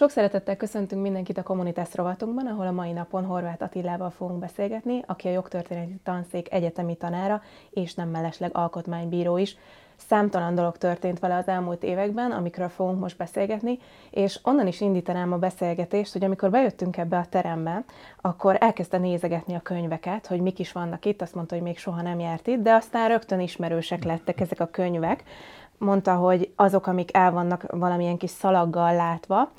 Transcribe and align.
Sok 0.00 0.10
szeretettel 0.10 0.56
köszöntünk 0.56 1.02
mindenkit 1.02 1.38
a 1.38 1.42
Communitas 1.42 1.94
rovatunkban, 1.94 2.46
ahol 2.46 2.66
a 2.66 2.72
mai 2.72 2.92
napon 2.92 3.24
Horváth 3.24 3.62
Attilával 3.62 4.10
fogunk 4.10 4.38
beszélgetni, 4.38 5.02
aki 5.06 5.28
a 5.28 5.30
jogtörténeti 5.30 6.00
tanszék 6.02 6.52
egyetemi 6.52 6.96
tanára 6.96 7.42
és 7.70 7.94
nem 7.94 8.08
mellesleg 8.08 8.50
alkotmánybíró 8.54 9.36
is. 9.36 9.56
Számtalan 9.96 10.54
dolog 10.54 10.76
történt 10.76 11.18
vele 11.18 11.36
az 11.36 11.48
elmúlt 11.48 11.82
években, 11.82 12.30
amikről 12.30 12.68
fogunk 12.68 13.00
most 13.00 13.16
beszélgetni, 13.16 13.78
és 14.10 14.40
onnan 14.42 14.66
is 14.66 14.80
indítanám 14.80 15.32
a 15.32 15.38
beszélgetést, 15.38 16.12
hogy 16.12 16.24
amikor 16.24 16.50
bejöttünk 16.50 16.96
ebbe 16.96 17.16
a 17.16 17.26
terembe, 17.28 17.84
akkor 18.20 18.56
elkezdte 18.60 18.98
nézegetni 18.98 19.54
a 19.54 19.60
könyveket, 19.60 20.26
hogy 20.26 20.40
mik 20.40 20.58
is 20.58 20.72
vannak 20.72 21.04
itt, 21.04 21.22
azt 21.22 21.34
mondta, 21.34 21.54
hogy 21.54 21.64
még 21.64 21.78
soha 21.78 22.02
nem 22.02 22.20
járt 22.20 22.46
itt, 22.46 22.62
de 22.62 22.72
aztán 22.72 23.08
rögtön 23.08 23.40
ismerősek 23.40 24.04
lettek 24.04 24.40
ezek 24.40 24.60
a 24.60 24.66
könyvek. 24.66 25.24
Mondta, 25.78 26.14
hogy 26.14 26.52
azok, 26.56 26.86
amik 26.86 27.16
el 27.16 27.32
vannak 27.32 27.64
valamilyen 27.70 28.16
kis 28.16 28.30
szalaggal 28.30 28.94
látva, 28.94 29.50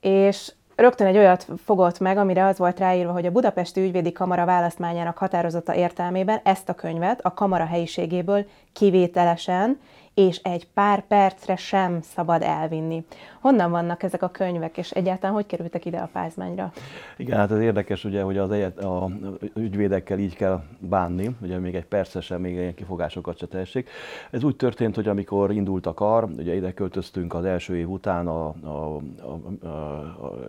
és 0.00 0.52
rögtön 0.76 1.06
egy 1.06 1.16
olyat 1.16 1.46
fogott 1.64 1.98
meg, 1.98 2.16
amire 2.16 2.44
az 2.44 2.58
volt 2.58 2.78
ráírva, 2.78 3.12
hogy 3.12 3.26
a 3.26 3.30
Budapesti 3.30 3.80
Ügyvédi 3.80 4.12
Kamara 4.12 4.44
választmányának 4.44 5.18
határozata 5.18 5.74
értelmében 5.74 6.40
ezt 6.44 6.68
a 6.68 6.74
könyvet 6.74 7.20
a 7.22 7.34
kamara 7.34 7.64
helyiségéből 7.64 8.46
kivételesen 8.72 9.80
és 10.18 10.36
egy 10.42 10.66
pár 10.74 11.06
percre 11.06 11.56
sem 11.56 12.00
szabad 12.02 12.42
elvinni. 12.42 13.04
Honnan 13.40 13.70
vannak 13.70 14.02
ezek 14.02 14.22
a 14.22 14.28
könyvek, 14.28 14.78
és 14.78 14.90
egyáltalán 14.90 15.34
hogy 15.34 15.46
kerültek 15.46 15.84
ide 15.84 15.98
a 15.98 16.08
pázmányra? 16.12 16.72
Igen, 17.16 17.38
hát 17.38 17.50
ez 17.50 17.60
érdekes, 17.60 18.04
ugye, 18.04 18.22
hogy 18.22 18.38
az 18.38 18.50
egyet, 18.50 18.78
a 18.78 19.08
ügyvédekkel 19.54 20.18
így 20.18 20.36
kell 20.36 20.62
bánni, 20.78 21.36
ugye 21.40 21.58
még 21.58 21.74
egy 21.74 21.84
persze 21.84 22.20
sem, 22.20 22.40
még 22.40 22.52
ilyen 22.52 22.74
kifogásokat 22.74 23.38
se 23.38 23.46
tehessék. 23.46 23.90
Ez 24.30 24.42
úgy 24.42 24.56
történt, 24.56 24.94
hogy 24.94 25.08
amikor 25.08 25.52
indult 25.52 25.86
a 25.86 25.94
kar, 25.94 26.24
ugye 26.24 26.54
ide 26.54 26.72
költöztünk 26.72 27.34
az 27.34 27.44
első 27.44 27.76
év 27.76 27.90
után 27.90 28.26
a, 28.26 28.46
a, 28.46 28.96
a, 29.22 29.66
a, 29.66 29.74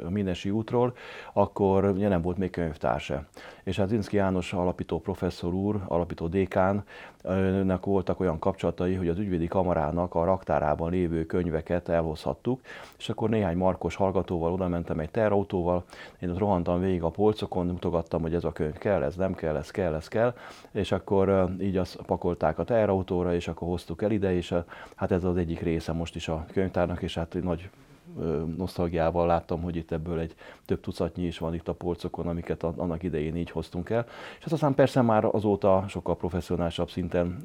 a 0.06 0.10
Minesi 0.10 0.50
útról, 0.50 0.94
akkor 1.34 1.86
ugye 1.86 2.08
nem 2.08 2.22
volt 2.22 2.38
még 2.38 2.50
könyvtár 2.50 3.00
se. 3.00 3.26
És 3.64 3.78
hát 3.78 3.88
Zinszki 3.88 4.16
János 4.16 4.54
alapító 4.54 5.00
professzor 5.00 5.54
úr, 5.54 5.82
alapító 5.88 6.28
dékán, 6.28 6.84
nek 7.64 7.86
voltak 7.86 8.20
olyan 8.20 8.40
kapcsolatai, 8.40 8.94
hogy 8.94 9.08
az 9.08 9.18
ügyvédi 9.18 9.48
kamarának 9.48 10.16
a 10.16 10.24
raktárában 10.24 10.92
lévő 10.92 11.26
könyveket 11.26 11.90
elhozhattuk, 11.90 12.62
és 12.98 13.10
akkor 13.10 13.30
néhány 13.30 13.58
markos 13.58 13.96
hallgatóval 13.96 14.54
oda 14.54 14.68
mentem 14.68 15.00
egy 15.00 15.10
terautóval, 15.10 15.84
én 16.20 16.30
ott 16.30 16.38
rohantam 16.38 16.80
végig 16.80 17.04
a 17.04 17.10
polcokon, 17.10 17.66
mutogattam, 17.66 18.22
hogy 18.22 18.34
ez 18.34 18.44
a 18.44 18.52
könyv 18.52 18.78
kell, 18.78 19.04
ez 19.04 19.16
nem 19.16 19.36
kell, 19.36 19.56
ez 19.56 19.72
kell, 19.72 19.94
ez 19.94 20.08
kell, 20.08 20.34
és 20.72 20.92
akkor 20.92 21.50
így 21.62 21.78
azt 21.78 21.96
pakolták 22.06 22.60
a 22.60 22.64
terautóra, 22.64 23.34
és 23.34 23.48
akkor 23.48 23.68
hoztuk 23.68 24.02
el 24.02 24.12
ide, 24.12 24.36
és 24.36 24.54
hát 24.96 25.12
ez 25.12 25.24
az 25.24 25.38
egyik 25.38 25.60
része 25.60 25.92
most 25.92 26.16
is 26.16 26.28
a 26.28 26.46
könyvtárnak, 26.54 27.02
és 27.02 27.16
hát 27.16 27.38
nagy 27.42 27.70
nosztalgiával 28.58 29.28
láttam, 29.28 29.62
hogy 29.62 29.76
itt 29.76 29.92
ebből 29.92 30.20
egy 30.20 30.36
több 30.66 30.80
tucatnyi 30.80 31.26
is 31.26 31.38
van 31.38 31.54
itt 31.54 31.68
a 31.68 31.74
polcokon, 31.74 32.28
amiket 32.28 32.64
annak 32.64 33.04
idején 33.04 33.36
így 33.36 33.52
hoztunk 33.52 33.90
el. 33.90 34.06
És 34.38 34.44
hát 34.44 34.54
aztán 34.54 34.74
persze 34.74 35.02
már 35.02 35.26
azóta 35.26 35.86
sokkal 35.88 36.18
professzionálisabb 36.18 36.90
szinten 36.90 37.38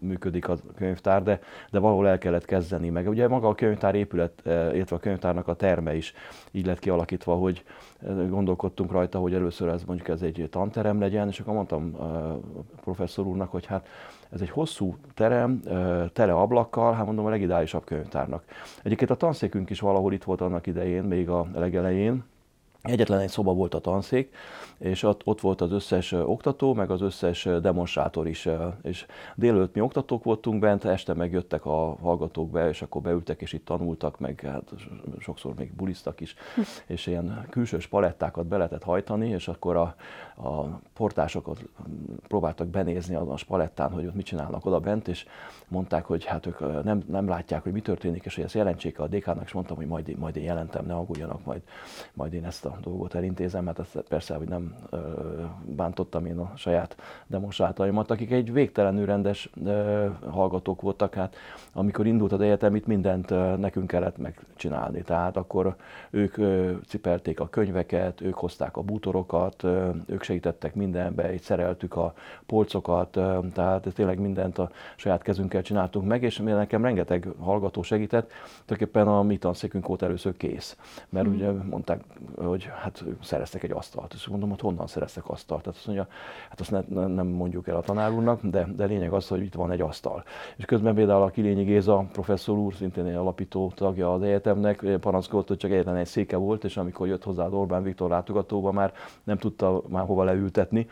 működik 0.00 0.48
a 0.48 0.56
könyvtár, 0.76 1.22
de, 1.22 1.40
de 1.70 1.78
valahol 1.78 2.08
el 2.08 2.18
kellett 2.18 2.44
kezdeni. 2.44 2.88
Meg 2.88 3.08
ugye 3.08 3.28
maga 3.28 3.48
a 3.48 3.54
könyvtár 3.54 3.94
épület, 3.94 4.42
illetve 4.44 4.96
a 4.96 4.98
könyvtárnak 4.98 5.48
a 5.48 5.54
terme 5.54 5.96
is 5.96 6.12
így 6.50 6.66
lett 6.66 6.78
kialakítva, 6.78 7.34
hogy 7.34 7.64
gondolkodtunk 8.28 8.92
rajta, 8.92 9.18
hogy 9.18 9.34
először 9.34 9.68
ez 9.68 9.84
mondjuk 9.84 10.08
ez 10.08 10.22
egy 10.22 10.48
tanterem 10.50 11.00
legyen, 11.00 11.28
és 11.28 11.40
akkor 11.40 11.54
mondtam 11.54 11.94
a 12.00 12.80
professzor 12.80 13.26
úrnak, 13.26 13.50
hogy 13.50 13.66
hát 13.66 13.86
ez 14.30 14.40
egy 14.40 14.50
hosszú 14.50 14.96
terem, 15.14 15.60
tele 16.12 16.32
ablakkal, 16.32 16.92
hát 16.92 17.06
mondom 17.06 17.26
a 17.26 17.30
legideálisabb 17.30 17.84
könyvtárnak. 17.84 18.44
Egyébként 18.82 19.10
a 19.10 19.14
tanszékünk 19.14 19.70
is 19.70 19.80
valahol 19.80 20.12
itt 20.12 20.24
volt 20.24 20.40
annak 20.40 20.66
idején, 20.66 21.02
még 21.02 21.28
a 21.28 21.46
legelején, 21.54 22.24
Egyetlen 22.82 23.20
egy 23.20 23.28
szoba 23.28 23.52
volt 23.52 23.74
a 23.74 23.80
tanszék, 23.80 24.34
és 24.78 25.02
ott, 25.02 25.40
volt 25.40 25.60
az 25.60 25.72
összes 25.72 26.12
oktató, 26.12 26.74
meg 26.74 26.90
az 26.90 27.00
összes 27.00 27.48
demonstrátor 27.62 28.28
is. 28.28 28.48
És 28.82 29.06
délőtt 29.34 29.74
mi 29.74 29.80
oktatók 29.80 30.24
voltunk 30.24 30.60
bent, 30.60 30.84
este 30.84 31.14
megjöttek 31.14 31.66
a 31.66 31.96
hallgatók 32.00 32.50
be, 32.50 32.68
és 32.68 32.82
akkor 32.82 33.02
beültek, 33.02 33.40
és 33.40 33.52
itt 33.52 33.64
tanultak, 33.64 34.18
meg 34.18 34.40
hát 34.40 34.72
sokszor 35.18 35.54
még 35.54 35.72
bulisztak 35.72 36.20
is, 36.20 36.34
és 36.86 37.06
ilyen 37.06 37.46
külsős 37.50 37.86
palettákat 37.86 38.46
be 38.46 38.56
lehetett 38.56 38.82
hajtani, 38.82 39.28
és 39.28 39.48
akkor 39.48 39.76
a, 39.76 39.94
a 40.48 40.80
portásokat 40.94 41.64
próbáltak 42.28 42.66
benézni 42.66 43.14
a 43.14 43.36
spalettán, 43.36 43.92
hogy 43.92 44.06
ott 44.06 44.14
mit 44.14 44.26
csinálnak 44.26 44.66
oda 44.66 44.80
bent, 44.80 45.08
és 45.08 45.26
mondták, 45.68 46.04
hogy 46.04 46.24
hát 46.24 46.46
ők 46.46 46.84
nem, 46.84 47.02
nem 47.06 47.28
látják, 47.28 47.62
hogy 47.62 47.72
mi 47.72 47.80
történik, 47.80 48.24
és 48.24 48.34
hogy 48.34 48.44
ezt 48.44 48.54
jelentsék 48.54 48.98
a 48.98 49.06
DK-nak, 49.06 49.44
és 49.44 49.52
mondtam, 49.52 49.76
hogy 49.76 49.86
majd, 49.86 50.18
majd 50.18 50.36
én 50.36 50.44
jelentem, 50.44 50.86
ne 50.86 50.94
aggódjanak, 50.94 51.44
majd, 51.44 51.62
majd 52.14 52.32
én 52.32 52.44
ezt 52.44 52.67
a 52.68 52.78
dolgot 52.80 53.14
elintézem, 53.14 53.64
mert 53.64 53.78
ezt 53.78 54.04
persze, 54.08 54.34
hogy 54.34 54.48
nem 54.48 54.74
bántottam 55.64 56.26
én 56.26 56.38
a 56.38 56.52
saját 56.56 56.96
demonstrátaimat, 57.26 58.10
akik 58.10 58.30
egy 58.30 58.52
végtelenül 58.52 59.06
rendes 59.06 59.50
hallgatók 60.30 60.80
voltak, 60.80 61.14
hát 61.14 61.36
amikor 61.72 62.06
indult 62.06 62.32
az 62.32 62.40
egyetem, 62.40 62.74
itt 62.74 62.86
mindent 62.86 63.28
nekünk 63.58 63.86
kellett 63.86 64.18
megcsinálni. 64.18 65.02
Tehát 65.02 65.36
akkor 65.36 65.76
ők 66.10 66.36
cipelték 66.86 67.40
a 67.40 67.48
könyveket, 67.48 68.20
ők 68.20 68.34
hozták 68.34 68.76
a 68.76 68.82
bútorokat, 68.82 69.64
ők 70.06 70.22
segítettek 70.22 70.74
mindenbe, 70.74 71.32
így 71.32 71.42
szereltük 71.42 71.96
a 71.96 72.14
polcokat, 72.46 73.18
tehát 73.52 73.86
tényleg 73.94 74.18
mindent 74.18 74.58
a 74.58 74.70
saját 74.96 75.22
kezünkkel 75.22 75.62
csináltunk 75.62 76.06
meg, 76.06 76.22
és 76.22 76.38
nekem 76.38 76.82
rengeteg 76.82 77.28
hallgató 77.40 77.82
segített, 77.82 78.30
tulajdonképpen 78.64 79.08
a 79.08 79.22
mi 79.22 79.36
tanszékünk 79.36 79.86
volt 79.86 80.02
először 80.02 80.36
kész. 80.36 80.76
Mert 81.08 81.26
mm. 81.26 81.32
ugye 81.32 81.50
mondták, 81.50 82.00
hogy 82.36 82.57
hát 82.64 83.04
szereztek 83.22 83.62
egy 83.62 83.70
asztalt. 83.70 84.12
És 84.12 84.26
mondom, 84.26 84.48
hogy 84.48 84.60
honnan 84.60 84.86
szereztek 84.86 85.28
asztalt? 85.28 85.62
Tehát 85.62 85.76
azt 85.76 85.86
mondja, 85.86 86.06
hát 86.48 86.60
azt 86.60 86.70
ne, 86.70 87.06
nem 87.06 87.26
mondjuk 87.26 87.68
el 87.68 87.76
a 87.76 87.80
tanár 87.80 88.12
úrnak, 88.12 88.40
de, 88.42 88.68
de 88.76 88.84
lényeg 88.84 89.12
az, 89.12 89.28
hogy 89.28 89.42
itt 89.42 89.54
van 89.54 89.70
egy 89.70 89.80
asztal. 89.80 90.24
És 90.56 90.64
közben 90.64 90.94
például 90.94 91.22
a 91.22 91.30
Kilényi 91.30 91.64
Géza 91.64 92.06
professzor 92.12 92.58
úr, 92.58 92.74
szintén 92.74 93.06
egy 93.06 93.14
alapító 93.14 93.72
tagja 93.74 94.12
az 94.12 94.22
egyetemnek, 94.22 94.84
panaszkodott, 95.00 95.48
hogy 95.48 95.56
csak 95.56 95.70
egyetlen 95.70 95.96
egy 95.96 96.06
széke 96.06 96.36
volt, 96.36 96.64
és 96.64 96.76
amikor 96.76 97.06
jött 97.06 97.24
hozzá 97.24 97.46
Orbán 97.46 97.82
Viktor 97.82 98.10
látogatóba, 98.10 98.72
már 98.72 98.92
nem 99.24 99.38
tudta 99.38 99.82
már 99.88 100.06
hova 100.06 100.24
leültetni, 100.24 100.88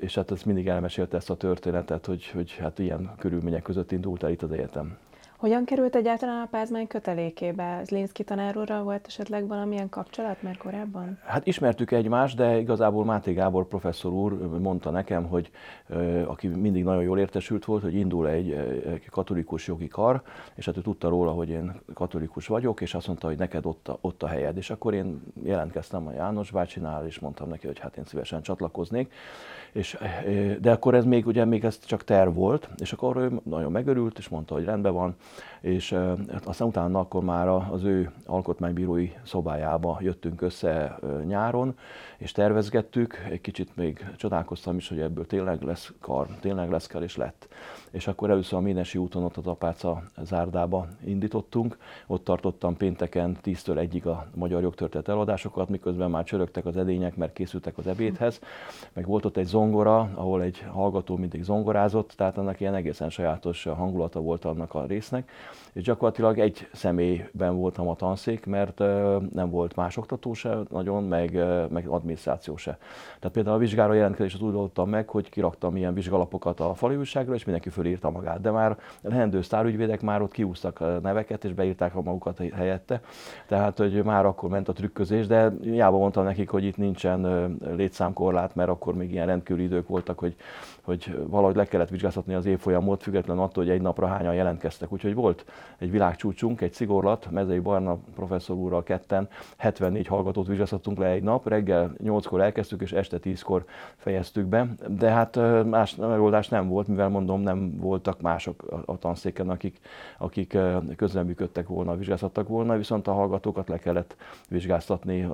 és 0.00 0.14
hát 0.14 0.30
ezt 0.30 0.46
mindig 0.46 0.68
elmesélte 0.68 1.16
ezt 1.16 1.30
a 1.30 1.36
történetet, 1.36 2.06
hogy, 2.06 2.26
hogy 2.26 2.52
hát 2.52 2.78
ilyen 2.78 3.10
körülmények 3.18 3.62
között 3.62 3.92
indult 3.92 4.22
el 4.22 4.30
itt 4.30 4.42
az 4.42 4.52
egyetem. 4.52 4.96
Hogyan 5.42 5.64
került 5.64 5.94
egyáltalán 5.96 6.42
a 6.42 6.48
pázmány 6.50 6.86
kötelékébe? 6.86 7.80
Zlinszki 7.84 8.24
tanárúrral 8.24 8.82
volt 8.82 9.06
esetleg 9.06 9.46
valamilyen 9.46 9.88
kapcsolat 9.88 10.42
már 10.42 10.56
korábban? 10.56 11.18
Hát 11.24 11.46
ismertük 11.46 11.90
egymást, 11.90 12.36
de 12.36 12.58
igazából 12.58 13.04
Máté 13.04 13.32
Gábor 13.32 13.66
professzor 13.66 14.12
úr 14.12 14.32
mondta 14.58 14.90
nekem, 14.90 15.26
hogy 15.26 15.50
aki 16.26 16.46
mindig 16.46 16.84
nagyon 16.84 17.02
jól 17.02 17.18
értesült 17.18 17.64
volt, 17.64 17.82
hogy 17.82 17.94
indul 17.94 18.28
egy 18.28 18.56
katolikus 19.10 19.66
jogi 19.66 19.88
kar, 19.88 20.22
és 20.54 20.64
hát 20.64 20.76
ő 20.76 20.80
tudta 20.80 21.08
róla, 21.08 21.30
hogy 21.30 21.48
én 21.48 21.80
katolikus 21.94 22.46
vagyok, 22.46 22.80
és 22.80 22.94
azt 22.94 23.06
mondta, 23.06 23.26
hogy 23.26 23.38
neked 23.38 23.66
ott 23.66 23.88
a, 23.88 23.98
ott 24.00 24.22
a 24.22 24.26
helyed. 24.26 24.56
És 24.56 24.70
akkor 24.70 24.94
én 24.94 25.22
jelentkeztem 25.42 26.06
a 26.06 26.12
János 26.12 26.50
bácsinál, 26.50 27.06
és 27.06 27.18
mondtam 27.18 27.48
neki, 27.48 27.66
hogy 27.66 27.78
hát 27.78 27.96
én 27.96 28.04
szívesen 28.04 28.42
csatlakoznék. 28.42 29.12
És, 29.72 29.98
de 30.60 30.70
akkor 30.70 30.94
ez 30.94 31.04
még, 31.04 31.26
ugye 31.26 31.44
még 31.44 31.64
ez 31.64 31.78
csak 31.78 32.04
terv 32.04 32.34
volt, 32.34 32.68
és 32.76 32.92
akkor 32.92 33.16
ő 33.16 33.40
nagyon 33.42 33.72
megörült, 33.72 34.18
és 34.18 34.28
mondta, 34.28 34.54
hogy 34.54 34.64
rendben 34.64 34.92
van, 34.92 35.14
és 35.60 35.96
aztán 36.44 36.68
utána 36.68 36.98
akkor 36.98 37.22
már 37.22 37.48
az 37.48 37.84
ő 37.84 38.10
alkotmánybírói 38.26 39.10
szobájába 39.22 39.98
jöttünk 40.00 40.42
össze 40.42 40.98
nyáron, 41.26 41.78
és 42.16 42.32
tervezgettük, 42.32 43.26
egy 43.30 43.40
kicsit 43.40 43.76
még 43.76 44.06
csodálkoztam 44.16 44.76
is, 44.76 44.88
hogy 44.88 45.00
ebből 45.00 45.26
tényleg 45.26 45.62
lesz 45.62 45.92
kar, 46.00 46.26
tényleg 46.40 46.70
lesz 46.70 46.86
kell, 46.86 47.02
és 47.02 47.16
lett. 47.16 47.48
És 47.90 48.06
akkor 48.06 48.30
először 48.30 48.58
a 48.58 48.62
Ménesi 48.62 48.98
úton 48.98 49.24
ott 49.24 49.36
az 49.36 49.46
Apáca 49.46 50.02
zárdába 50.22 50.88
indítottunk, 51.04 51.78
ott 52.06 52.24
tartottam 52.24 52.76
pénteken 52.76 53.36
10-től 53.44 53.88
1-ig 53.90 54.04
a 54.04 54.26
magyar 54.34 54.62
jogtörténet 54.62 55.08
eladásokat, 55.08 55.68
miközben 55.68 56.10
már 56.10 56.24
csörögtek 56.24 56.66
az 56.66 56.76
edények, 56.76 57.16
mert 57.16 57.32
készültek 57.32 57.78
az 57.78 57.86
ebédhez, 57.86 58.40
meg 58.92 59.06
volt 59.06 59.24
ott 59.24 59.36
egy 59.36 59.46
zongora, 59.62 60.10
ahol 60.14 60.42
egy 60.42 60.64
hallgató 60.72 61.16
mindig 61.16 61.42
zongorázott, 61.42 62.12
tehát 62.16 62.38
annak 62.38 62.60
ilyen 62.60 62.74
egészen 62.74 63.10
sajátos 63.10 63.64
hangulata 63.64 64.20
volt 64.20 64.44
annak 64.44 64.74
a 64.74 64.84
résznek, 64.86 65.30
és 65.72 65.82
gyakorlatilag 65.82 66.38
egy 66.38 66.68
személyben 66.72 67.56
voltam 67.56 67.88
a 67.88 67.94
tanszék, 67.94 68.46
mert 68.46 68.78
nem 69.32 69.50
volt 69.50 69.76
más 69.76 69.96
oktató 69.96 70.32
se 70.32 70.58
nagyon, 70.70 71.04
meg, 71.04 71.44
meg 71.70 71.86
adminisztráció 71.86 72.56
se. 72.56 72.78
Tehát 73.18 73.34
például 73.34 73.56
a 73.56 73.58
vizsgára 73.58 73.94
jelentkezést 73.94 74.42
úgy 74.42 74.54
oldottam 74.54 74.88
meg, 74.88 75.08
hogy 75.08 75.28
kiraktam 75.28 75.76
ilyen 75.76 75.94
vizsgalapokat 75.94 76.60
a 76.60 76.74
fali 76.74 76.96
újságra, 76.96 77.34
és 77.34 77.44
mindenki 77.44 77.68
fölírta 77.68 78.10
magát. 78.10 78.40
De 78.40 78.50
már 78.50 78.78
lehendő 79.00 79.42
sztárügyvédek 79.42 80.02
már 80.02 80.22
ott 80.22 80.32
kiúztak 80.32 81.02
neveket, 81.02 81.44
és 81.44 81.52
beírták 81.52 81.96
a 81.96 82.02
magukat 82.02 82.42
helyette. 82.54 83.00
Tehát, 83.46 83.78
hogy 83.78 84.04
már 84.04 84.26
akkor 84.26 84.50
ment 84.50 84.68
a 84.68 84.72
trükközés, 84.72 85.26
de 85.26 85.52
hiába 85.62 85.98
mondtam 85.98 86.24
nekik, 86.24 86.48
hogy 86.48 86.64
itt 86.64 86.76
nincsen 86.76 87.20
létszámkorlát, 87.76 88.54
mert 88.54 88.68
akkor 88.68 88.94
még 88.94 89.12
ilyen 89.12 89.28
rendkívüli 89.52 89.64
idők 89.64 89.88
voltak, 89.88 90.18
hogy, 90.18 90.34
hogy 90.82 91.18
valahogy 91.26 91.56
le 91.56 91.64
kellett 91.64 91.88
vizsgáztatni 91.88 92.34
az 92.34 92.46
évfolyamot, 92.46 93.02
függetlenül 93.02 93.42
attól, 93.42 93.64
hogy 93.64 93.72
egy 93.72 93.80
napra 93.80 94.06
hányan 94.06 94.34
jelentkeztek. 94.34 94.92
Úgyhogy 94.92 95.14
volt 95.14 95.44
egy 95.78 95.90
világcsúcsunk, 95.90 96.60
egy 96.60 96.72
szigorlat, 96.72 97.30
Mezei 97.30 97.58
Barna 97.58 97.98
professzor 98.14 98.56
úrral 98.56 98.82
ketten, 98.82 99.28
74 99.56 100.06
hallgatót 100.06 100.46
vizsgáztattunk 100.46 100.98
le 100.98 101.06
egy 101.06 101.22
nap, 101.22 101.48
reggel 101.48 101.92
8-kor 102.04 102.40
elkezdtük, 102.40 102.80
és 102.80 102.92
este 102.92 103.18
10-kor 103.22 103.64
fejeztük 103.96 104.46
be. 104.46 104.68
De 104.88 105.10
hát 105.10 105.38
más 105.64 105.94
megoldás 105.94 106.48
nem 106.48 106.68
volt, 106.68 106.88
mivel 106.88 107.08
mondom, 107.08 107.40
nem 107.40 107.76
voltak 107.76 108.20
mások 108.20 108.82
a 108.84 108.98
tanszéken, 108.98 109.50
akik, 109.50 109.80
akik 110.18 110.58
közreműködtek 110.96 111.68
volna, 111.68 111.96
vizsgáztattak 111.96 112.48
volna, 112.48 112.76
viszont 112.76 113.08
a 113.08 113.12
hallgatókat 113.12 113.68
le 113.68 113.78
kellett 113.78 114.16
vizsgáztatni, 114.48 115.28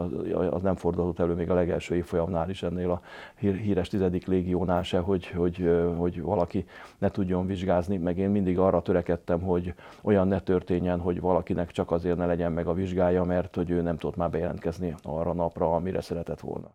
az 0.50 0.62
nem 0.62 0.74
fordulott 0.74 1.18
elő 1.18 1.34
még 1.34 1.50
a 1.50 1.54
legelső 1.54 1.94
évfolyamnál 1.94 2.50
is 2.50 2.62
ennél 2.62 2.90
a 2.90 3.00
híres 3.40 3.88
tizedik 3.88 4.26
légiónál 4.26 4.82
se, 4.82 4.98
hogy, 4.98 5.26
hogy, 5.38 5.70
hogy 5.96 6.22
valaki 6.22 6.66
ne 6.98 7.10
tudjon 7.10 7.46
vizsgázni, 7.46 7.96
meg 7.96 8.18
én 8.18 8.30
mindig 8.30 8.58
arra 8.58 8.82
törekedtem, 8.82 9.40
hogy 9.40 9.74
olyan 10.02 10.28
ne 10.28 10.40
történjen, 10.40 11.00
hogy 11.00 11.20
valakinek 11.20 11.70
csak 11.70 11.90
azért 11.90 12.16
ne 12.16 12.26
legyen 12.26 12.52
meg 12.52 12.66
a 12.66 12.72
vizsgája, 12.72 13.24
mert 13.24 13.54
hogy 13.54 13.70
ő 13.70 13.80
nem 13.80 13.96
tudott 13.96 14.16
már 14.16 14.30
bejelentkezni 14.30 14.94
arra 15.02 15.32
napra, 15.32 15.74
amire 15.74 16.00
szeretett 16.00 16.40
volna. 16.40 16.70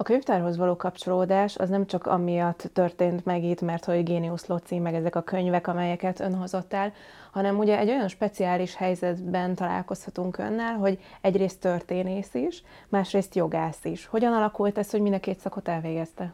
A 0.00 0.04
könyvtárhoz 0.04 0.56
való 0.56 0.76
kapcsolódás 0.76 1.56
az 1.56 1.68
nem 1.68 1.86
csak 1.86 2.06
amiatt 2.06 2.70
történt 2.72 3.24
meg 3.24 3.44
itt, 3.44 3.60
mert 3.60 3.84
hogy 3.84 4.02
Génius 4.02 4.46
Loci, 4.46 4.78
meg 4.78 4.94
ezek 4.94 5.16
a 5.16 5.22
könyvek, 5.22 5.66
amelyeket 5.66 6.20
ön 6.20 6.34
hozott 6.34 6.72
el, 6.72 6.92
hanem 7.32 7.58
ugye 7.58 7.78
egy 7.78 7.88
olyan 7.88 8.08
speciális 8.08 8.74
helyzetben 8.74 9.54
találkozhatunk 9.54 10.38
önnel, 10.38 10.74
hogy 10.74 10.98
egyrészt 11.20 11.60
történész 11.60 12.34
is, 12.34 12.62
másrészt 12.88 13.34
jogász 13.34 13.84
is. 13.84 14.06
Hogyan 14.06 14.32
alakult 14.32 14.78
ez, 14.78 14.90
hogy 14.90 15.00
mind 15.00 15.14
a 15.14 15.20
két 15.20 15.38
szakot 15.38 15.68
elvégezte? 15.68 16.32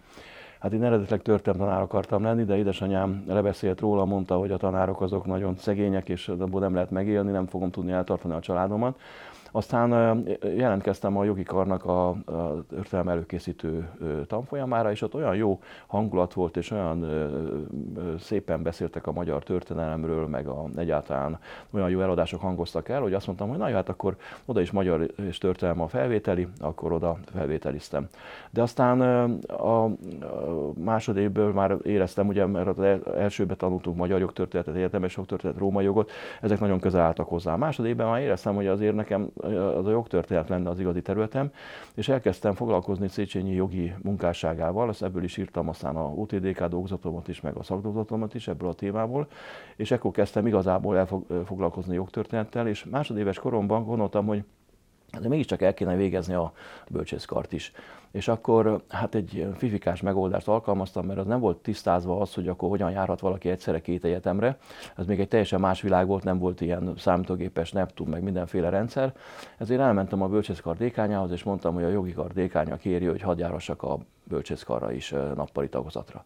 Hát 0.64 0.72
én 0.72 0.84
eredetileg 0.84 1.40
tanár 1.43 1.81
akartam 1.81 2.22
lenni, 2.22 2.44
de 2.44 2.56
édesanyám 2.56 3.25
lebeszélt 3.26 3.81
róla, 3.81 4.05
mondta, 4.05 4.37
hogy 4.37 4.50
a 4.50 4.56
tanárok 4.56 5.00
azok 5.00 5.26
nagyon 5.26 5.56
szegények, 5.56 6.08
és 6.08 6.28
abból 6.28 6.61
nem 6.61 6.75
lehet 6.75 6.90
megélni, 6.90 7.31
nem 7.31 7.46
fogom 7.46 7.70
tudni 7.70 7.93
eltartani 7.93 8.34
a 8.34 8.40
családomat. 8.40 8.99
Aztán 9.56 10.22
jelentkeztem 10.56 11.16
a 11.16 11.25
jogi 11.25 11.43
karnak 11.43 11.84
a, 11.84 12.08
a 12.08 12.64
történelem 12.69 13.08
előkészítő 13.08 13.88
tanfolyamára, 14.26 14.90
és 14.90 15.02
ott 15.02 15.14
olyan 15.14 15.37
jó 15.37 15.61
hangulat 15.87 16.32
volt, 16.32 16.56
és 16.56 16.70
olyan 16.70 17.06
szépen 18.19 18.62
beszéltek 18.62 19.06
a 19.06 19.12
magyar 19.12 19.43
történelemről, 19.43 20.26
meg 20.26 20.46
a, 20.46 20.64
egyáltalán 20.76 21.38
olyan 21.70 21.90
jó 21.90 22.00
eladások 22.00 22.40
hangoztak 22.40 22.88
el, 22.88 23.00
hogy 23.00 23.14
azt 23.14 23.26
mondtam, 23.26 23.49
hogy 23.49 23.58
na 23.58 23.69
jó, 23.69 23.75
hát 23.75 23.88
akkor 23.88 24.16
oda 24.44 24.61
is 24.61 24.70
magyar 24.70 25.06
és 25.16 25.38
történelem 25.38 25.81
a 25.81 25.88
felvételi, 25.88 26.49
akkor 26.61 26.93
oda 26.93 27.19
felvételiztem. 27.32 28.08
De 28.50 28.62
aztán 28.62 29.00
a 29.49 29.88
másodébből 30.76 31.52
már 31.52 31.76
éreztem, 31.82 32.28
ugye, 32.28 32.46
mert 32.46 32.66
az 32.66 32.98
elsőben 33.16 33.56
tanultunk 33.56 33.96
magyar 33.96 34.20
jogtörténetet, 34.20 34.74
egyetemes 34.74 35.16
jogtörténetet, 35.16 35.60
római 35.60 35.84
jogot, 35.84 36.10
ezek 36.40 36.60
nagyon 36.60 36.80
közel 36.80 37.00
álltak 37.00 37.28
hozzá. 37.28 37.52
A 37.52 37.56
másodébbben 37.56 38.06
már 38.06 38.20
éreztem, 38.20 38.54
hogy 38.54 38.66
azért 38.66 38.94
nekem 38.94 39.30
az 39.76 39.86
a 39.86 39.90
jogtörténet 39.90 40.48
lenne 40.48 40.70
az 40.70 40.80
igazi 40.80 41.02
területem, 41.02 41.50
és 41.94 42.08
elkezdtem 42.08 42.54
foglalkozni 42.54 43.08
Széchenyi 43.08 43.54
jogi 43.54 43.94
munkásságával, 44.02 44.88
ezt 44.88 45.02
ebből 45.02 45.24
is 45.24 45.36
írtam 45.36 45.68
aztán 45.68 45.96
a 45.96 46.08
UTDK 46.08 46.64
dolgozatomat 46.64 47.28
is, 47.28 47.40
meg 47.40 47.56
a 47.56 47.62
szakdolgozatomat 47.62 48.34
is 48.34 48.48
ebből 48.48 48.68
a 48.68 48.74
témából, 48.74 49.26
és 49.76 49.90
ekkor 49.90 50.10
kezdtem 50.10 50.46
igazából 50.46 50.96
elfoglalkozni 50.96 51.94
jogtörténettel, 51.94 52.68
és 52.68 52.84
másodéves 52.84 53.38
koromban 53.38 53.84
gondoltam, 53.84 54.26
hogy 54.26 54.44
de 55.20 55.28
mégiscsak 55.28 55.62
el 55.62 55.74
kéne 55.74 55.96
végezni 55.96 56.34
a 56.34 56.52
bölcsészkart 56.88 57.52
is. 57.52 57.72
És 58.14 58.28
akkor 58.28 58.82
hát 58.88 59.14
egy 59.14 59.46
fifikás 59.56 60.00
megoldást 60.00 60.49
alkalmaztam, 60.49 61.06
mert 61.06 61.19
az 61.19 61.26
nem 61.26 61.40
volt 61.40 61.56
tisztázva 61.56 62.20
az, 62.20 62.34
hogy 62.34 62.49
akkor 62.49 62.69
hogyan 62.69 62.90
járhat 62.90 63.20
valaki 63.20 63.49
egyszerre 63.49 63.81
két 63.81 64.05
egyetemre. 64.05 64.58
Ez 64.96 65.06
még 65.06 65.20
egy 65.20 65.28
teljesen 65.28 65.61
más 65.61 65.81
világ 65.81 66.06
volt, 66.06 66.25
nem 66.25 66.38
volt 66.38 66.61
ilyen 66.61 66.93
számítógépes 66.96 67.72
Neptun, 67.72 68.08
meg 68.08 68.22
mindenféle 68.22 68.69
rendszer. 68.69 69.14
Ezért 69.58 69.81
elmentem 69.81 70.22
a 70.22 70.28
bölcsészkar 70.28 70.76
dékányához, 70.76 71.31
és 71.31 71.43
mondtam, 71.43 71.75
hogy 71.75 71.84
a 71.84 71.88
jogi 71.88 72.12
kar 72.12 72.32
dékánya 72.32 72.76
kéri, 72.76 73.06
hogy 73.06 73.20
hadd 73.20 73.43
a 73.43 73.99
bölcsészkarra 74.25 74.93
is 74.93 75.14
nappali 75.34 75.69
tagozatra. 75.69 76.25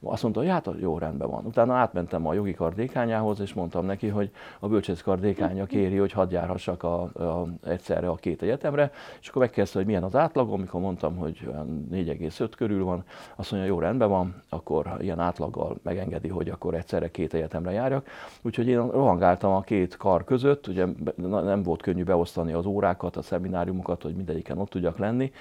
Azt 0.00 0.22
mondta, 0.22 0.40
hogy 0.40 0.50
hát 0.50 0.68
jó, 0.80 0.98
rendben 0.98 1.30
van. 1.30 1.44
Utána 1.44 1.74
átmentem 1.74 2.26
a 2.26 2.34
jogi 2.34 2.54
kardékányához, 2.54 3.40
és 3.40 3.52
mondtam 3.52 3.86
neki, 3.86 4.08
hogy 4.08 4.30
a 4.60 4.68
bölcsész 4.68 5.00
kardékánya 5.00 5.66
kéri, 5.66 5.96
hogy 5.96 6.12
hadd 6.12 6.32
járhassak 6.32 6.82
a, 6.82 7.02
a, 7.02 7.46
egyszerre 7.64 8.08
a 8.08 8.14
két 8.14 8.42
egyetemre, 8.42 8.90
és 9.20 9.28
akkor 9.28 9.42
megkezdte, 9.42 9.78
hogy 9.78 9.86
milyen 9.86 10.02
az 10.02 10.16
átlagom, 10.16 10.52
amikor 10.52 10.80
mondtam, 10.80 11.16
hogy 11.24 11.48
4,5 11.92 12.50
körül 12.56 12.84
van, 12.84 13.04
azt 13.36 13.50
mondja, 13.50 13.70
jó, 13.70 13.78
rendben 13.78 14.08
van, 14.08 14.42
akkor 14.48 14.96
ilyen 15.00 15.18
átlaggal 15.18 15.76
megengedi, 15.82 16.28
hogy 16.28 16.48
akkor 16.48 16.74
egyszerre 16.74 17.10
két 17.10 17.34
egyetemre 17.34 17.70
járjak. 17.70 18.06
Úgyhogy 18.42 18.66
én 18.66 18.90
rohangáltam 18.90 19.52
a 19.52 19.60
két 19.60 19.96
kar 19.96 20.24
között, 20.24 20.66
ugye 20.66 20.86
nem 21.16 21.62
volt 21.62 21.82
könnyű 21.82 22.04
beosztani 22.04 22.52
az 22.52 22.66
órákat, 22.66 23.16
a 23.16 23.22
szemináriumokat, 23.22 24.02
hogy 24.02 24.14
mindegyiken 24.14 24.58
ott 24.58 24.70
tudjak 24.70 24.98
lenni. 24.98 25.32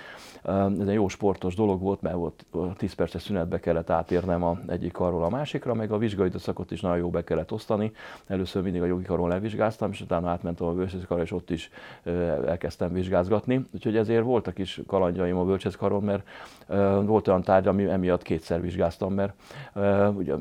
Ez 0.79 0.87
egy 0.87 0.93
jó 0.93 1.07
sportos 1.07 1.55
dolog 1.55 1.81
volt, 1.81 2.01
mert 2.01 2.15
volt 2.15 2.45
10 2.77 2.93
perces 2.93 3.21
szünetbe 3.21 3.59
kellett 3.59 3.89
átérnem 3.89 4.43
a 4.43 4.59
egyik 4.67 4.91
karról 4.91 5.23
a 5.23 5.29
másikra, 5.29 5.73
meg 5.73 5.91
a 5.91 5.97
vizsgai 5.97 6.27
időszakot 6.27 6.71
is 6.71 6.81
nagyon 6.81 6.97
jó 6.97 7.09
be 7.09 7.23
kellett 7.23 7.51
osztani. 7.51 7.91
Először 8.27 8.63
mindig 8.63 8.81
a 8.81 8.85
jogi 8.85 9.03
karon 9.03 9.29
levizsgáztam, 9.29 9.91
és 9.91 10.01
utána 10.01 10.29
átmentem 10.29 10.67
a 10.67 10.73
bölcsészkarra, 10.73 11.23
és 11.23 11.31
ott 11.31 11.49
is 11.49 11.69
elkezdtem 12.45 12.93
vizsgázgatni. 12.93 13.65
Úgyhogy 13.73 13.97
ezért 13.97 14.23
voltak 14.23 14.59
is 14.59 14.81
kalandjaim 14.87 15.37
a 15.37 15.45
bölcsészkaron, 15.77 16.03
mert 16.03 16.27
volt 17.05 17.27
olyan 17.27 17.41
tárgy, 17.41 17.67
ami 17.67 17.85
emiatt 17.85 18.21
kétszer 18.21 18.61
vizsgáztam, 18.61 19.13
mert 19.13 19.33
ugye 20.15 20.33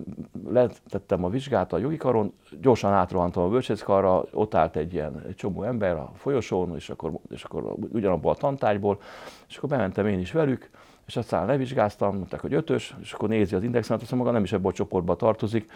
letettem 0.49 1.25
a 1.25 1.29
vizsgát 1.29 1.73
a 1.73 1.79
jogi 1.79 1.97
karon, 1.97 2.33
gyorsan 2.61 2.93
átrohantam 2.93 3.43
a 3.43 3.49
bölcsészkarra, 3.49 4.25
ott 4.33 4.55
állt 4.55 4.77
egy 4.77 4.93
ilyen 4.93 5.23
egy 5.29 5.35
csomó 5.35 5.63
ember 5.63 5.97
a 5.97 6.11
folyosón, 6.15 6.75
és 6.75 6.91
akkor, 6.91 7.13
és 7.31 7.45
akkor 7.45 7.75
ugyanabban 7.93 8.33
a 8.33 8.37
tantárgyból, 8.37 9.01
és 9.49 9.57
akkor 9.57 9.69
bementem 9.69 10.07
én 10.07 10.19
is 10.19 10.33
velük, 10.33 10.71
és 11.07 11.17
aztán 11.17 11.47
levizsgáztam, 11.47 12.17
mondták, 12.17 12.41
hogy 12.41 12.55
ötös, 12.55 12.95
és 13.03 13.13
akkor 13.13 13.29
nézi 13.29 13.55
az 13.55 13.63
indexet, 13.63 14.03
azt 14.03 14.13
maga 14.15 14.31
nem 14.31 14.43
is 14.43 14.53
ebbe 14.53 14.69
a 14.69 14.73
csoportba 14.73 15.17
tartozik, 15.17 15.71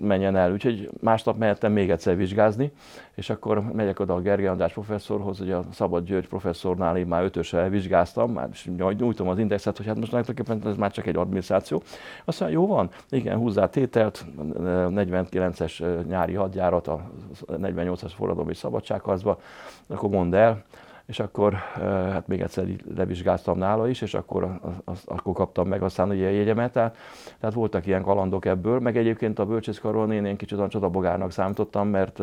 menjen 0.00 0.36
el. 0.36 0.52
Úgyhogy 0.52 0.90
másnap 1.00 1.38
mehettem 1.38 1.72
még 1.72 1.90
egyszer 1.90 2.16
vizsgázni, 2.16 2.72
és 3.14 3.30
akkor 3.30 3.62
megyek 3.72 4.00
oda 4.00 4.14
a 4.14 4.20
Gergely 4.20 4.46
András 4.46 4.72
professzorhoz, 4.72 5.38
hogy 5.38 5.50
a 5.50 5.64
Szabad 5.72 6.04
György 6.04 6.28
professzornál 6.28 6.96
én 6.96 7.06
már 7.06 7.24
ötösre 7.24 7.58
elvizsgáztam, 7.58 8.32
már 8.32 8.48
nyújtom 8.76 9.28
az 9.28 9.38
indexet, 9.38 9.76
hogy 9.76 9.86
hát 9.86 9.96
most 9.96 10.08
tulajdonképpen 10.08 10.62
ez 10.66 10.76
már 10.76 10.92
csak 10.92 11.06
egy 11.06 11.16
adminisztráció. 11.16 11.82
Azt 12.24 12.40
mondja, 12.40 12.58
jó 12.58 12.66
van, 12.66 12.90
igen, 13.10 13.36
húzzá 13.36 13.68
tételt, 13.68 14.24
49-es 14.38 16.04
nyári 16.06 16.34
hadjárat, 16.34 16.86
a 16.86 17.10
48-as 17.46 18.12
forradalmi 18.16 18.54
szabadságharcba, 18.54 19.40
akkor 19.86 20.10
mondd 20.10 20.34
el, 20.34 20.64
és 21.10 21.20
akkor 21.20 21.54
hát 21.82 22.26
még 22.26 22.40
egyszer 22.40 22.64
levizsgáztam 22.96 23.58
nála 23.58 23.88
is, 23.88 24.02
és 24.02 24.14
akkor, 24.14 24.60
az, 24.84 25.02
akkor 25.04 25.32
kaptam 25.32 25.68
meg 25.68 25.82
aztán 25.82 26.08
ugye 26.08 26.26
a 26.26 26.30
jegyemet. 26.30 26.72
Tehát, 26.72 26.96
tehát 27.40 27.54
voltak 27.54 27.86
ilyen 27.86 28.02
kalandok 28.02 28.44
ebből, 28.44 28.80
meg 28.80 28.96
egyébként 28.96 29.38
a 29.38 29.46
bölcsészkaron 29.46 30.12
én, 30.12 30.24
én 30.24 30.36
kicsit 30.36 30.58
a 30.58 30.68
csodabogárnak 30.68 31.32
számítottam, 31.32 31.88
mert 31.88 32.20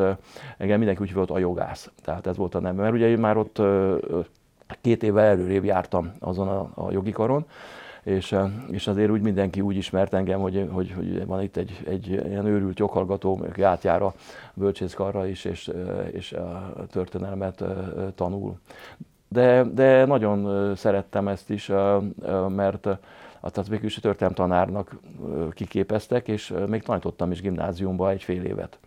engem 0.57 0.77
mindenki 0.77 1.01
úgy 1.01 1.13
volt 1.13 1.31
a 1.31 1.37
jogász. 1.37 1.91
Tehát 2.03 2.27
ez 2.27 2.37
volt 2.37 2.55
a 2.55 2.59
nem. 2.59 2.75
Mert 2.75 2.93
ugye 2.93 3.07
én 3.07 3.19
már 3.19 3.37
ott 3.37 3.61
két 4.81 5.03
évvel 5.03 5.25
előrébb 5.25 5.63
jártam 5.63 6.11
azon 6.19 6.47
a, 6.47 6.69
a 6.73 6.91
jogi 6.91 7.11
karon, 7.11 7.45
és, 8.07 8.35
és 8.71 8.87
azért 8.87 9.11
úgy 9.11 9.21
mindenki 9.21 9.61
úgy 9.61 9.75
ismert 9.75 10.13
engem, 10.13 10.39
hogy, 10.39 10.69
hogy, 10.71 10.91
hogy 10.91 11.25
van 11.25 11.41
itt 11.41 11.57
egy, 11.57 11.81
egy 11.87 12.07
ilyen 12.07 12.45
őrült 12.45 12.79
joghallgató, 12.79 13.39
aki 13.47 13.61
átjár 13.61 14.01
a 14.01 14.13
bölcsészkarra 14.53 15.25
is, 15.25 15.45
és, 15.45 15.71
és 16.11 16.31
a 16.33 16.85
történelmet 16.91 17.63
tanul. 18.15 18.59
De, 19.27 19.63
de 19.63 20.05
nagyon 20.05 20.75
szerettem 20.75 21.27
ezt 21.27 21.49
is, 21.49 21.67
mert 22.47 22.81
tehát 23.41 23.67
végül 23.67 23.85
is 23.85 23.99
tanárnak 24.33 24.95
kiképeztek, 25.51 26.27
és 26.27 26.53
még 26.67 26.83
tanítottam 26.83 27.31
is 27.31 27.41
gimnáziumba 27.41 28.09
egy 28.09 28.23
fél 28.23 28.43
évet. 28.43 28.79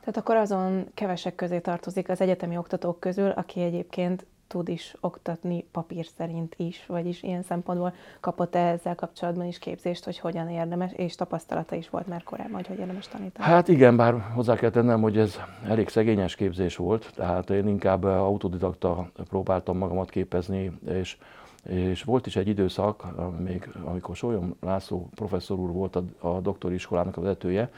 Tehát 0.00 0.16
akkor 0.16 0.36
azon 0.36 0.86
kevesek 0.94 1.34
közé 1.34 1.58
tartozik 1.58 2.08
az 2.08 2.20
egyetemi 2.20 2.56
oktatók 2.56 3.00
közül, 3.00 3.30
aki 3.30 3.62
egyébként 3.62 4.26
tud 4.46 4.68
is 4.68 4.94
oktatni 5.00 5.64
papír 5.72 6.06
szerint 6.16 6.54
is, 6.56 6.86
vagyis 6.86 7.22
ilyen 7.22 7.42
szempontból 7.42 7.94
kapott 8.20 8.54
-e 8.54 8.58
ezzel 8.58 8.94
kapcsolatban 8.94 9.46
is 9.46 9.58
képzést, 9.58 10.04
hogy 10.04 10.18
hogyan 10.18 10.48
érdemes, 10.48 10.92
és 10.92 11.14
tapasztalata 11.14 11.74
is 11.74 11.90
volt 11.90 12.06
már 12.06 12.22
korábban, 12.22 12.54
hogy 12.54 12.66
hogy 12.66 12.78
érdemes 12.78 13.08
tanítani? 13.08 13.48
Hát 13.48 13.68
igen, 13.68 13.96
bár 13.96 14.20
hozzá 14.34 14.54
kell 14.54 14.70
tennem, 14.70 15.00
hogy 15.00 15.18
ez 15.18 15.36
elég 15.66 15.88
szegényes 15.88 16.34
képzés 16.34 16.76
volt, 16.76 17.12
tehát 17.14 17.50
én 17.50 17.68
inkább 17.68 18.04
autodidakta 18.04 19.10
próbáltam 19.28 19.76
magamat 19.78 20.10
képezni, 20.10 20.72
és 20.88 21.18
És 21.66 22.02
volt 22.02 22.26
is 22.26 22.36
egy 22.36 22.48
időszak, 22.48 23.04
még 23.38 23.68
amikor 23.84 24.16
Sólyom 24.16 24.56
László 24.60 25.08
professzor 25.14 25.58
úr 25.58 25.70
volt 25.70 25.96
a, 25.96 26.04
a 26.18 26.40
doktori 26.40 26.74
iskolának 26.74 27.16
a 27.16 27.20
vezetője, 27.20 27.70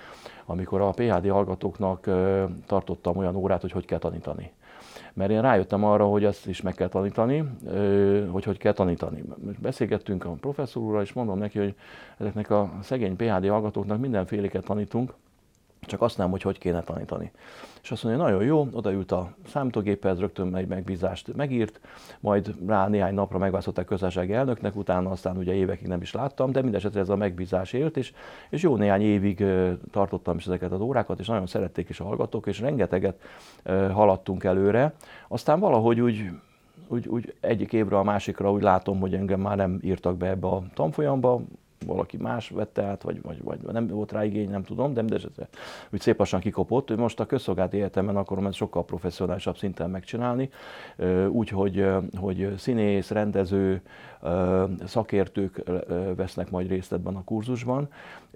amikor 0.46 0.80
a 0.80 0.90
PHD 0.90 1.28
hallgatóknak 1.28 2.10
tartottam 2.66 3.16
olyan 3.16 3.36
órát, 3.36 3.60
hogy 3.60 3.72
hogy 3.72 3.84
kell 3.84 3.98
tanítani. 3.98 4.52
Mert 5.18 5.30
én 5.30 5.42
rájöttem 5.42 5.84
arra, 5.84 6.04
hogy 6.04 6.24
ezt 6.24 6.46
is 6.46 6.60
meg 6.60 6.74
kell 6.74 6.88
tanítani, 6.88 7.44
hogy 8.30 8.44
hogy 8.44 8.58
kell 8.58 8.72
tanítani. 8.72 9.22
Beszélgettünk 9.58 10.24
a 10.24 10.30
professzor 10.30 10.82
úrral, 10.82 11.02
és 11.02 11.12
mondom 11.12 11.38
neki, 11.38 11.58
hogy 11.58 11.74
ezeknek 12.18 12.50
a 12.50 12.70
szegény 12.82 13.16
PHD 13.16 13.48
hallgatóknak 13.48 14.00
mindenféléket 14.00 14.64
tanítunk, 14.64 15.14
csak 15.80 16.02
azt 16.02 16.18
nem, 16.18 16.30
hogy 16.30 16.42
hogy 16.42 16.58
kéne 16.58 16.80
tanítani. 16.80 17.30
És 17.82 17.90
azt 17.90 18.04
mondja, 18.04 18.22
nagyon 18.22 18.42
jó, 18.42 18.68
odaült 18.72 19.12
a 19.12 19.32
számítógéphez, 19.46 20.18
rögtön 20.18 20.56
egy 20.56 20.66
megbízást 20.66 21.34
megírt, 21.34 21.80
majd 22.20 22.54
rá 22.66 22.88
néhány 22.88 23.14
napra 23.14 23.38
megválasztották 23.38 23.84
közösségi 23.84 24.32
elnöknek, 24.32 24.76
utána 24.76 25.10
aztán 25.10 25.36
ugye 25.36 25.54
évekig 25.54 25.86
nem 25.86 26.00
is 26.00 26.12
láttam, 26.12 26.52
de 26.52 26.62
mindesetre 26.62 27.00
ez 27.00 27.08
a 27.08 27.16
megbízás 27.16 27.72
élt, 27.72 27.96
és, 27.96 28.12
és 28.50 28.62
jó 28.62 28.76
néhány 28.76 29.02
évig 29.02 29.44
tartottam 29.90 30.36
is 30.36 30.46
ezeket 30.46 30.72
az 30.72 30.80
órákat, 30.80 31.18
és 31.18 31.26
nagyon 31.26 31.46
szerették 31.46 31.88
is 31.88 32.00
a 32.00 32.04
hallgatók, 32.04 32.46
és 32.46 32.60
rengeteget 32.60 33.20
haladtunk 33.92 34.44
előre. 34.44 34.94
Aztán 35.28 35.60
valahogy 35.60 36.00
úgy 36.00 36.30
úgy, 36.88 37.08
úgy 37.08 37.34
egyik 37.40 37.72
évre 37.72 37.98
a 37.98 38.02
másikra 38.02 38.52
úgy 38.52 38.62
látom, 38.62 39.00
hogy 39.00 39.14
engem 39.14 39.40
már 39.40 39.56
nem 39.56 39.78
írtak 39.82 40.16
be 40.16 40.28
ebbe 40.28 40.46
a 40.46 40.62
tanfolyamba, 40.74 41.40
valaki 41.86 42.16
más 42.16 42.48
vette 42.48 42.82
át, 42.82 43.02
vagy, 43.02 43.22
vagy, 43.22 43.42
vagy 43.42 43.60
nem 43.62 43.86
volt 43.86 44.12
rá 44.12 44.24
igény, 44.24 44.50
nem 44.50 44.62
tudom, 44.62 44.92
de 44.94 45.00
mindesetre 45.00 45.48
úgy 45.92 46.00
szép 46.00 46.18
lassan 46.18 46.40
kikopott. 46.40 46.96
Most 46.96 47.20
a 47.20 47.26
közszolgálati 47.26 47.76
egyetemen 47.76 48.16
akarom 48.16 48.46
ezt 48.46 48.56
sokkal 48.56 48.84
professzionálisabb 48.84 49.56
szinten 49.56 49.90
megcsinálni, 49.90 50.50
úgy, 51.28 51.48
hogy, 51.48 51.86
hogy 52.16 52.54
színész, 52.56 53.10
rendező, 53.10 53.82
szakértők 54.84 55.62
vesznek 56.16 56.50
majd 56.50 56.68
részt 56.68 56.92
ebben 56.92 57.16
a 57.16 57.24
kurzusban, 57.24 57.88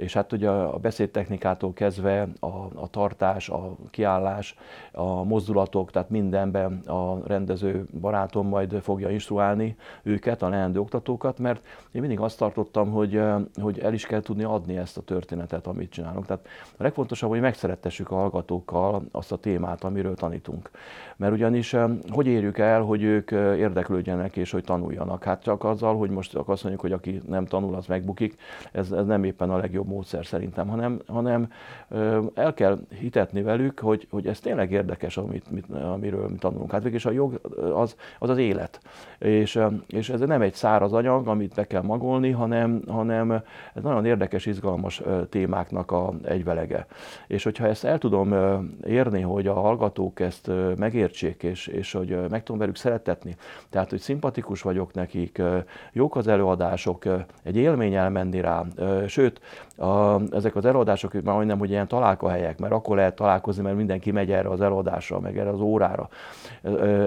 és 0.02 0.12
hát 0.12 0.32
ugye 0.32 0.48
a 0.48 0.78
beszédtechnikától 0.78 1.72
kezdve 1.72 2.28
a, 2.40 2.46
a 2.74 2.88
tartás, 2.90 3.48
a 3.48 3.76
kiállás, 3.90 4.56
a 4.92 5.22
mozdulatok, 5.22 5.90
tehát 5.90 6.10
mindenben 6.10 6.78
a 6.78 7.26
rendező 7.26 7.86
barátom 8.00 8.48
majd 8.48 8.80
fogja 8.82 9.10
instruálni 9.10 9.76
őket, 10.02 10.42
a 10.42 10.48
leendő 10.48 10.80
oktatókat, 10.80 11.38
mert 11.38 11.66
én 11.92 12.00
mindig 12.00 12.20
azt 12.20 12.38
tartottam, 12.38 12.90
hogy, 12.90 13.20
hogy 13.60 13.78
el 13.78 13.92
is 13.92 14.06
kell 14.06 14.20
tudni 14.20 14.42
adni 14.42 14.76
ezt 14.76 14.96
a 14.96 15.02
történetet, 15.02 15.66
amit 15.66 15.90
csinálunk. 15.90 16.26
Tehát 16.26 16.46
a 16.76 16.82
legfontosabb, 16.82 17.30
hogy 17.30 17.40
megszerettessük 17.40 18.10
a 18.10 18.14
hallgatókkal 18.14 19.02
azt 19.12 19.32
a 19.32 19.36
témát, 19.36 19.84
amiről 19.84 20.14
tanítunk. 20.14 20.70
Mert 21.16 21.32
ugyanis 21.32 21.76
hogy 22.08 22.26
érjük 22.26 22.58
el, 22.58 22.80
hogy 22.82 23.02
ők 23.02 23.30
érdeklődjenek 23.30 24.36
és 24.36 24.50
hogy 24.50 24.64
tanuljanak? 24.64 25.24
Hát 25.24 25.42
csak 25.42 25.64
azzal, 25.64 25.96
hogy 25.96 26.10
most 26.10 26.34
azt 26.34 26.62
mondjuk, 26.62 26.80
hogy 26.80 26.92
aki 26.92 27.20
nem 27.28 27.46
tanul, 27.46 27.74
az 27.74 27.86
megbukik, 27.86 28.36
ez, 28.72 28.92
ez 28.92 29.06
nem 29.06 29.24
éppen 29.24 29.50
a 29.50 29.56
legjobb 29.56 29.86
módszer 29.92 30.26
szerintem, 30.26 30.68
hanem, 30.68 31.00
hanem 31.06 31.52
el 32.34 32.54
kell 32.54 32.78
hitetni 32.98 33.42
velük, 33.42 33.80
hogy, 33.80 34.06
hogy 34.10 34.26
ez 34.26 34.40
tényleg 34.40 34.70
érdekes, 34.70 35.16
amit, 35.16 35.50
mit, 35.50 35.64
amiről 35.70 36.28
mi 36.28 36.36
tanulunk. 36.36 36.70
Hát 36.70 36.82
végülis 36.82 37.04
a 37.06 37.10
jog 37.10 37.40
az 37.74 37.96
az, 38.18 38.30
az 38.30 38.38
élet. 38.38 38.80
És, 39.18 39.60
és 39.86 40.08
ez 40.08 40.20
nem 40.20 40.42
egy 40.42 40.54
száraz 40.54 40.92
anyag, 40.92 41.28
amit 41.28 41.54
be 41.54 41.66
kell 41.66 41.82
magolni, 41.82 42.30
hanem, 42.30 42.82
hanem 42.88 43.30
ez 43.74 43.82
nagyon 43.82 44.04
érdekes, 44.04 44.46
izgalmas 44.46 45.02
témáknak 45.28 45.90
a 45.90 46.12
egyvelege. 46.24 46.86
És 47.26 47.44
hogyha 47.44 47.66
ezt 47.66 47.84
el 47.84 47.98
tudom 47.98 48.34
érni, 48.86 49.20
hogy 49.20 49.46
a 49.46 49.52
hallgatók 49.52 50.20
ezt 50.20 50.50
megértsék, 50.76 51.42
és, 51.42 51.66
és 51.66 51.92
hogy 51.92 52.18
meg 52.30 52.42
tudom 52.42 52.60
velük 52.60 52.76
szeretetni, 52.76 53.36
tehát 53.70 53.90
hogy 53.90 54.00
szimpatikus 54.00 54.62
vagyok 54.62 54.94
nekik, 54.94 55.42
jók 55.92 56.16
az 56.16 56.26
előadások, 56.26 57.04
egy 57.42 57.56
élmény 57.56 57.94
elmenni 57.94 58.40
rá, 58.40 58.64
sőt, 59.06 59.40
a, 59.76 60.20
ezek 60.30 60.56
az 60.56 60.64
előadások 60.64 61.12
már 61.12 61.34
majdnem, 61.34 61.58
hogy 61.58 61.70
ilyen 61.70 61.88
találkahelyek, 61.88 62.58
mert 62.58 62.72
akkor 62.72 62.96
lehet 62.96 63.14
találkozni, 63.14 63.62
mert 63.62 63.76
mindenki 63.76 64.10
megy 64.10 64.30
erre 64.30 64.48
az 64.48 64.60
előadásra, 64.60 65.20
meg 65.20 65.38
erre 65.38 65.50
az 65.50 65.60
órára. 65.60 66.08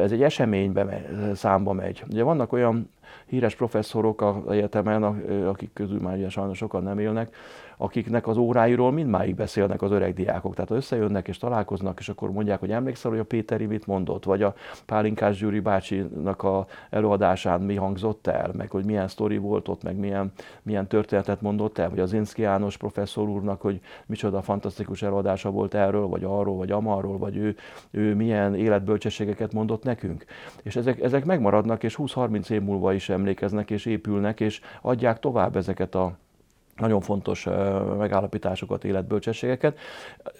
Ez 0.02 0.12
egy 0.12 0.24
eseménybe 0.24 1.06
számba 1.34 1.74
megy. 1.74 2.04
Ugye 2.10 2.24
vannak 2.24 2.54
olyan 2.54 2.90
híres 3.26 3.56
professzorok 3.56 4.22
a 4.22 4.42
egyetemen, 4.50 5.04
akik 5.48 5.70
közül 5.74 6.00
már 6.00 6.18
ugye 6.18 6.30
sajnos 6.30 6.58
sokan 6.58 6.84
nem 6.84 7.00
élnek, 7.00 7.36
akiknek 7.78 8.28
az 8.28 8.38
óráiról 8.38 8.92
mindmáig 8.92 9.36
beszélnek 9.36 9.82
az 9.82 9.92
öreg 9.92 10.14
diákok. 10.14 10.54
Tehát 10.56 10.72
összejönnek 10.72 11.28
és 11.28 11.38
találkoznak, 11.38 12.00
és 12.00 12.10
akkor 12.10 12.32
mondják, 12.32 12.60
hogy 12.60 12.72
emlékszel, 12.72 13.12
hogy 13.12 13.20
a 13.20 13.24
Péteri 13.24 13.66
mit 13.66 13.88
mondott, 13.88 14.24
vagy 14.24 14.42
a 14.42 14.54
Pálinkás 14.86 15.38
Gyuri 15.38 15.60
bácsinak 15.60 16.44
a 16.44 16.66
előadásán 16.90 17.62
mi 17.62 17.76
hangzott 17.76 18.28
el, 18.28 18.52
meg 18.54 18.72
hogy 18.72 18.86
milyen 18.86 19.08
sztori 19.08 19.38
volt 19.38 19.68
ott, 19.68 19.84
meg 19.84 19.96
milyen, 19.96 20.32
milyen 20.62 20.88
történetet 20.88 21.42
mondott 21.42 21.78
el, 21.78 21.90
vagy 21.90 22.00
az 22.00 22.14
Inszki 22.14 22.42
János 22.42 22.78
professzor 22.78 23.28
úrnak, 23.28 23.62
hogy 23.62 23.80
micsoda 24.06 24.42
fantasztikus 24.42 25.02
előadása 25.02 25.50
volt 25.52 25.74
erről, 25.74 26.08
vagy 26.08 26.24
arról, 26.24 26.56
vagy 26.58 26.72
amarról, 26.72 27.18
vagy 27.18 27.38
ő, 27.38 27.56
ő 27.92 28.16
milyen 28.16 28.56
életbölcsességeket 28.56 29.54
mondott 29.54 29.84
nekünk. 29.84 30.26
És 30.64 30.76
ezek, 30.76 31.02
ezek 31.02 31.26
megmaradnak, 31.26 31.84
és 31.84 31.96
20-30 31.98 32.50
év 32.50 32.62
múlva 32.62 32.94
is 32.94 33.10
emlékeznek, 33.10 33.72
és 33.72 33.86
épülnek, 33.86 34.40
és 34.40 34.62
adják 34.82 35.20
tovább 35.20 35.56
ezeket 35.56 35.96
a 35.96 36.18
nagyon 36.76 37.02
fontos 37.02 37.48
megállapításokat, 37.98 38.84
életbölcsességeket. 38.84 39.78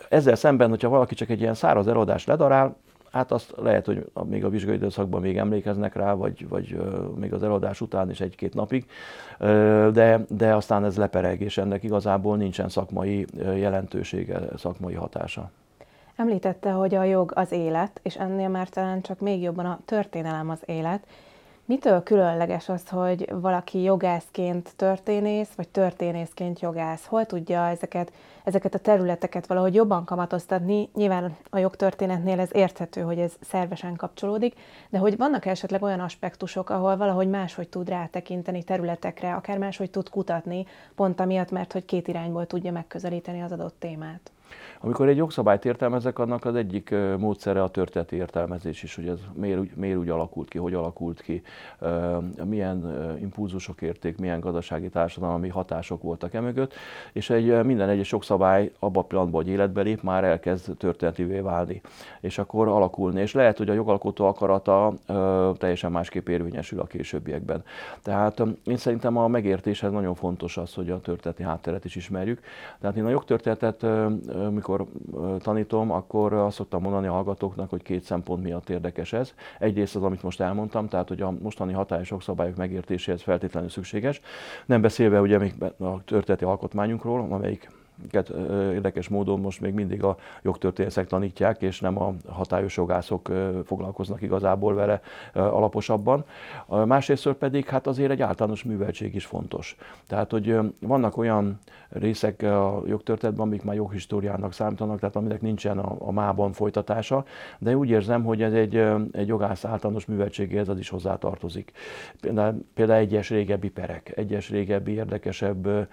Ezzel 0.10 0.36
szemben, 0.36 0.70
hogyha 0.70 0.90
valaki 0.90 1.16
csak 1.16 1.30
egy 1.30 1.42
ilyen 1.42 1.54
száraz 1.54 1.88
eladást 1.88 2.28
ledarál, 2.28 2.76
hát 3.12 3.32
azt 3.32 3.54
lehet, 3.58 3.86
hogy 3.86 4.12
még 4.24 4.46
a 4.46 4.50
vizsgai 4.50 4.76
időszakban 4.76 5.22
még 5.22 5.38
emlékeznek 5.38 5.96
rá, 5.96 6.14
vagy, 6.14 6.50
vagy 6.50 6.78
még 7.16 7.34
az 7.34 7.44
eladás 7.44 7.82
után 7.82 8.10
is 8.10 8.22
egy-két 8.22 8.54
napig, 8.54 8.86
de, 9.92 10.26
de 10.28 10.56
aztán 10.56 10.86
ez 10.86 10.98
lepereg, 10.98 11.42
és 11.42 11.58
ennek 11.58 11.84
igazából 11.84 12.38
nincsen 12.38 12.70
szakmai 12.70 13.26
jelentősége, 13.56 14.40
szakmai 14.58 14.94
hatása. 14.94 15.52
Említette, 16.16 16.72
hogy 16.72 16.96
a 16.96 17.04
jog 17.04 17.32
az 17.36 17.52
élet, 17.52 18.00
és 18.04 18.16
ennél 18.16 18.50
már 18.50 18.70
talán 18.70 19.02
csak 19.02 19.20
még 19.20 19.42
jobban 19.42 19.66
a 19.66 19.80
történelem 19.86 20.50
az 20.50 20.60
élet, 20.66 21.08
Mitől 21.68 22.04
különleges 22.04 22.70
az, 22.70 22.90
hogy 22.90 23.30
valaki 23.32 23.82
jogászként 23.82 24.74
történész, 24.76 25.50
vagy 25.56 25.68
történészként 25.68 26.60
jogász? 26.60 27.06
Hol 27.06 27.26
tudja 27.26 27.68
ezeket, 27.68 28.12
ezeket 28.44 28.74
a 28.74 28.80
területeket 28.80 29.48
valahogy 29.48 29.74
jobban 29.74 30.06
kamatoztatni? 30.06 30.90
Nyilván 30.94 31.36
a 31.50 31.58
jogtörténetnél 31.58 32.40
ez 32.40 32.50
érthető, 32.54 33.02
hogy 33.02 33.20
ez 33.20 33.34
szervesen 33.42 33.96
kapcsolódik, 33.96 34.56
de 34.90 34.98
hogy 34.98 35.18
vannak 35.18 35.46
esetleg 35.46 35.84
olyan 35.84 36.00
aspektusok, 36.00 36.70
ahol 36.70 36.98
valahogy 36.98 37.30
máshogy 37.30 37.70
tud 37.70 37.90
rátekinteni 37.90 38.64
területekre, 38.64 39.34
akár 39.34 39.58
máshogy 39.58 39.90
tud 39.90 40.10
kutatni, 40.10 40.66
pont 40.96 41.20
amiatt, 41.20 41.52
mert 41.52 41.74
hogy 41.74 41.86
két 41.86 42.08
irányból 42.08 42.48
tudja 42.48 42.72
megközelíteni 42.72 43.42
az 43.42 43.52
adott 43.52 43.80
témát? 43.80 44.32
Amikor 44.80 45.08
egy 45.08 45.18
jogszabályt 45.18 45.66
értelmezek, 45.66 46.20
annak 46.20 46.46
az 46.46 46.56
egyik 46.56 46.96
módszere 47.18 47.64
a 47.64 47.70
történeti 47.70 48.16
értelmezés 48.16 48.84
is, 48.84 48.96
hogy 48.96 49.08
ez 49.08 49.20
miért, 49.34 49.76
miért 49.76 49.98
úgy 49.98 50.10
alakult 50.10 50.50
ki, 50.50 50.58
hogy 50.58 50.74
alakult 50.74 51.22
ki, 51.22 51.42
milyen 52.44 53.16
impulzusok 53.22 53.82
érték, 53.82 54.18
milyen 54.18 54.40
gazdasági 54.40 54.90
társadalmi 54.90 55.50
hatások 55.50 56.02
voltak 56.02 56.34
emögött, 56.34 56.74
és 57.14 57.30
egy, 57.30 57.64
minden 57.64 57.90
egyes 57.90 58.12
jogszabály 58.12 58.72
abban 58.80 59.04
a 59.04 59.06
pillanatban, 59.06 59.44
hogy 59.44 59.52
életbe 59.52 59.82
lép, 59.82 60.02
már 60.02 60.24
elkezd 60.24 60.78
történetivé 60.78 61.40
válni, 61.40 61.82
és 62.22 62.38
akkor 62.38 62.68
alakulni. 62.68 63.22
És 63.22 63.34
lehet, 63.34 63.58
hogy 63.58 63.70
a 63.70 63.74
jogalkotó 63.74 64.26
akarata 64.26 64.94
teljesen 65.58 65.92
másképp 65.92 66.28
érvényesül 66.28 66.80
a 66.80 66.86
későbbiekben. 66.86 67.64
Tehát 68.02 68.42
én 68.64 68.78
szerintem 68.78 69.18
a 69.18 69.28
megértéshez 69.28 69.92
nagyon 69.92 70.16
fontos 70.16 70.58
az, 70.58 70.74
hogy 70.74 70.90
a 70.90 71.02
történeti 71.02 71.44
hátteret 71.44 71.86
is 71.86 71.96
ismerjük. 71.96 72.40
Tehát 72.80 72.96
én 72.96 73.06
a 73.06 73.10
jogtörténetet 73.10 73.86
amikor 74.70 74.88
tanítom, 75.42 75.92
akkor 75.92 76.34
azt 76.34 76.56
szoktam 76.56 76.82
mondani 76.82 77.08
a 77.08 77.12
hallgatóknak, 77.12 77.70
hogy 77.70 77.82
két 77.82 78.04
szempont 78.04 78.44
miatt 78.44 78.70
érdekes 78.70 79.14
ez. 79.14 79.34
Egyrészt 79.60 79.96
az, 79.96 80.04
amit 80.04 80.24
most 80.24 80.42
elmondtam, 80.42 80.88
tehát 80.88 81.08
hogy 81.08 81.22
a 81.22 81.32
mostani 81.32 81.74
hatályos 81.74 82.14
szabályok 82.20 82.56
megértéséhez 82.56 83.22
feltétlenül 83.22 83.70
szükséges. 83.70 84.22
Nem 84.66 84.82
beszélve 84.82 85.22
ugye 85.22 85.38
még 85.38 85.54
a 85.80 86.04
történeti 86.04 86.44
alkotmányunkról, 86.44 87.28
amelyik 87.30 87.70
érdekes 88.74 89.08
módon 89.08 89.40
most 89.40 89.62
még 89.62 89.74
mindig 89.74 90.04
a 90.04 90.18
jogtörténészek 90.42 91.08
tanítják, 91.08 91.62
és 91.62 91.80
nem 91.80 92.02
a 92.02 92.14
hatályos 92.28 92.78
jogászok 92.78 93.32
foglalkoznak 93.66 94.22
igazából 94.22 94.74
vele 94.74 95.02
alaposabban. 95.34 96.26
Másrészt 96.68 97.34
pedig 97.34 97.66
hát 97.66 97.88
azért 97.88 98.12
egy 98.12 98.22
általános 98.22 98.64
műveltség 98.64 99.16
is 99.16 99.26
fontos. 99.26 99.76
Tehát, 100.08 100.32
hogy 100.32 100.60
vannak 100.80 101.18
olyan 101.18 101.60
részek 101.90 102.42
a 102.42 102.82
jogtörténetben, 102.88 103.48
amik 103.48 103.64
már 103.64 103.76
joghistóriának 103.76 104.54
számítanak, 104.54 105.00
tehát 105.00 105.16
aminek 105.16 105.42
nincsen 105.42 105.78
a, 105.78 105.96
a 106.00 106.12
mában 106.12 106.52
folytatása, 106.52 107.26
de 107.60 107.78
úgy 107.78 107.90
érzem, 107.90 108.24
hogy 108.24 108.42
ez 108.42 108.54
egy, 108.54 108.76
egy 109.12 109.28
jogász 109.28 109.66
általános 109.66 110.06
műveltségéhez 110.06 110.70
az 110.70 110.80
is 110.80 110.90
hozzátartozik. 110.90 111.72
Például, 112.22 112.66
például 112.74 113.00
egyes 113.00 113.30
régebbi 113.30 113.70
perek, 113.70 114.18
egyes 114.18 114.50
régebbi 114.50 114.92
érdekesebb 114.92 115.88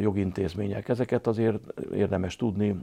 jogintézmények. 0.00 0.88
Ezeket 0.88 1.26
az 1.26 1.37
azért 1.38 1.92
érdemes 1.94 2.36
tudni, 2.36 2.76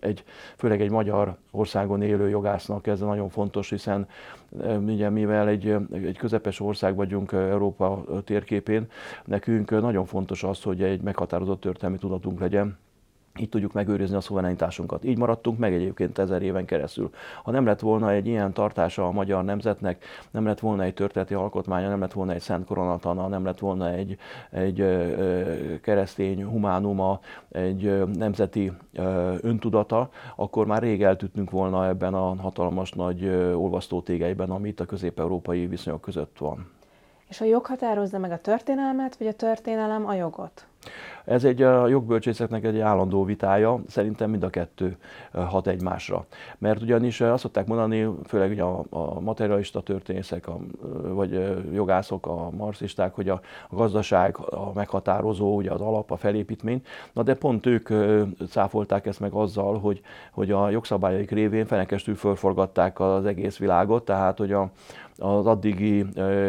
egy, 0.00 0.24
főleg 0.56 0.80
egy 0.80 0.90
magyar 0.90 1.36
országon 1.50 2.02
élő 2.02 2.28
jogásznak 2.28 2.86
ez 2.86 3.00
nagyon 3.00 3.28
fontos, 3.28 3.68
hiszen 3.70 4.08
ugye, 4.86 5.10
mivel 5.10 5.48
egy, 5.48 5.76
egy 5.92 6.18
közepes 6.18 6.60
ország 6.60 6.96
vagyunk 6.96 7.32
Európa 7.32 8.04
térképén, 8.24 8.86
nekünk 9.24 9.70
nagyon 9.70 10.04
fontos 10.04 10.42
az, 10.42 10.62
hogy 10.62 10.82
egy 10.82 11.00
meghatározott 11.02 11.60
történelmi 11.60 11.98
tudatunk 11.98 12.40
legyen, 12.40 12.78
így 13.38 13.48
tudjuk 13.48 13.72
megőrizni 13.72 14.16
a 14.16 14.20
szuverenitásunkat. 14.20 15.04
Így 15.04 15.18
maradtunk 15.18 15.58
meg 15.58 15.74
egyébként 15.74 16.18
ezer 16.18 16.42
éven 16.42 16.64
keresztül. 16.64 17.10
Ha 17.42 17.50
nem 17.50 17.66
lett 17.66 17.80
volna 17.80 18.10
egy 18.10 18.26
ilyen 18.26 18.52
tartása 18.52 19.06
a 19.06 19.10
magyar 19.10 19.44
nemzetnek, 19.44 20.04
nem 20.30 20.46
lett 20.46 20.60
volna 20.60 20.82
egy 20.82 20.94
történeti 20.94 21.34
alkotmánya, 21.34 21.88
nem 21.88 22.00
lett 22.00 22.12
volna 22.12 22.32
egy 22.32 22.40
szent 22.40 22.66
koronatana, 22.66 23.28
nem 23.28 23.44
lett 23.44 23.58
volna 23.58 23.90
egy, 23.90 24.16
egy 24.50 24.84
keresztény 25.82 26.44
humánuma, 26.44 27.20
egy 27.48 28.02
nemzeti 28.14 28.72
öntudata, 29.40 30.10
akkor 30.36 30.66
már 30.66 30.82
rég 30.82 31.02
eltűntünk 31.02 31.50
volna 31.50 31.86
ebben 31.86 32.14
a 32.14 32.36
hatalmas 32.36 32.92
nagy 32.92 33.26
olvasztótégeiben, 33.54 34.50
ami 34.50 34.68
itt 34.68 34.80
a 34.80 34.84
közép-európai 34.84 35.66
viszonyok 35.66 36.00
között 36.00 36.38
van. 36.38 36.66
És 37.32 37.40
a 37.40 37.44
jog 37.44 37.66
határozza 37.66 38.18
meg 38.18 38.30
a 38.30 38.40
történelmet, 38.40 39.16
vagy 39.16 39.26
a 39.26 39.32
történelem 39.32 40.06
a 40.06 40.14
jogot? 40.14 40.66
Ez 41.24 41.44
egy 41.44 41.62
a 41.62 41.86
jogbölcsészeknek 41.86 42.64
egy 42.64 42.78
állandó 42.78 43.24
vitája, 43.24 43.80
szerintem 43.88 44.30
mind 44.30 44.42
a 44.42 44.50
kettő 44.50 44.96
hat 45.32 45.66
egymásra. 45.66 46.26
Mert 46.58 46.82
ugyanis 46.82 47.20
azt 47.20 47.42
szokták 47.42 47.66
mondani, 47.66 48.08
főleg 48.26 48.50
ugye 48.50 48.62
a, 48.62 48.84
a 48.90 49.20
materialista 49.20 49.80
történészek, 49.80 50.48
a, 50.48 50.58
vagy 51.02 51.60
jogászok, 51.72 52.26
a 52.26 52.50
marxisták, 52.50 53.14
hogy 53.14 53.28
a, 53.28 53.40
a 53.68 53.74
gazdaság 53.74 54.36
a 54.38 54.72
meghatározó, 54.74 55.56
ugye 55.56 55.70
az 55.70 55.80
alap, 55.80 56.10
a 56.10 56.16
felépítmény, 56.16 56.82
na 57.12 57.22
de 57.22 57.34
pont 57.34 57.66
ők 57.66 57.88
cáfolták 58.48 59.06
ezt 59.06 59.20
meg 59.20 59.32
azzal, 59.32 59.78
hogy, 59.78 60.00
hogy 60.32 60.50
a 60.50 60.70
jogszabályaik 60.70 61.30
révén 61.30 61.66
fenekestül 61.66 62.14
fölforgatták 62.14 63.00
az 63.00 63.24
egész 63.24 63.56
világot, 63.58 64.04
tehát 64.04 64.38
hogy 64.38 64.52
a, 64.52 64.70
az 65.16 65.46
addigi 65.46 66.06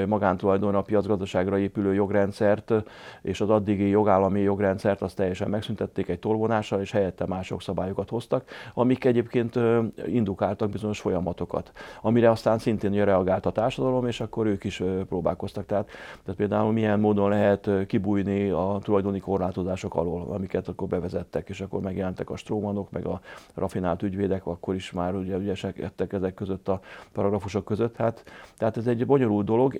magántulajdonra, 0.07 0.81
piacgazdaságra 0.81 1.57
épülő 1.57 1.93
jogrendszert 1.93 2.73
és 3.21 3.41
az 3.41 3.49
addigi 3.49 3.87
jogállami 3.87 4.39
jogrendszert 4.39 5.01
azt 5.01 5.15
teljesen 5.15 5.49
megszüntették 5.49 6.07
egy 6.07 6.19
tolvonással, 6.19 6.81
és 6.81 6.91
helyette 6.91 7.25
mások 7.25 7.61
szabályokat 7.61 8.09
hoztak, 8.09 8.43
amik 8.73 9.05
egyébként 9.05 9.59
indukáltak 10.05 10.69
bizonyos 10.69 10.99
folyamatokat, 10.99 11.71
amire 12.01 12.29
aztán 12.29 12.57
szintén 12.57 13.05
reagált 13.05 13.45
a 13.45 13.51
társadalom, 13.51 14.07
és 14.07 14.21
akkor 14.21 14.45
ők 14.45 14.63
is 14.63 14.83
próbálkoztak. 15.07 15.65
Tehát, 15.65 15.89
tehát 16.23 16.39
például 16.39 16.71
milyen 16.71 16.99
módon 16.99 17.29
lehet 17.29 17.69
kibújni 17.87 18.49
a 18.49 18.79
tulajdoni 18.83 19.19
korlátozások 19.19 19.95
alól, 19.95 20.27
amiket 20.29 20.67
akkor 20.67 20.87
bevezettek, 20.87 21.49
és 21.49 21.61
akkor 21.61 21.81
megjelentek 21.81 22.29
a 22.29 22.35
strómanok, 22.35 22.91
meg 22.91 23.05
a 23.05 23.21
rafinált 23.53 24.03
ügyvédek, 24.03 24.45
akkor 24.45 24.75
is 24.75 24.91
már 24.91 25.15
ugye 25.15 25.37
ügyesek 25.37 25.79
ettek 25.79 26.13
ezek 26.13 26.33
között 26.33 26.67
a 26.67 26.79
paragrafusok 27.11 27.65
között. 27.65 27.95
Hát, 27.95 28.23
tehát 28.57 28.77
ez 28.77 28.87
egy 28.87 29.05
bonyolult 29.05 29.45
dolog. 29.45 29.79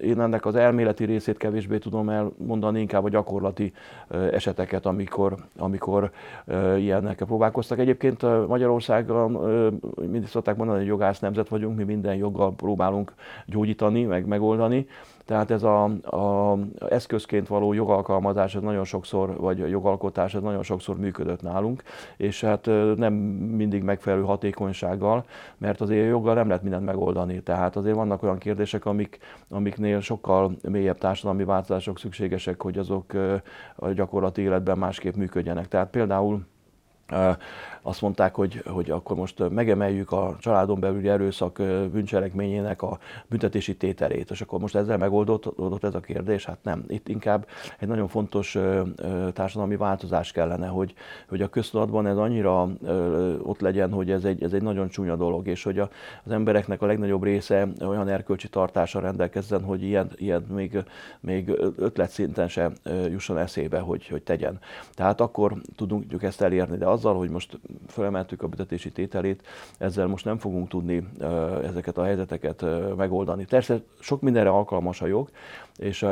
Én 0.00 0.20
ennek 0.20 0.46
az 0.46 0.54
elméleti 0.54 1.04
részét 1.04 1.36
kevésbé 1.36 1.78
tudom 1.78 2.08
elmondani, 2.08 2.80
inkább 2.80 3.04
a 3.04 3.08
gyakorlati 3.08 3.72
eseteket, 4.32 4.86
amikor, 4.86 5.34
amikor 5.58 6.10
ilyenekkel 6.76 7.26
próbálkoztak. 7.26 7.78
Egyébként 7.78 8.46
Magyarországon 8.48 9.30
mindig 10.00 10.28
szokták 10.28 10.56
mondani, 10.56 10.78
hogy 10.78 10.88
jogász 10.88 11.18
nemzet 11.18 11.48
vagyunk, 11.48 11.76
mi 11.76 11.84
minden 11.84 12.14
joggal 12.14 12.54
próbálunk 12.54 13.12
gyógyítani, 13.46 14.04
meg 14.04 14.26
megoldani. 14.26 14.86
Tehát 15.26 15.50
ez 15.50 15.62
a, 15.62 15.90
eszközként 16.88 17.48
való 17.48 17.72
jogalkalmazás, 17.72 18.54
ez 18.54 18.62
nagyon 18.62 18.84
sokszor, 18.84 19.36
vagy 19.36 19.70
jogalkotás, 19.70 20.34
ez 20.34 20.42
nagyon 20.42 20.62
sokszor 20.62 20.96
működött 20.96 21.42
nálunk, 21.42 21.82
és 22.16 22.40
hát 22.40 22.66
nem 22.96 23.12
mindig 23.12 23.82
megfelelő 23.82 24.22
hatékonysággal, 24.22 25.24
mert 25.58 25.80
azért 25.80 26.08
joggal 26.08 26.34
nem 26.34 26.46
lehet 26.46 26.62
mindent 26.62 26.84
megoldani. 26.84 27.42
Tehát 27.42 27.76
azért 27.76 27.96
vannak 27.96 28.22
olyan 28.22 28.38
kérdések, 28.38 28.84
amik, 28.84 29.18
amiknél 29.48 30.00
sokkal 30.00 30.56
mélyebb 30.62 30.98
társadalmi 30.98 31.44
változások 31.44 31.98
szükségesek, 31.98 32.62
hogy 32.62 32.78
azok 32.78 33.12
a 33.76 33.88
gyakorlati 33.88 34.42
életben 34.42 34.78
másképp 34.78 35.14
működjenek. 35.14 35.68
Tehát 35.68 35.90
például 35.90 36.46
azt 37.86 38.00
mondták, 38.00 38.34
hogy, 38.34 38.62
hogy 38.66 38.90
akkor 38.90 39.16
most 39.16 39.48
megemeljük 39.48 40.12
a 40.12 40.36
családon 40.40 40.80
belüli 40.80 41.08
erőszak 41.08 41.56
bűncselekményének 41.92 42.82
a 42.82 42.98
büntetési 43.26 43.76
tételét, 43.76 44.30
és 44.30 44.40
akkor 44.40 44.60
most 44.60 44.74
ezzel 44.74 44.98
megoldódott 44.98 45.84
ez 45.84 45.94
a 45.94 46.00
kérdés? 46.00 46.44
Hát 46.44 46.58
nem. 46.62 46.84
Itt 46.88 47.08
inkább 47.08 47.46
egy 47.78 47.88
nagyon 47.88 48.08
fontos 48.08 48.58
társadalmi 49.32 49.76
változás 49.76 50.32
kellene, 50.32 50.66
hogy, 50.66 50.94
hogy 51.28 51.42
a 51.42 51.48
köztudatban 51.48 52.06
ez 52.06 52.16
annyira 52.16 52.68
ott 53.42 53.60
legyen, 53.60 53.92
hogy 53.92 54.10
ez 54.10 54.24
egy, 54.24 54.42
ez 54.42 54.52
egy 54.52 54.62
nagyon 54.62 54.88
csúnya 54.88 55.16
dolog, 55.16 55.46
és 55.46 55.62
hogy 55.62 55.78
a, 55.78 55.88
az 56.24 56.32
embereknek 56.32 56.82
a 56.82 56.86
legnagyobb 56.86 57.22
része 57.22 57.68
olyan 57.80 58.08
erkölcsi 58.08 58.48
tartással 58.48 59.02
rendelkezzen, 59.02 59.62
hogy 59.62 59.82
ilyen, 59.82 60.10
ilyen 60.16 60.46
még, 60.54 60.78
még 61.20 61.50
ötletszinten 61.76 62.48
se 62.48 62.72
jusson 63.10 63.38
eszébe, 63.38 63.78
hogy, 63.78 64.06
hogy 64.06 64.22
tegyen. 64.22 64.58
Tehát 64.94 65.20
akkor 65.20 65.54
tudunk 65.76 66.22
ezt 66.22 66.40
elérni, 66.40 66.76
de 66.76 66.86
azzal, 66.86 67.14
hogy 67.14 67.30
most 67.30 67.58
felemeltük 67.86 68.42
a 68.42 68.46
büntetési 68.46 68.92
tételét, 68.92 69.42
ezzel 69.78 70.06
most 70.06 70.24
nem 70.24 70.38
fogunk 70.38 70.68
tudni 70.68 71.08
ezeket 71.64 71.98
a 71.98 72.04
helyzeteket 72.04 72.64
megoldani. 72.96 73.44
Persze 73.44 73.80
sok 74.00 74.20
mindenre 74.20 74.50
alkalmas 74.50 75.02
a 75.02 75.06
jog, 75.06 75.28
és 75.76 76.06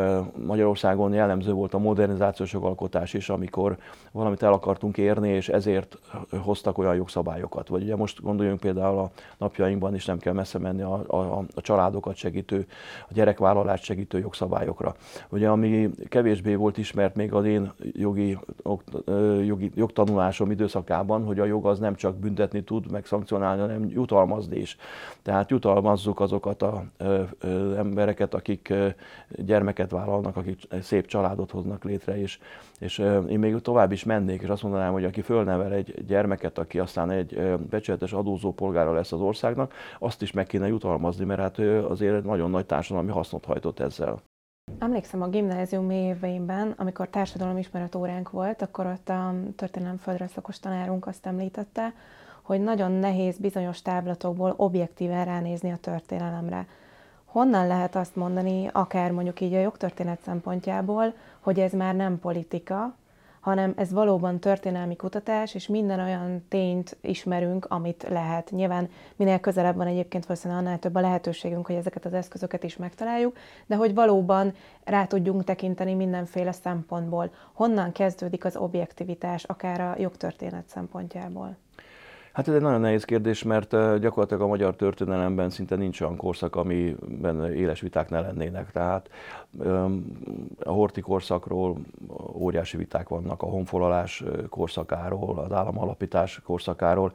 Magyarországon 0.46 1.12
jellemző 1.12 1.53
volt 1.53 1.74
a 1.74 1.79
modernizációs 1.79 2.53
jogalkotás 2.53 3.14
is, 3.14 3.29
amikor 3.29 3.77
valamit 4.12 4.42
el 4.42 4.53
akartunk 4.53 4.98
érni, 4.98 5.29
és 5.29 5.48
ezért 5.48 5.98
hoztak 6.42 6.79
olyan 6.79 6.94
jogszabályokat. 6.94 7.68
Vagy 7.68 7.83
ugye 7.83 7.96
most 7.96 8.22
gondoljunk 8.22 8.61
például 8.61 8.98
a 8.98 9.11
napjainkban 9.38 9.94
is 9.94 10.05
nem 10.05 10.18
kell 10.18 10.33
messze 10.33 10.59
menni 10.59 10.83
a, 10.83 11.05
a, 11.07 11.44
a 11.55 11.61
családokat 11.61 12.16
segítő, 12.16 12.66
a 13.09 13.12
gyerekvállalást 13.12 13.85
segítő 13.85 14.18
jogszabályokra. 14.18 14.94
Ugye 15.29 15.48
ami 15.48 15.90
kevésbé 16.09 16.55
volt 16.55 16.79
ismert 16.79 17.14
még 17.14 17.33
az 17.33 17.44
én 17.44 17.72
jogi, 17.92 18.38
jogi 19.44 19.70
jogtanulásom 19.74 20.50
időszakában, 20.50 21.24
hogy 21.24 21.38
a 21.38 21.44
jog 21.55 21.67
az 21.67 21.79
nem 21.79 21.95
csak 21.95 22.17
büntetni 22.17 22.62
tud, 22.64 22.90
meg 22.90 23.07
szankcionálni, 23.07 23.61
hanem 23.61 23.88
jutalmazni 23.88 24.57
is. 24.57 24.77
Tehát 25.23 25.51
jutalmazzuk 25.51 26.21
azokat 26.21 26.62
az 26.62 27.77
embereket, 27.77 28.35
akik 28.35 28.73
gyermeket 29.29 29.90
vállalnak, 29.90 30.37
akik 30.37 30.61
szép 30.83 31.07
családot 31.07 31.51
hoznak 31.51 31.85
létre, 31.85 32.21
és, 32.21 32.38
és 32.79 32.99
én 33.29 33.38
még 33.38 33.61
tovább 33.61 33.93
is 33.93 34.05
mennék, 34.05 34.43
és 34.43 34.49
azt 34.49 34.62
mondanám, 34.62 34.93
hogy 34.93 35.05
aki 35.05 35.21
fölnevel 35.21 35.73
egy 35.73 36.05
gyermeket, 36.07 36.59
aki 36.59 36.79
aztán 36.79 37.11
egy 37.11 37.59
becsületes 37.71 38.12
adózó 38.12 38.53
polgára 38.53 38.93
lesz 38.93 39.12
az 39.12 39.21
országnak, 39.21 39.73
azt 39.99 40.23
is 40.23 40.33
meg 40.33 40.47
kéne 40.47 40.67
jutalmazni, 40.67 41.25
mert 41.25 41.40
hát 41.40 41.59
azért 41.88 42.25
nagyon 42.25 42.51
nagy 42.51 42.67
társadalmi 42.67 43.11
hasznot 43.11 43.45
hajtott 43.45 43.81
ezzel. 43.81 44.23
Emlékszem 44.85 45.22
a 45.22 45.29
gimnázium 45.29 45.90
éveimben, 45.90 46.74
amikor 46.77 47.09
társadalomismeret 47.09 47.94
óránk 47.94 48.31
volt, 48.31 48.62
akkor 48.62 48.87
ott 48.87 49.09
a 49.09 49.35
történelem 49.57 49.96
földre 49.96 50.27
szakos 50.27 50.59
tanárunk 50.59 51.07
azt 51.07 51.27
említette, 51.27 51.92
hogy 52.42 52.61
nagyon 52.61 52.92
nehéz 52.92 53.38
bizonyos 53.38 53.83
táblatokból 53.83 54.55
objektíven 54.57 55.24
ránézni 55.24 55.70
a 55.72 55.77
történelemre. 55.77 56.66
Honnan 57.24 57.66
lehet 57.66 57.96
azt 57.96 58.16
mondani, 58.16 58.68
akár 58.72 59.11
mondjuk 59.11 59.40
így 59.40 59.55
a 59.55 59.61
jogtörténet 59.61 60.20
szempontjából, 60.22 61.14
hogy 61.40 61.61
ez 61.61 61.72
már 61.72 61.94
nem 61.94 62.18
politika, 62.18 62.94
hanem 63.44 63.72
ez 63.76 63.92
valóban 63.92 64.38
történelmi 64.38 64.96
kutatás, 64.96 65.54
és 65.54 65.68
minden 65.68 66.00
olyan 66.00 66.44
tényt 66.48 66.96
ismerünk, 67.00 67.66
amit 67.68 68.07
lehet. 68.09 68.50
Nyilván 68.50 68.88
minél 69.16 69.40
közelebb 69.40 69.76
van 69.76 69.87
egyébként 69.87 70.26
valószínűleg 70.26 70.62
annál 70.62 70.78
több 70.78 70.94
a 70.94 71.00
lehetőségünk, 71.00 71.66
hogy 71.66 71.76
ezeket 71.76 72.04
az 72.04 72.12
eszközöket 72.12 72.64
is 72.64 72.76
megtaláljuk, 72.76 73.37
de 73.66 73.76
hogy 73.76 73.94
valóban 73.94 74.54
rá 74.85 75.07
tudjunk 75.07 75.44
tekinteni 75.44 75.94
mindenféle 75.94 76.52
szempontból. 76.52 77.30
Honnan 77.52 77.92
kezdődik 77.92 78.44
az 78.44 78.57
objektivitás, 78.57 79.44
akár 79.44 79.80
a 79.80 79.94
jogtörténet 79.98 80.68
szempontjából? 80.68 81.57
Hát 82.35 82.49
ez 82.49 82.55
egy 82.55 82.61
nagyon 82.61 82.81
nehéz 82.81 83.05
kérdés, 83.05 83.42
mert 83.42 83.99
gyakorlatilag 84.01 84.42
a 84.42 84.47
magyar 84.47 84.77
történelemben 84.77 85.51
szinte 85.51 85.77
nincs 85.77 86.01
olyan 86.01 86.16
korszak, 86.16 86.57
amiben 86.57 87.53
éles 87.53 87.81
viták 87.81 88.11
ne 88.11 88.20
lennének. 88.20 88.70
Tehát 88.70 89.11
a 90.64 90.70
horti 90.70 91.01
korszakról 91.01 91.77
óriási 92.33 92.77
viták 92.77 93.09
vannak, 93.09 93.42
a 93.42 93.47
honfoglalás 93.47 94.25
korszakáról, 94.49 95.38
az 95.38 95.53
államalapítás 95.53 96.40
korszakáról 96.44 97.12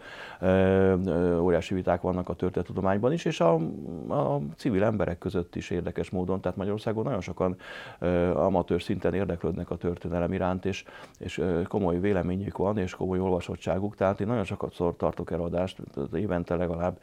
óriási 1.39 1.73
viták 1.73 2.01
vannak 2.01 2.29
a 2.29 2.33
történetudományban 2.33 3.13
is, 3.13 3.25
és 3.25 3.39
a, 3.39 3.53
a 4.09 4.39
civil 4.55 4.83
emberek 4.83 5.17
között 5.17 5.55
is 5.55 5.69
érdekes 5.69 6.09
módon. 6.09 6.41
Tehát 6.41 6.57
Magyarországon 6.57 7.03
nagyon 7.03 7.21
sokan 7.21 7.55
amatőr 8.33 8.81
szinten 8.81 9.13
érdeklődnek 9.13 9.69
a 9.69 9.77
történelem 9.77 10.33
iránt, 10.33 10.65
és, 10.65 10.83
és 11.17 11.41
komoly 11.67 11.99
véleményük 11.99 12.57
van, 12.57 12.77
és 12.77 12.95
komoly 12.95 13.19
olvasottságuk. 13.19 13.95
Tehát 13.95 14.19
én 14.19 14.27
nagyon 14.27 14.43
sokat 14.43 14.73
szorta 14.73 15.07
tartok 15.09 15.31
előadást, 15.31 15.81
évente 16.13 16.55
legalább 16.55 16.99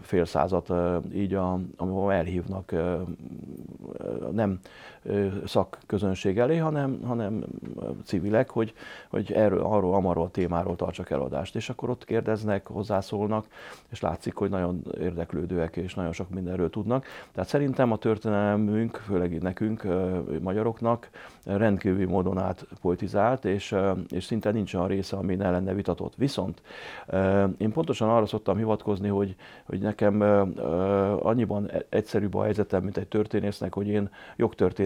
fél 0.00 0.24
százat, 0.24 0.72
így 1.12 1.34
a, 1.34 1.60
ahol 1.76 2.12
elhívnak 2.12 2.74
nem 4.32 4.58
szakközönség 5.44 6.38
elé, 6.38 6.56
hanem, 6.56 7.00
hanem 7.04 7.44
civilek, 8.04 8.50
hogy, 8.50 8.74
hogy 9.08 9.32
erről, 9.32 9.60
arról, 9.60 9.94
amarról 9.94 10.30
témáról 10.30 10.76
tartsak 10.76 11.10
előadást. 11.10 11.56
És 11.56 11.68
akkor 11.68 11.90
ott 11.90 12.04
kérdeznek, 12.04 12.66
hozzászólnak, 12.66 13.46
és 13.90 14.00
látszik, 14.00 14.34
hogy 14.34 14.50
nagyon 14.50 14.82
érdeklődőek, 15.00 15.76
és 15.76 15.94
nagyon 15.94 16.12
sok 16.12 16.30
mindenről 16.30 16.70
tudnak. 16.70 17.06
Tehát 17.32 17.48
szerintem 17.48 17.92
a 17.92 17.96
történelmünk, 17.96 18.96
főleg 18.96 19.42
nekünk, 19.42 19.86
magyaroknak 20.40 21.10
rendkívül 21.44 22.08
módon 22.08 22.38
átpolitizált, 22.38 23.44
és, 23.44 23.74
és 24.08 24.24
szinte 24.24 24.50
nincs 24.50 24.74
olyan 24.74 24.88
része, 24.88 25.16
ami 25.16 25.34
ne 25.34 25.50
lenne 25.50 25.74
vitatott. 25.74 26.14
Viszont 26.16 26.62
én 27.56 27.72
pontosan 27.72 28.08
arra 28.08 28.26
szoktam 28.26 28.56
hivatkozni, 28.56 29.08
hogy, 29.08 29.36
hogy 29.64 29.80
nekem 29.80 30.20
annyiban 31.22 31.70
e-, 31.70 31.84
egyszerűbb 31.88 32.34
a 32.34 32.42
helyzetem, 32.42 32.82
mint 32.82 32.96
egy 32.96 33.08
történésznek, 33.08 33.74
hogy 33.74 33.88
én 33.88 34.10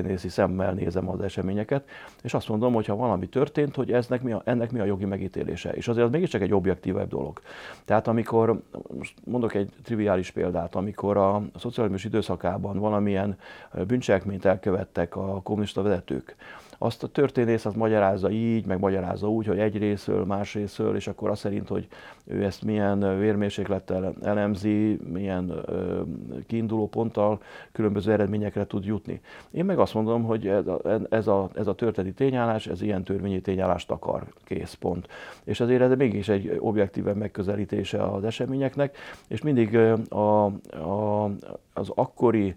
jogtörténészi 0.08 0.28
szemmel 0.28 0.72
nézem 0.72 1.08
az 1.08 1.20
eseményeket, 1.20 1.88
és 2.22 2.34
azt 2.34 2.48
mondom, 2.48 2.74
hogy 2.74 2.86
ha 2.86 2.96
valami 2.96 3.28
történt, 3.28 3.74
hogy 3.74 3.92
eznek 3.92 4.22
mi 4.22 4.32
a, 4.32 4.42
ennek 4.44 4.70
mi 4.70 4.78
a 4.78 4.84
jogi 4.84 5.04
megítélése. 5.04 5.72
És 5.72 5.88
azért 5.88 6.06
az 6.06 6.12
mégiscsak 6.12 6.40
egy 6.40 6.52
objektívebb 6.52 7.08
dolog. 7.08 7.40
Tehát 7.84 8.06
amikor, 8.08 8.60
most 8.98 9.14
mondok 9.24 9.54
egy 9.54 9.70
triviális 9.82 10.30
példát, 10.30 10.74
amikor 10.74 11.16
a 11.16 11.42
szocializmus 11.56 12.04
időszakában 12.04 12.78
valamilyen 12.78 13.38
bűncselekményt 13.86 14.44
elkövettek 14.44 15.16
a 15.16 15.40
kommunista 15.42 15.82
vezetők, 15.82 16.36
azt 16.78 17.02
a 17.02 17.08
történész 17.08 17.64
az 17.64 17.74
magyarázza 17.74 18.30
így, 18.30 18.66
meg 18.66 18.78
magyarázza 18.78 19.30
úgy, 19.30 19.46
hogy 19.46 19.58
egy 19.58 19.78
részről, 19.78 20.24
más 20.24 20.54
részről, 20.54 20.96
és 20.96 21.06
akkor 21.06 21.30
azt 21.30 21.40
szerint, 21.40 21.68
hogy 21.68 21.88
ő 22.24 22.44
ezt 22.44 22.62
milyen 22.62 23.18
vérmérséklettel 23.18 24.14
elemzi, 24.22 24.98
milyen 25.12 25.50
ö, 25.66 26.02
kiinduló 26.46 26.88
ponttal 26.88 27.40
különböző 27.72 28.12
eredményekre 28.12 28.66
tud 28.66 28.84
jutni. 28.84 29.20
Én 29.50 29.64
meg 29.64 29.78
azt 29.78 29.94
mondom, 29.94 30.24
hogy 30.24 30.46
ez 30.46 30.66
a, 30.66 30.80
ez 31.10 31.26
a, 31.26 31.50
ez 31.54 31.66
a 31.66 31.74
történeti 31.74 32.14
tényállás, 32.14 32.66
ez 32.66 32.82
ilyen 32.82 33.04
törvényi 33.04 33.40
tényállást 33.40 33.90
akar, 33.90 34.26
kész, 34.44 34.74
pont. 34.74 35.08
És 35.44 35.60
azért 35.60 35.82
ez 35.82 35.96
mégis 35.96 36.28
egy 36.28 36.56
objektíven 36.58 37.16
megközelítése 37.16 38.02
az 38.02 38.24
eseményeknek, 38.24 38.96
és 39.28 39.42
mindig 39.42 39.76
a, 40.08 40.44
a, 40.44 41.24
az 41.72 41.90
akkori 41.94 42.56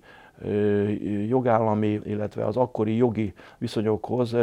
jogállami, 1.28 2.02
illetve 2.04 2.46
az 2.46 2.58
akkori 2.58 2.96
jogi 2.96 3.34
viszonyokhoz 3.58 4.36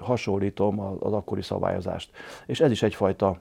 hasonlítom 0.00 0.80
az 0.80 1.12
akkori 1.12 1.42
szabályozást. 1.42 2.10
És 2.46 2.60
ez 2.60 2.70
is 2.70 2.82
egyfajta 2.82 3.38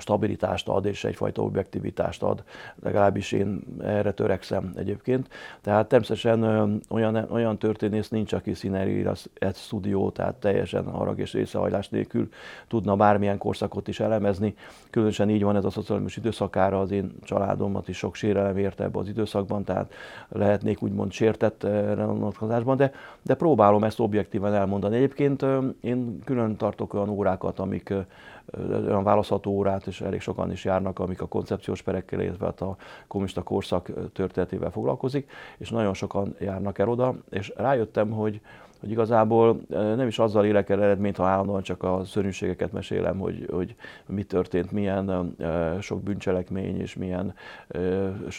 stabilitást 0.00 0.68
ad, 0.68 0.84
és 0.84 1.04
egyfajta 1.04 1.42
objektivitást 1.42 2.22
ad, 2.22 2.44
legalábbis 2.82 3.32
én 3.32 3.60
erre 3.82 4.12
törekszem 4.12 4.72
egyébként. 4.76 5.28
Tehát 5.60 5.88
természetesen 5.88 6.42
olyan, 6.88 7.26
olyan 7.30 7.58
történész 7.58 8.08
nincs, 8.08 8.32
aki 8.32 8.54
színerír 8.54 9.10
egy 9.34 9.56
stúdió, 9.56 10.10
tehát 10.10 10.34
teljesen 10.34 10.90
harag 10.90 11.18
és 11.18 11.32
részehajlás 11.32 11.88
nélkül 11.88 12.28
tudna 12.68 12.96
bármilyen 12.96 13.38
korszakot 13.38 13.88
is 13.88 14.00
elemezni. 14.00 14.54
Különösen 14.90 15.30
így 15.30 15.42
van 15.42 15.56
ez 15.56 15.64
a 15.64 15.70
szociális 15.70 16.16
időszakára, 16.16 16.80
az 16.80 16.90
én 16.90 17.12
családomat 17.22 17.88
is 17.88 17.96
sok 17.96 18.14
sérelem 18.14 18.56
érte 18.56 18.84
ebbe 18.84 18.98
az 18.98 19.08
időszakban, 19.08 19.64
tehát 19.64 19.92
lehetnék 20.28 20.82
úgymond 20.82 21.12
sértett 21.12 21.62
vonatkozásban, 21.96 22.76
de, 22.76 22.92
de 23.22 23.34
próbálom 23.34 23.84
ezt 23.84 24.00
objektíven 24.00 24.54
elmondani. 24.54 24.96
Egyébként 24.96 25.46
én 25.80 26.18
külön 26.24 26.56
tartok 26.56 26.94
olyan 26.94 27.08
órákat, 27.08 27.58
amik 27.58 27.92
olyan 28.68 29.04
választható 29.04 29.50
órát, 29.50 29.86
és 29.86 30.00
elég 30.00 30.20
sokan 30.20 30.52
is 30.52 30.64
járnak, 30.64 30.98
amik 30.98 31.20
a 31.20 31.26
koncepciós 31.26 31.82
perekkel, 31.82 32.20
illetve 32.20 32.46
hát 32.46 32.60
a 32.60 32.76
kommunista 33.06 33.42
korszak 33.42 33.90
történetével 34.12 34.70
foglalkozik, 34.70 35.30
és 35.58 35.70
nagyon 35.70 35.94
sokan 35.94 36.34
járnak 36.38 36.78
el 36.78 36.88
oda, 36.88 37.14
és 37.30 37.52
rájöttem, 37.56 38.10
hogy 38.10 38.40
hogy 38.84 38.92
igazából 38.92 39.60
nem 39.68 40.06
is 40.06 40.18
azzal 40.18 40.44
élek 40.44 40.68
el 40.68 40.82
eredményt, 40.82 41.16
ha 41.16 41.24
állandóan 41.24 41.62
csak 41.62 41.82
a 41.82 42.00
szörnyűségeket 42.04 42.72
mesélem, 42.72 43.18
hogy, 43.18 43.46
hogy 43.50 43.74
mi 44.06 44.22
történt, 44.22 44.72
milyen 44.72 45.36
sok 45.80 46.02
bűncselekmény 46.02 46.80
és 46.80 46.94
milyen 46.94 47.34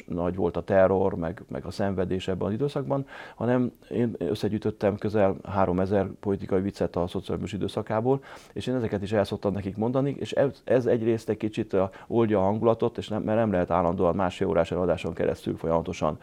nagy 0.07 0.35
volt 0.35 0.57
a 0.57 0.61
terror, 0.61 1.15
meg, 1.15 1.43
meg 1.47 1.65
a 1.65 1.71
szenvedés 1.71 2.27
ebben 2.27 2.47
az 2.47 2.53
időszakban, 2.53 3.05
hanem 3.35 3.71
én 3.89 4.15
összegyűjtöttem 4.17 4.97
közel 4.97 5.35
3000 5.43 6.07
politikai 6.19 6.61
viccet 6.61 6.95
a 6.95 7.07
szociális 7.07 7.53
időszakából, 7.53 8.23
és 8.53 8.67
én 8.67 8.75
ezeket 8.75 9.01
is 9.01 9.11
el 9.11 9.23
szoktam 9.23 9.53
nekik 9.53 9.77
mondani, 9.77 10.15
és 10.19 10.31
ez, 10.31 10.61
ez 10.63 10.85
egyrészt 10.85 11.29
egy 11.29 11.37
kicsit 11.37 11.77
oldja 12.07 12.39
a 12.39 12.43
hangulatot, 12.43 12.97
és 12.97 13.07
nem, 13.07 13.21
mert 13.21 13.37
nem 13.37 13.51
lehet 13.51 13.71
állandóan 13.71 14.15
másfél 14.15 14.47
órás 14.47 14.71
eladáson 14.71 15.13
keresztül 15.13 15.57
folyamatosan 15.57 16.17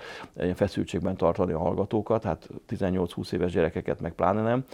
feszültségben 0.55 1.17
tartani 1.17 1.53
a 1.53 1.59
hallgatókat, 1.59 2.23
hát 2.23 2.49
18-20 2.69 3.33
éves 3.33 3.53
gyerekeket 3.53 4.01
meg 4.01 4.12
meg 4.16 4.33
pláne 4.33 4.48
nem. 4.48 4.64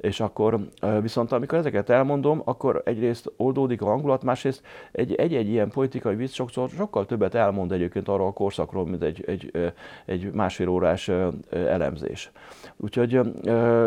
És 0.00 0.20
akkor 0.20 0.58
viszont 1.00 1.32
amikor 1.32 1.58
ezeket 1.58 1.90
elmondom, 1.90 2.42
akkor 2.44 2.82
egyrészt 2.84 3.32
oldódik 3.36 3.82
a 3.82 3.86
hangulat, 3.86 4.22
másrészt 4.22 4.62
egy-egy 4.92 5.48
ilyen 5.48 5.70
politikai 5.70 6.14
vicc 6.14 6.32
sokszor 6.32 6.68
sokkal 6.68 7.06
többet 7.06 7.34
elmond 7.34 7.72
egyébként 7.72 8.08
arról 8.08 8.26
a 8.26 8.32
korszakról, 8.32 8.86
mint 8.86 9.02
egy, 9.02 9.24
egy, 9.26 9.72
egy 10.04 10.32
másfél 10.32 10.68
órás 10.68 11.10
elemzés. 11.50 12.30
Úgyhogy 12.76 13.20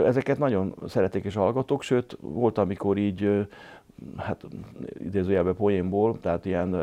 ezeket 0.06 0.38
nagyon 0.38 0.74
szeretik 0.88 1.24
és 1.24 1.36
hallgatok, 1.36 1.82
sőt 1.82 2.17
volt, 2.21 2.58
amikor 2.58 2.97
így 2.97 3.47
hát 4.17 4.45
idézőjelben 5.00 5.56
poénból, 5.56 6.19
tehát 6.21 6.45
ilyen 6.45 6.74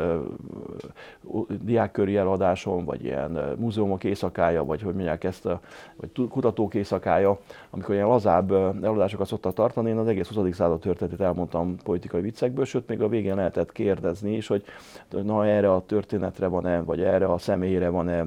uh, 1.21 1.45
diákköri 1.61 2.17
eladáson, 2.17 2.85
vagy 2.85 3.03
ilyen 3.03 3.31
uh, 3.31 3.55
múzeumok 3.57 4.03
éjszakája, 4.03 4.63
vagy 4.63 4.81
hogy 4.81 4.93
mondják 4.93 5.23
ezt, 5.23 5.45
a, 5.45 5.61
vagy 5.95 6.27
kutatók 6.29 6.73
éjszakája, 6.73 7.39
amikor 7.69 7.95
ilyen 7.95 8.07
lazább 8.23 8.51
eladásokat 8.83 9.27
szoktak 9.27 9.53
tartani, 9.53 9.89
én 9.89 9.97
az 9.97 10.07
egész 10.07 10.27
20. 10.27 10.55
század 10.55 10.79
történetét 10.79 11.21
elmondtam 11.21 11.75
politikai 11.83 12.21
viccekből, 12.21 12.65
sőt 12.65 12.87
még 12.87 13.01
a 13.01 13.07
végén 13.07 13.35
lehetett 13.35 13.71
kérdezni 13.71 14.35
is, 14.35 14.47
hogy 14.47 14.63
na 15.09 15.45
erre 15.45 15.73
a 15.73 15.83
történetre 15.85 16.47
van-e, 16.47 16.81
vagy 16.81 17.01
erre 17.01 17.25
a 17.25 17.37
személyre 17.37 17.89
van-e 17.89 18.25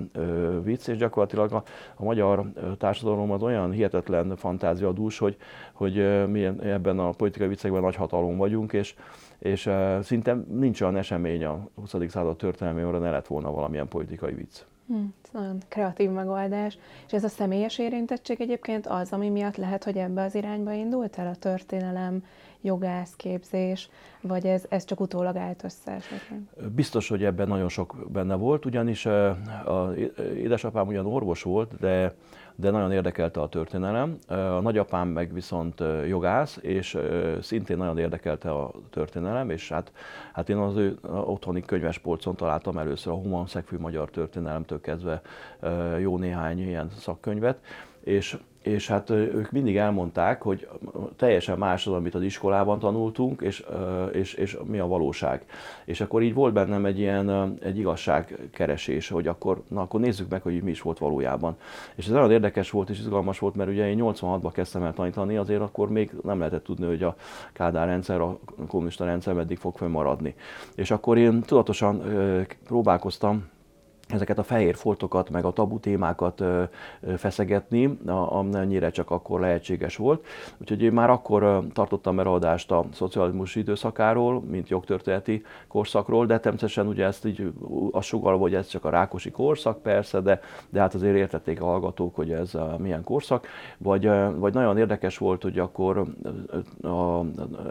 vicc, 0.62 0.88
és 0.88 0.96
gyakorlatilag 0.96 1.52
a, 1.52 1.62
a 1.96 2.04
magyar 2.04 2.52
társadalom 2.78 3.30
az 3.30 3.42
olyan 3.42 3.70
hihetetlen 3.70 4.36
fantáziadús, 4.36 5.18
hogy, 5.18 5.36
hogy 5.72 6.28
mi 6.28 6.44
ebben 6.44 6.98
a 6.98 7.10
politikai 7.10 7.48
viccekben 7.48 7.82
nagy 7.82 7.96
hatalom 7.96 8.36
vagyunk, 8.36 8.72
és, 8.72 8.94
és 9.38 9.70
szinte 10.02 10.36
nincs 10.50 10.80
olyan 10.80 10.96
esemény 10.96 11.44
a 11.44 11.66
20. 11.74 11.94
század 12.08 12.36
történelmében, 12.36 13.00
ne 13.00 13.10
lett 13.10 13.26
volna 13.26 13.52
valamilyen 13.52 13.88
politikai 13.88 14.34
vicc. 14.34 14.64
Hmm, 14.86 15.14
ez 15.24 15.30
nagyon 15.32 15.58
kreatív 15.68 16.10
megoldás. 16.10 16.78
És 17.06 17.12
ez 17.12 17.24
a 17.24 17.28
személyes 17.28 17.78
érintettség 17.78 18.40
egyébként 18.40 18.86
az, 18.86 19.12
ami 19.12 19.28
miatt 19.28 19.56
lehet, 19.56 19.84
hogy 19.84 19.96
ebbe 19.96 20.22
az 20.22 20.34
irányba 20.34 20.72
indult 20.72 21.18
el 21.18 21.26
a 21.26 21.36
történelem, 21.36 22.22
jogászképzés, 22.62 23.90
vagy 24.20 24.46
ez, 24.46 24.64
ez 24.68 24.84
csak 24.84 25.00
utólag 25.00 25.36
állt 25.36 25.64
össze 25.64 25.92
esetleg? 25.92 26.40
Biztos, 26.74 27.08
hogy 27.08 27.24
ebben 27.24 27.48
nagyon 27.48 27.68
sok 27.68 27.96
benne 28.12 28.34
volt, 28.34 28.64
ugyanis 28.64 29.06
a 29.06 29.92
édesapám 30.36 30.86
ugyan 30.86 31.06
orvos 31.06 31.42
volt, 31.42 31.76
de 31.80 32.14
de 32.54 32.70
nagyon 32.70 32.92
érdekelte 32.92 33.40
a 33.40 33.48
történelem. 33.48 34.16
A 34.28 34.60
nagyapám 34.60 35.08
meg 35.08 35.32
viszont 35.32 35.82
jogász, 36.08 36.58
és 36.60 36.98
szintén 37.40 37.76
nagyon 37.76 37.98
érdekelte 37.98 38.50
a 38.50 38.70
történelem, 38.90 39.50
és 39.50 39.68
hát, 39.68 39.92
hát 40.32 40.48
én 40.48 40.56
az 40.56 40.76
ő 40.76 40.98
otthoni 41.02 41.60
könyvespolcon 41.60 42.34
találtam 42.34 42.78
először 42.78 43.12
a 43.12 43.16
Human 43.16 43.46
Szegfű 43.46 43.78
Magyar 43.78 44.10
Történelemtől 44.10 44.80
kezdve 44.80 45.22
jó 45.98 46.18
néhány 46.18 46.58
ilyen 46.58 46.90
szakkönyvet, 46.98 47.58
és 48.04 48.36
és 48.62 48.88
hát 48.88 49.10
ők 49.10 49.50
mindig 49.50 49.76
elmondták, 49.76 50.42
hogy 50.42 50.68
teljesen 51.16 51.58
más 51.58 51.86
az, 51.86 51.92
amit 51.92 52.14
az 52.14 52.22
iskolában 52.22 52.78
tanultunk, 52.78 53.40
és, 53.40 53.64
és, 54.12 54.34
és 54.34 54.58
mi 54.64 54.78
a 54.78 54.86
valóság. 54.86 55.44
És 55.84 56.00
akkor 56.00 56.22
így 56.22 56.34
volt 56.34 56.52
bennem 56.52 56.84
egy 56.84 56.98
ilyen 56.98 57.56
egy 57.62 57.78
igazságkeresés, 57.78 59.08
hogy 59.08 59.26
akkor, 59.26 59.62
na, 59.68 59.80
akkor 59.80 60.00
nézzük 60.00 60.28
meg, 60.28 60.42
hogy 60.42 60.62
mi 60.62 60.70
is 60.70 60.82
volt 60.82 60.98
valójában. 60.98 61.56
És 61.94 62.04
ez 62.06 62.12
nagyon 62.12 62.30
érdekes 62.30 62.70
volt 62.70 62.90
és 62.90 62.98
izgalmas 62.98 63.38
volt, 63.38 63.54
mert 63.54 63.70
ugye 63.70 63.88
én 63.88 63.98
86-ban 64.00 64.50
kezdtem 64.52 64.82
el 64.82 64.92
tanítani, 64.92 65.36
azért 65.36 65.60
akkor 65.60 65.90
még 65.90 66.12
nem 66.22 66.38
lehetett 66.38 66.64
tudni, 66.64 66.86
hogy 66.86 67.02
a 67.02 67.16
Kádár 67.52 67.86
rendszer, 67.86 68.20
a 68.20 68.38
kommunista 68.68 69.04
rendszer 69.04 69.34
meddig 69.34 69.58
fog 69.58 69.76
fönnmaradni. 69.76 70.34
És 70.74 70.90
akkor 70.90 71.18
én 71.18 71.40
tudatosan 71.40 72.02
próbálkoztam 72.64 73.50
ezeket 74.12 74.38
a 74.38 74.42
fehér 74.42 74.74
foltokat, 74.74 75.30
meg 75.30 75.44
a 75.44 75.52
tabu 75.52 75.78
témákat 75.78 76.44
feszegetni, 77.16 77.98
amennyire 78.06 78.90
csak 78.90 79.10
akkor 79.10 79.40
lehetséges 79.40 79.96
volt. 79.96 80.26
Úgyhogy 80.60 80.82
én 80.82 80.92
már 80.92 81.10
akkor 81.10 81.62
tartottam 81.72 82.20
előadást 82.20 82.70
a 82.70 82.84
szocializmus 82.92 83.54
időszakáról, 83.54 84.40
mint 84.40 84.68
jogtörténeti 84.68 85.44
korszakról, 85.68 86.26
de 86.26 86.40
természetesen 86.40 86.86
ugye 86.86 87.04
ezt 87.04 87.24
így 87.26 87.52
a 87.90 88.00
sugalva, 88.00 88.40
hogy 88.40 88.54
ez 88.54 88.66
csak 88.66 88.84
a 88.84 88.90
rákosi 88.90 89.30
korszak 89.30 89.82
persze, 89.82 90.20
de, 90.20 90.40
de 90.68 90.80
hát 90.80 90.94
azért 90.94 91.16
értették 91.16 91.60
a 91.60 91.64
hallgatók, 91.64 92.14
hogy 92.14 92.32
ez 92.32 92.54
a 92.54 92.76
milyen 92.78 93.04
korszak. 93.04 93.46
Vagy, 93.78 94.10
vagy 94.36 94.54
nagyon 94.54 94.78
érdekes 94.78 95.18
volt, 95.18 95.42
hogy 95.42 95.58
akkor 95.58 96.04
a, 96.82 97.20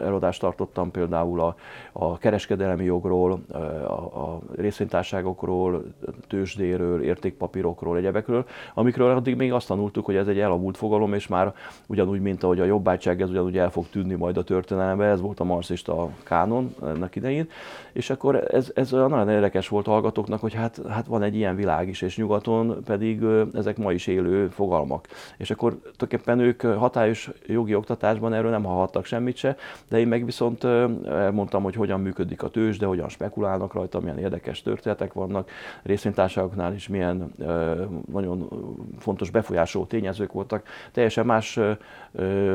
előadást 0.00 0.40
tartottam 0.40 0.90
például 0.90 1.40
a, 1.40 1.56
a 1.92 2.18
kereskedelmi 2.18 2.84
jogról, 2.84 3.40
a, 3.86 3.92
a 3.92 4.40
részvénytárságokról, 4.56 5.84
tőzsdéről, 6.32 7.02
értékpapírokról, 7.02 7.96
egyebekről, 7.96 8.44
amikről 8.74 9.10
addig 9.10 9.36
még 9.36 9.52
azt 9.52 9.66
tanultuk, 9.66 10.04
hogy 10.04 10.16
ez 10.16 10.26
egy 10.26 10.38
elavult 10.38 10.76
fogalom, 10.76 11.14
és 11.14 11.26
már 11.26 11.54
ugyanúgy, 11.86 12.20
mint 12.20 12.42
ahogy 12.42 12.60
a 12.60 12.64
jobbágyság, 12.64 13.20
ez 13.20 13.30
ugyanúgy 13.30 13.58
el 13.58 13.70
fog 13.70 13.86
tűnni 13.90 14.14
majd 14.14 14.36
a 14.36 14.44
történelembe, 14.44 15.04
ez 15.04 15.20
volt 15.20 15.40
a 15.40 15.44
marxista 15.44 16.10
kánon 16.22 16.74
ennek 16.82 17.16
idején, 17.16 17.48
és 17.92 18.10
akkor 18.10 18.44
ez, 18.50 18.70
ez 18.74 18.92
olyan 18.92 19.10
nagyon 19.10 19.28
érdekes 19.28 19.68
volt 19.68 19.86
a 19.86 19.90
hallgatóknak, 19.90 20.40
hogy 20.40 20.54
hát, 20.54 20.80
hát 20.88 21.06
van 21.06 21.22
egy 21.22 21.36
ilyen 21.36 21.56
világ 21.56 21.88
is, 21.88 22.02
és 22.02 22.16
nyugaton 22.16 22.82
pedig 22.84 23.22
ezek 23.54 23.76
ma 23.76 23.92
is 23.92 24.06
élő 24.06 24.48
fogalmak. 24.48 25.06
És 25.36 25.50
akkor 25.50 25.72
tulajdonképpen 25.72 26.38
ők 26.38 26.62
hatályos 26.78 27.30
jogi 27.46 27.74
oktatásban 27.74 28.32
erről 28.32 28.50
nem 28.50 28.64
hallhattak 28.64 29.04
semmit 29.04 29.36
se, 29.36 29.56
de 29.88 29.98
én 29.98 30.08
meg 30.08 30.24
viszont 30.24 30.64
elmondtam, 31.04 31.62
hogy 31.62 31.74
hogyan 31.74 32.00
működik 32.00 32.42
a 32.42 32.48
tőzs, 32.48 32.78
de 32.78 32.86
hogyan 32.86 33.08
spekulálnak 33.08 33.72
rajta, 33.72 34.00
milyen 34.00 34.18
érdekes 34.18 34.62
történetek 34.62 35.12
vannak, 35.12 35.50
részvénytársaságoknál 36.22 36.74
is 36.74 36.88
milyen 36.88 37.34
nagyon 38.12 38.48
fontos 38.98 39.30
befolyásoló 39.30 39.84
tényezők 39.84 40.32
voltak. 40.32 40.66
Teljesen 40.92 41.26
más 41.26 41.58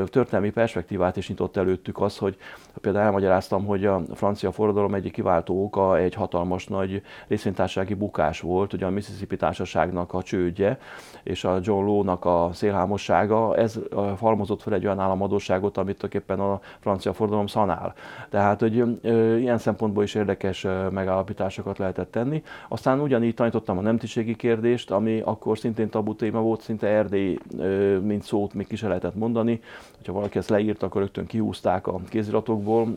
történelmi 0.04 0.50
perspektívát 0.50 1.16
is 1.16 1.28
nyitott 1.28 1.56
előttük 1.56 2.00
az, 2.00 2.18
hogy 2.18 2.36
például 2.80 3.04
elmagyaráztam, 3.04 3.64
hogy 3.66 3.86
a 3.86 4.02
francia 4.14 4.52
forradalom 4.52 4.94
egyik 4.94 5.12
kiváltó 5.12 5.64
oka 5.64 5.98
egy 5.98 6.14
hatalmas 6.14 6.66
nagy 6.66 7.02
részvénytársasági 7.28 7.94
bukás 7.94 8.40
volt, 8.40 8.72
ugye 8.72 8.86
a 8.86 8.90
Mississippi 8.90 9.36
társaságnak 9.36 10.14
a 10.14 10.22
csődje, 10.22 10.78
és 11.22 11.44
a 11.44 11.58
John 11.62 11.86
Law-nak 11.86 12.24
a 12.24 12.50
szélhámossága, 12.52 13.56
ez 13.56 13.78
halmozott 14.18 14.62
fel 14.62 14.74
egy 14.74 14.84
olyan 14.84 14.98
államadóságot, 14.98 15.76
amit 15.76 15.98
tulajdonképpen 15.98 16.40
a 16.40 16.60
francia 16.78 17.12
forradalom 17.12 17.46
szanál. 17.46 17.94
Tehát, 18.30 18.60
hogy 18.60 19.04
ilyen 19.40 19.58
szempontból 19.58 20.02
is 20.02 20.14
érdekes 20.14 20.66
megállapításokat 20.90 21.78
lehetett 21.78 22.10
tenni. 22.10 22.42
Aztán 22.68 23.00
ugyanígy 23.00 23.34
tanítottam 23.50 23.78
a 23.78 23.88
nemtiségi 23.88 24.36
kérdést, 24.36 24.90
ami 24.90 25.20
akkor 25.20 25.58
szintén 25.58 25.88
tabu 25.88 26.14
téma 26.14 26.40
volt, 26.40 26.60
szinte 26.60 26.86
Erdély, 26.86 27.38
mint 28.02 28.22
szót 28.22 28.54
még 28.54 28.66
ki 28.66 28.76
se 28.76 28.88
lehetett 28.88 29.14
mondani. 29.14 29.60
Ha 30.06 30.12
valaki 30.12 30.38
ezt 30.38 30.48
leírt, 30.48 30.82
akkor 30.82 31.00
rögtön 31.00 31.26
kihúzták 31.26 31.86
a 31.86 32.00
kéziratokból, 32.08 32.88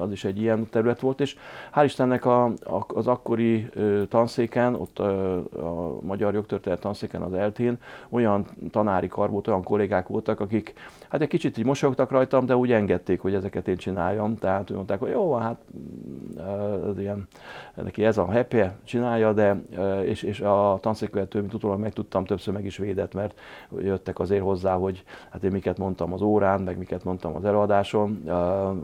az 0.00 0.12
is 0.12 0.24
egy 0.24 0.40
ilyen 0.40 0.68
terület 0.70 1.00
volt, 1.00 1.20
és 1.20 1.36
hál' 1.74 1.82
Istennek 1.84 2.24
a, 2.24 2.52
az 2.86 3.06
akkori 3.06 3.68
tanszéken, 4.08 4.74
ott 4.74 4.98
a 4.98 5.98
magyar 6.02 6.34
jogtörténet 6.34 6.80
tanszéken 6.80 7.22
az 7.22 7.32
eltén 7.32 7.78
olyan 8.08 8.46
tanári 8.70 9.08
kar 9.08 9.30
volt, 9.30 9.48
olyan 9.48 9.62
kollégák 9.62 10.08
voltak, 10.08 10.40
akik 10.40 10.74
hát 11.08 11.20
egy 11.20 11.28
kicsit 11.28 11.58
így 11.58 11.64
mosolyogtak 11.64 12.10
rajtam, 12.10 12.46
de 12.46 12.56
úgy 12.56 12.72
engedték, 12.72 13.20
hogy 13.20 13.34
ezeket 13.34 13.68
én 13.68 13.76
csináljam. 13.76 14.36
Tehát 14.36 14.70
úgy 14.70 14.76
mondták, 14.76 14.98
hogy 14.98 15.10
jó, 15.10 15.34
hát 15.34 15.60
ez 16.90 16.98
ilyen, 16.98 17.28
neki 17.74 18.04
ez 18.04 18.18
a 18.18 18.24
happy 18.24 18.62
csinálja, 18.84 19.32
de 19.32 19.62
és, 20.04 20.22
és 20.22 20.40
a 20.40 20.78
tanszékvezető, 20.80 21.40
mint 21.40 21.54
utólag 21.54 21.78
megtudtam, 21.80 22.24
többször 22.24 22.54
meg 22.54 22.64
is 22.64 22.76
védett, 22.76 23.14
mert 23.14 23.38
jöttek 23.78 24.18
azért 24.18 24.42
hozzá, 24.42 24.74
hogy 24.74 25.04
hát 25.30 25.44
én 25.44 25.50
miket 25.50 25.78
mondtam 25.78 26.12
az 26.12 26.22
órán, 26.22 26.60
meg 26.60 26.78
miket 26.78 27.04
mondtam 27.04 27.36
az 27.36 27.44
előadáson, 27.44 28.10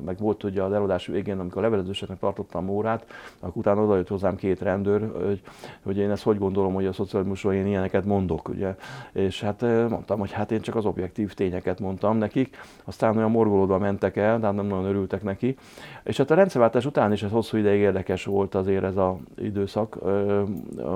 meg 0.04 0.18
volt 0.18 0.44
ugye 0.44 0.62
az 0.62 0.72
előadás 0.72 1.06
végén, 1.06 1.38
amikor 1.38 1.58
a 1.58 1.64
levelezőseknek 1.64 2.18
tartottam 2.18 2.68
órát, 2.68 3.06
akkor 3.40 3.56
utána 3.56 3.82
oda 3.82 3.96
jött 3.96 4.08
hozzám 4.08 4.36
két 4.36 4.60
rendőr, 4.60 5.10
hogy, 5.26 5.40
hogy 5.82 5.96
én 5.96 6.10
ezt 6.10 6.22
hogy 6.22 6.38
gondolom, 6.38 6.74
hogy 6.74 6.86
a 6.86 6.92
szocializmusról 6.92 7.52
én 7.52 7.66
ilyeneket 7.66 8.04
mondok, 8.04 8.48
ugye. 8.48 8.76
És 9.12 9.40
hát 9.40 9.60
mondtam, 9.88 10.18
hogy 10.18 10.32
hát 10.32 10.50
én 10.50 10.60
csak 10.60 10.74
az 10.74 10.84
objektív 10.84 11.34
tényeket 11.34 11.80
mondtam 11.80 12.16
nekik, 12.16 12.56
aztán 12.84 13.16
olyan 13.16 13.30
morgolódva 13.30 13.78
mentek 13.78 14.16
el, 14.16 14.38
de 14.38 14.46
hát 14.46 14.54
nem 14.54 14.66
nagyon 14.66 14.84
örültek 14.84 15.22
neki. 15.22 15.56
És 16.04 16.16
hát 16.16 16.30
a 16.30 16.34
rendszerváltás 16.34 16.86
után 16.86 17.12
is 17.12 17.22
ez 17.22 17.30
hosszú 17.30 17.56
ideig 17.56 17.80
érdekes 17.80 18.24
volt 18.24 18.54
azért 18.54 18.84
ez 18.84 18.96
az 18.96 19.14
időszak, 19.36 19.98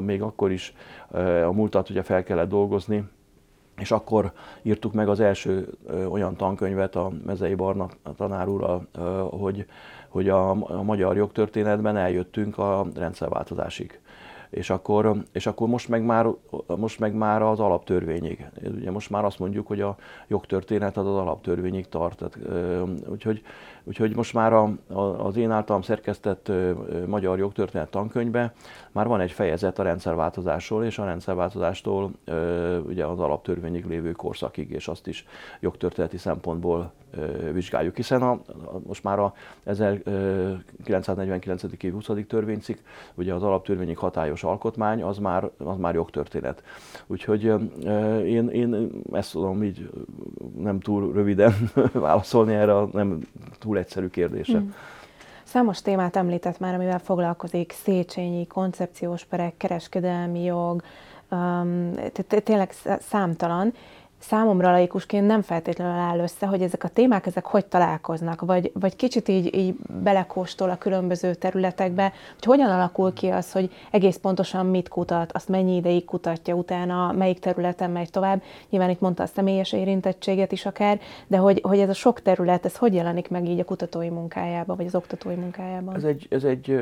még 0.00 0.22
akkor 0.22 0.52
is 0.52 0.74
a 1.46 1.52
múltat 1.52 1.90
ugye 1.90 2.02
fel 2.02 2.22
kellett 2.22 2.48
dolgozni, 2.48 3.04
és 3.76 3.90
akkor 3.90 4.32
írtuk 4.62 4.92
meg 4.92 5.08
az 5.08 5.20
első 5.20 5.68
olyan 6.10 6.36
tankönyvet 6.36 6.96
a 6.96 7.12
Mezei 7.26 7.54
Barna 7.54 7.88
tanár 8.16 8.48
úrral, 8.48 8.86
hogy, 9.30 9.66
hogy 10.08 10.28
a, 10.28 10.50
a 10.50 10.82
magyar 10.82 11.16
jogtörténetben 11.16 11.96
eljöttünk 11.96 12.58
a 12.58 12.86
rendszerváltozásig 12.94 14.00
és 14.50 14.70
akkor, 14.70 15.22
és 15.32 15.46
akkor 15.46 15.68
most, 15.68 15.88
meg 15.88 16.02
már, 16.02 16.26
most 16.76 16.98
meg 16.98 17.14
már 17.14 17.42
az 17.42 17.60
alaptörvényig. 17.60 18.46
Ugye 18.76 18.90
most 18.90 19.10
már 19.10 19.24
azt 19.24 19.38
mondjuk, 19.38 19.66
hogy 19.66 19.80
a 19.80 19.96
jogtörténet 20.28 20.96
az 20.96 21.06
az 21.06 21.14
alaptörvényig 21.14 21.88
tart. 21.88 22.18
Tehát, 22.18 22.38
úgyhogy, 23.08 23.42
úgyhogy 23.86 24.16
most 24.16 24.34
már 24.34 24.52
a, 24.52 24.72
az 25.18 25.36
én 25.36 25.50
általam 25.50 25.82
szerkesztett 25.82 26.52
magyar 27.06 27.38
jogtörténet 27.38 27.90
tankönyvbe 27.90 28.52
már 28.92 29.06
van 29.06 29.20
egy 29.20 29.32
fejezet 29.32 29.78
a 29.78 29.82
rendszerváltozásról, 29.82 30.84
és 30.84 30.98
a 30.98 31.04
rendszerváltozástól 31.04 32.10
ugye 32.86 33.04
az 33.04 33.18
alaptörvényig 33.18 33.84
lévő 33.84 34.12
korszakig, 34.12 34.70
és 34.70 34.88
azt 34.88 35.06
is 35.06 35.26
jogtörténeti 35.60 36.16
szempontból 36.16 36.92
vizsgáljuk, 37.52 37.96
hiszen 37.96 38.22
a, 38.22 38.30
a, 38.30 38.40
most 38.86 39.02
már 39.02 39.18
a 39.18 39.34
1949. 39.64 41.62
év 41.80 41.92
20. 41.92 42.10
törvénycikk, 42.28 42.78
ugye 43.14 43.34
az 43.34 43.42
alaptörvényig 43.42 43.98
hatályos 43.98 44.44
alkotmány, 44.44 45.02
az 45.02 45.18
már, 45.18 45.50
az 45.58 45.76
már 45.76 45.94
jogtörténet. 45.94 46.62
Úgyhogy 47.06 47.44
én, 48.24 48.48
én 48.48 48.90
ezt 49.12 49.32
tudom 49.32 49.62
így 49.62 49.90
nem 50.58 50.80
túl 50.80 51.12
röviden 51.12 51.52
válaszolni 51.92 52.54
erre 52.54 52.76
a 52.76 52.88
nem 52.92 53.20
túl 53.58 53.75
egyszerű 53.76 54.08
kérdésre. 54.08 54.58
Mm. 54.58 54.68
Számos 55.44 55.82
témát 55.82 56.16
említett 56.16 56.58
már, 56.58 56.74
amivel 56.74 56.98
foglalkozik, 56.98 57.72
Széchenyi, 57.72 58.46
koncepciós 58.46 59.24
perek, 59.24 59.56
kereskedelmi 59.56 60.42
jog, 60.42 60.82
tényleg 62.44 62.72
számtalan, 63.00 63.72
számomra 64.28 64.70
laikusként 64.70 65.26
nem 65.26 65.42
feltétlenül 65.42 65.98
áll 65.98 66.18
össze, 66.18 66.46
hogy 66.46 66.62
ezek 66.62 66.84
a 66.84 66.88
témák, 66.88 67.26
ezek 67.26 67.46
hogy 67.46 67.66
találkoznak, 67.66 68.40
vagy, 68.40 68.70
vagy 68.74 68.96
kicsit 68.96 69.28
így, 69.28 69.54
így 69.54 69.74
belekóstol 70.02 70.70
a 70.70 70.76
különböző 70.76 71.34
területekbe, 71.34 72.12
hogy 72.34 72.44
hogyan 72.44 72.70
alakul 72.70 73.12
ki 73.12 73.28
az, 73.28 73.52
hogy 73.52 73.72
egész 73.90 74.16
pontosan 74.16 74.66
mit 74.66 74.88
kutat, 74.88 75.32
azt 75.32 75.48
mennyi 75.48 75.76
ideig 75.76 76.04
kutatja 76.04 76.54
utána, 76.54 77.12
melyik 77.12 77.38
területen 77.38 77.90
megy 77.90 78.10
tovább. 78.10 78.42
Nyilván 78.70 78.90
itt 78.90 79.00
mondta 79.00 79.22
a 79.22 79.26
személyes 79.26 79.72
érintettséget 79.72 80.52
is 80.52 80.66
akár, 80.66 81.00
de 81.26 81.36
hogy, 81.36 81.60
hogy 81.62 81.78
ez 81.78 81.88
a 81.88 81.94
sok 81.94 82.22
terület, 82.22 82.64
ez 82.64 82.76
hogy 82.76 82.94
jelenik 82.94 83.28
meg 83.28 83.48
így 83.48 83.60
a 83.60 83.64
kutatói 83.64 84.08
munkájában, 84.08 84.76
vagy 84.76 84.86
az 84.86 84.94
oktatói 84.94 85.34
munkájában? 85.34 85.94
Ez 85.94 86.04
egy, 86.04 86.26
ez 86.30 86.44
egy 86.44 86.80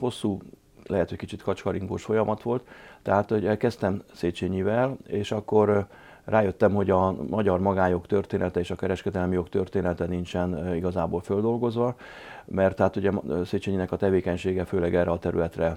hosszú 0.00 0.38
lehet, 0.86 1.08
hogy 1.08 1.18
kicsit 1.18 1.42
kacskaringós 1.42 2.02
folyamat 2.02 2.42
volt. 2.42 2.66
Tehát, 3.02 3.30
hogy 3.30 3.46
elkezdtem 3.46 4.02
Széchenyivel, 4.14 4.96
és 5.06 5.32
akkor 5.32 5.86
rájöttem, 6.28 6.74
hogy 6.74 6.90
a 6.90 7.14
magyar 7.28 7.60
magányok 7.60 8.06
története 8.06 8.60
és 8.60 8.70
a 8.70 8.76
kereskedelmi 8.76 9.34
jog 9.34 9.48
története 9.48 10.06
nincsen 10.06 10.74
igazából 10.74 11.20
földolgozva, 11.20 11.96
mert 12.44 12.76
tehát 12.76 12.96
ugye 12.96 13.10
Széchenyinek 13.44 13.92
a 13.92 13.96
tevékenysége 13.96 14.64
főleg 14.64 14.94
erre 14.94 15.10
a 15.10 15.18
területre 15.18 15.76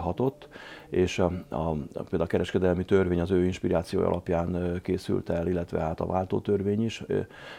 hatott, 0.00 0.48
és 0.88 1.18
a, 1.18 1.32
a, 1.48 1.72
például 1.72 2.22
a 2.22 2.26
kereskedelmi 2.26 2.84
törvény 2.84 3.20
az 3.20 3.30
ő 3.30 3.44
inspiráció 3.44 4.00
alapján 4.00 4.80
készült 4.82 5.30
el, 5.30 5.46
illetve 5.46 5.80
hát 5.80 6.00
a 6.00 6.06
váltótörvény 6.06 6.84
is, 6.84 7.02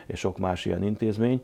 és 0.06 0.20
sok 0.20 0.38
más 0.38 0.66
ilyen 0.66 0.84
intézmény 0.84 1.42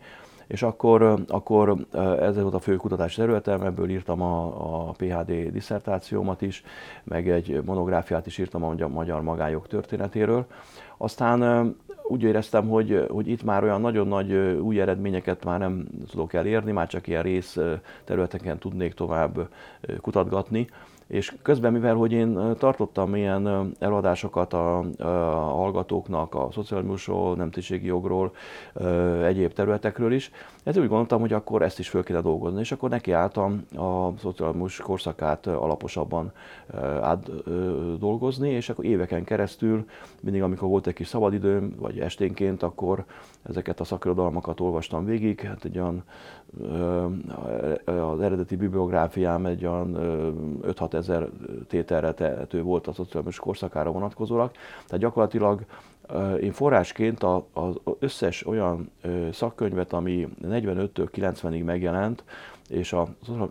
és 0.50 0.64
akkor, 0.64 1.24
akkor 1.28 1.76
ez 2.20 2.42
volt 2.42 2.54
a 2.54 2.60
fő 2.60 2.76
kutatási 2.76 3.16
területem, 3.16 3.62
ebből 3.62 3.90
írtam 3.90 4.22
a, 4.22 4.46
a 4.88 4.92
PHD 4.92 5.32
diszertációmat 5.52 6.42
is, 6.42 6.64
meg 7.04 7.30
egy 7.30 7.62
monográfiát 7.66 8.26
is 8.26 8.38
írtam 8.38 8.64
a 8.64 8.88
magyar 8.88 9.22
magájog 9.22 9.68
történetéről. 9.68 10.46
Aztán 10.98 11.76
úgy 12.08 12.24
éreztem, 12.24 12.68
hogy, 12.68 13.06
hogy 13.10 13.28
itt 13.28 13.44
már 13.44 13.64
olyan 13.64 13.82
nagyon 13.82 14.08
nagy 14.08 14.34
új 14.62 14.82
eredményeket 14.82 15.46
már 15.46 15.60
nem 15.60 15.88
tudok 16.10 16.34
elérni, 16.34 16.72
már 16.72 16.88
csak 16.88 17.08
ilyen 17.08 17.24
rész 17.24 17.58
területeken 18.04 18.58
tudnék 18.58 18.94
tovább 18.94 19.50
kutatgatni, 20.02 20.68
és 21.10 21.34
közben, 21.42 21.72
mivel 21.72 21.96
hogy 21.96 22.12
én 22.12 22.40
tartottam 22.58 23.16
ilyen 23.16 23.74
előadásokat 23.80 24.54
a, 24.54 24.78
a 24.98 25.06
hallgatóknak 25.56 26.36
a 26.36 26.48
szocializmusról, 26.52 27.36
nemzetiségi 27.36 27.86
jogról, 27.86 28.32
egyéb 29.24 29.54
területekről 29.54 30.14
is, 30.14 30.32
ez 30.70 30.78
úgy 30.78 30.88
gondoltam, 30.88 31.20
hogy 31.20 31.34
akkor 31.34 31.62
ezt 31.62 31.80
is 31.80 31.90
föl 31.90 32.04
kéne 32.04 32.22
dolgozni, 32.22 32.60
és 32.60 32.72
akkor 32.72 32.90
nekiálltam 32.90 33.66
a 33.76 34.18
szocializmus 34.18 34.78
korszakát 34.78 35.48
alaposabban 35.48 36.32
átdolgozni, 37.02 38.50
és 38.50 38.70
akkor 38.70 38.86
éveken 38.86 39.24
keresztül, 39.24 39.86
mindig 40.22 40.42
amikor 40.42 40.70
volt 40.70 40.88
egy 40.88 40.94
kis 40.94 41.08
szabadidőm, 41.08 41.76
vagy 41.78 42.00
esténként, 42.00 42.64
akkor 42.64 43.06
ezeket 43.42 43.80
a 43.80 43.84
szakirodalmakat 43.84 44.60
olvastam 44.60 45.06
végig, 45.06 45.42
hát 45.42 45.66
egy 45.66 45.80
olyan, 45.80 46.04
az 47.86 48.22
eredeti 48.22 48.56
bibliográfiám 48.56 49.46
egy 49.46 49.66
olyan 49.66 49.98
5-6 50.62 50.94
ezer 50.94 51.30
tételre 51.68 52.14
tehető 52.14 52.62
volt 52.62 52.88
a 52.88 52.94
szociális 52.94 53.40
korszakára 53.40 53.92
vonatkozólag, 53.92 54.52
tehát 54.86 55.04
gyakorlatilag 55.04 55.66
én 56.42 56.52
forrásként 56.52 57.24
az 57.54 57.76
összes 58.00 58.46
olyan 58.46 58.92
szakkönyvet, 59.32 59.94
ami 59.94 60.28
45-től 60.44 61.08
90-ig 61.16 61.64
megjelent, 61.64 62.24
és 62.70 62.94
a 62.94 63.08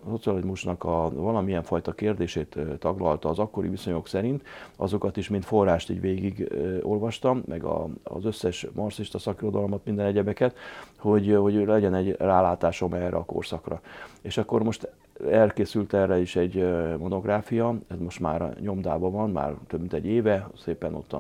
szocializmusnak 0.09 0.85
a 0.85 1.11
valamilyen 1.15 1.63
fajta 1.63 1.93
kérdését 1.93 2.59
taglalta 2.79 3.29
az 3.29 3.39
akkori 3.39 3.69
viszonyok 3.69 4.09
szerint, 4.09 4.43
azokat 4.77 5.17
is 5.17 5.29
mind 5.29 5.43
forrást 5.43 5.91
így 5.91 6.01
végig 6.01 6.53
olvastam, 6.83 7.43
meg 7.47 7.65
a, 7.65 7.89
az 8.03 8.25
összes 8.25 8.67
marxista 8.73 9.19
szakirodalmat, 9.19 9.85
minden 9.85 10.07
egyebeket, 10.07 10.57
hogy, 10.99 11.37
hogy 11.41 11.55
legyen 11.55 11.95
egy 11.95 12.17
rálátásom 12.19 12.93
erre 12.93 13.17
a 13.17 13.25
korszakra. 13.25 13.81
És 14.21 14.39
akkor 14.39 14.63
most 14.63 14.89
elkészült 15.31 15.95
erre 15.95 16.19
is 16.19 16.37
egy 16.37 16.69
monográfia, 16.99 17.75
ez 17.89 17.99
most 17.99 18.21
már 18.21 18.57
nyomdában 18.61 19.13
van, 19.13 19.31
már 19.31 19.55
több 19.67 19.81
mint 19.81 19.93
egy 19.93 20.07
éve, 20.07 20.49
szépen 20.57 20.95
ott 20.95 21.17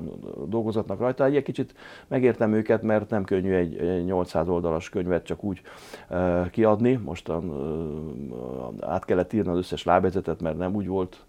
dolgozatnak 0.46 0.98
rajta. 0.98 1.24
Egy 1.24 1.42
kicsit 1.42 1.74
megértem 2.06 2.52
őket, 2.52 2.82
mert 2.82 3.10
nem 3.10 3.24
könnyű 3.24 3.52
egy 3.52 4.04
800 4.04 4.48
oldalas 4.48 4.88
könyvet 4.88 5.24
csak 5.24 5.44
úgy 5.44 5.62
kiadni. 6.50 7.00
Most 7.04 7.32
át 8.80 9.04
kellett 9.04 9.32
írni 9.32 9.50
az 9.50 9.56
összes 9.56 9.84
lábjegyzetet, 9.84 10.40
mert 10.40 10.58
nem 10.58 10.74
úgy 10.74 10.86
volt 10.86 11.24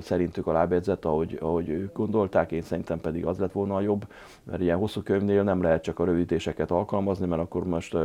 szerintük 0.00 0.46
a 0.46 0.52
lábjegyzet, 0.52 1.04
ahogy, 1.04 1.38
ahogy 1.40 1.68
ők 1.68 1.96
gondolták, 1.96 2.52
én 2.52 2.62
szerintem 2.62 3.00
pedig 3.00 3.26
az 3.26 3.38
lett 3.38 3.52
volna 3.52 3.74
a 3.74 3.80
jobb, 3.80 4.06
mert 4.44 4.60
ilyen 4.60 4.78
hosszú 4.78 5.02
könyvnél 5.02 5.42
nem 5.42 5.62
lehet 5.62 5.82
csak 5.82 5.98
a 5.98 6.04
rövidítéseket 6.04 6.70
alkalmazni, 6.70 7.26
mert 7.26 7.42
akkor 7.42 7.64
most 7.64 7.96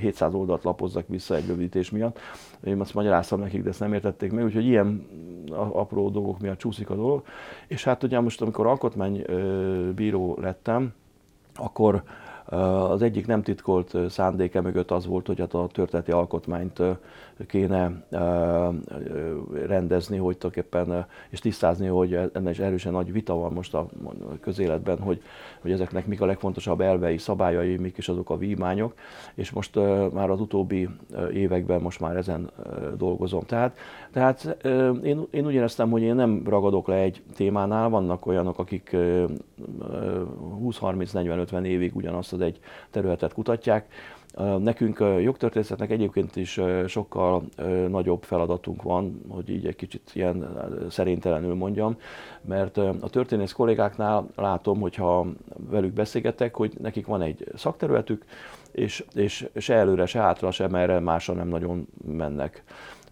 700 0.00 0.34
oldalt 0.34 0.64
lapozzak 0.64 1.08
vissza 1.08 1.34
egy 1.34 1.46
rövidítés 1.46 1.90
miatt. 1.90 2.18
Én 2.64 2.80
azt 2.80 2.94
magyaráztam 2.94 3.40
nekik, 3.40 3.62
de 3.62 3.68
ezt 3.68 3.80
nem 3.80 3.92
értették 3.92 4.32
meg, 4.32 4.44
úgyhogy 4.44 4.66
ilyen 4.66 5.06
apró 5.50 6.10
dolgok 6.10 6.40
miatt 6.40 6.58
csúszik 6.58 6.90
a 6.90 6.94
dolog. 6.94 7.22
És 7.66 7.84
hát 7.84 8.02
ugye 8.02 8.20
most, 8.20 8.42
amikor 8.42 8.66
alkotmánybíró 8.66 10.38
lettem, 10.40 10.92
akkor 11.54 12.02
az 12.48 13.02
egyik 13.02 13.26
nem 13.26 13.42
titkolt 13.42 13.96
szándéke 14.08 14.60
mögött 14.60 14.90
az 14.90 15.06
volt, 15.06 15.26
hogy 15.26 15.38
hát 15.38 15.54
a 15.54 15.68
történeti 15.72 16.10
alkotmányt 16.10 16.82
kéne 17.46 17.92
rendezni, 19.66 20.16
hogy 20.16 20.38
tulajdonképpen, 20.38 21.06
és 21.28 21.38
tisztázni, 21.38 21.86
hogy 21.86 22.14
ennek 22.32 22.52
is 22.52 22.58
erősen 22.58 22.92
nagy 22.92 23.12
vita 23.12 23.34
van 23.34 23.52
most 23.52 23.74
a 23.74 23.86
közéletben, 24.40 24.98
hogy, 24.98 25.22
hogy 25.60 25.72
ezeknek 25.72 26.06
mik 26.06 26.20
a 26.20 26.26
legfontosabb 26.26 26.80
elvei, 26.80 27.18
szabályai, 27.18 27.76
mik 27.76 27.96
is 27.96 28.08
azok 28.08 28.30
a 28.30 28.36
vívmányok, 28.36 28.94
és 29.34 29.50
most 29.50 29.78
már 30.12 30.30
az 30.30 30.40
utóbbi 30.40 30.88
években 31.32 31.80
most 31.80 32.00
már 32.00 32.16
ezen 32.16 32.50
dolgozom. 32.96 33.42
Tehát, 33.42 33.76
tehát 34.10 34.56
én, 35.02 35.26
én 35.30 35.46
úgy 35.46 35.54
éreztem, 35.54 35.90
hogy 35.90 36.02
én 36.02 36.14
nem 36.14 36.42
ragadok 36.46 36.88
le 36.88 36.96
egy 36.96 37.22
témánál, 37.34 37.88
vannak 37.88 38.26
olyanok, 38.26 38.58
akik 38.58 38.96
20-30-40-50 40.64 41.62
évig 41.62 41.96
ugyanazt 41.96 42.35
egy 42.42 42.58
területet 42.90 43.32
kutatják, 43.32 43.88
Nekünk 44.58 44.98
jogtörténetnek 45.22 45.90
egyébként 45.90 46.36
is 46.36 46.60
sokkal 46.86 47.42
nagyobb 47.88 48.22
feladatunk 48.22 48.82
van, 48.82 49.20
hogy 49.28 49.50
így 49.50 49.66
egy 49.66 49.76
kicsit 49.76 50.10
ilyen 50.12 50.58
szerintelenül 50.90 51.54
mondjam, 51.54 51.96
mert 52.40 52.76
a 52.76 53.08
történész 53.10 53.52
kollégáknál 53.52 54.26
látom, 54.34 54.80
hogyha 54.80 55.26
velük 55.70 55.92
beszélgetek, 55.92 56.54
hogy 56.54 56.72
nekik 56.80 57.06
van 57.06 57.22
egy 57.22 57.44
szakterületük, 57.54 58.24
és, 58.72 59.04
és 59.14 59.48
se 59.56 59.74
előre, 59.74 60.06
se 60.06 60.20
hátra, 60.20 60.50
se 60.50 60.68
merre 60.68 60.98
másra 60.98 61.34
nem 61.34 61.48
nagyon 61.48 61.86
mennek. 62.06 62.64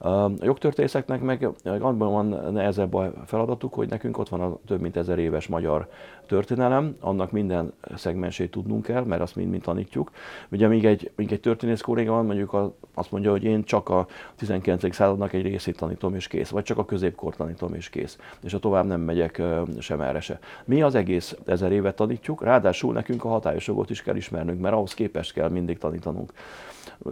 A 0.04 0.30
jogtörténészeknek 0.40 1.20
meg 1.20 1.48
abban 1.64 1.98
van 1.98 2.52
nehezebb 2.52 2.94
a 2.94 3.12
feladatuk, 3.26 3.74
hogy 3.74 3.88
nekünk 3.88 4.18
ott 4.18 4.28
van 4.28 4.40
a 4.40 4.58
több 4.66 4.80
mint 4.80 4.96
ezer 4.96 5.18
éves 5.18 5.46
magyar 5.46 5.88
történelem, 6.26 6.96
annak 7.00 7.30
minden 7.30 7.72
szegmensét 7.94 8.50
tudnunk 8.50 8.82
kell, 8.82 9.02
mert 9.02 9.20
azt 9.22 9.36
mind-mind 9.36 9.62
tanítjuk. 9.62 10.10
Ugye 10.50 10.68
még 10.68 10.84
egy, 10.84 11.10
még 11.16 11.32
egy 11.32 11.40
történész 11.40 11.80
kolléga 11.80 12.12
van, 12.12 12.26
mondjuk 12.26 12.56
azt 12.94 13.10
mondja, 13.10 13.30
hogy 13.30 13.44
én 13.44 13.64
csak 13.64 13.88
a 13.88 14.06
19. 14.36 14.94
századnak 14.94 15.32
egy 15.32 15.42
részét 15.42 15.76
tanítom 15.76 16.14
és 16.14 16.28
kész, 16.28 16.48
vagy 16.48 16.64
csak 16.64 16.78
a 16.78 16.84
középkor 16.84 17.36
tanítom 17.36 17.74
és 17.74 17.90
kész, 17.90 18.18
és 18.42 18.54
a 18.54 18.58
tovább 18.58 18.86
nem 18.86 19.00
megyek 19.00 19.42
sem 19.78 20.00
erre 20.00 20.20
se. 20.20 20.38
Mi 20.64 20.82
az 20.82 20.94
egész 20.94 21.36
ezer 21.46 21.72
évet 21.72 21.96
tanítjuk, 21.96 22.42
ráadásul 22.42 22.92
nekünk 22.92 23.24
a 23.24 23.28
hatályos 23.28 23.66
jogot 23.66 23.90
is 23.90 24.02
kell 24.02 24.16
ismernünk, 24.16 24.60
mert 24.60 24.74
ahhoz 24.74 24.94
képest 24.94 25.32
kell 25.32 25.48
mindig 25.48 25.78
tanítanunk. 25.78 26.32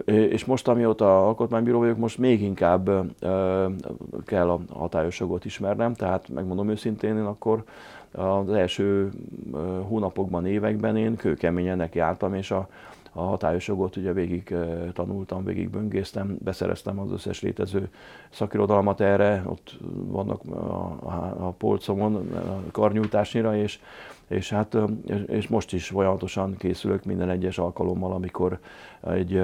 És 0.05 0.45
most, 0.45 0.68
amióta 0.68 1.27
alkotmánybíró 1.27 1.79
vagyok, 1.79 1.99
most 1.99 2.18
még 2.18 2.42
inkább 2.42 2.90
kell 4.25 4.51
a 4.51 4.61
hatályos 4.73 5.21
jogot 5.21 5.45
ismernem, 5.45 5.95
tehát 5.95 6.29
megmondom 6.29 6.71
őszintén, 6.71 7.16
én 7.16 7.25
akkor 7.25 7.64
az 8.12 8.51
első 8.51 9.11
hónapokban, 9.88 10.47
években 10.47 10.97
én 10.97 11.16
kőkeményen 11.16 11.77
nekiálltam, 11.77 12.35
és 12.35 12.51
a, 12.51 12.68
a 13.12 13.23
hatályos 13.23 13.68
jogot 13.68 13.97
ugye 13.97 14.12
végig 14.12 14.55
tanultam, 14.92 15.45
végig 15.45 15.71
böngésztem, 15.71 16.37
beszereztem 16.45 16.99
az 16.99 17.12
összes 17.12 17.40
létező 17.40 17.88
szakirodalmat 18.31 19.01
erre, 19.01 19.42
ott 19.47 19.79
vannak 19.92 20.40
a, 20.51 20.97
a, 21.03 21.35
a 21.38 21.55
polcomon 21.59 22.14
a 22.33 22.71
karnyújtásnyira, 22.71 23.57
és 23.57 23.81
és 24.28 24.50
hát 24.50 24.76
és 25.26 25.48
most 25.48 25.72
is 25.72 25.87
folyamatosan 25.87 26.56
készülök 26.56 27.04
minden 27.04 27.28
egyes 27.28 27.58
alkalommal, 27.58 28.12
amikor 28.12 28.58
egy 29.00 29.42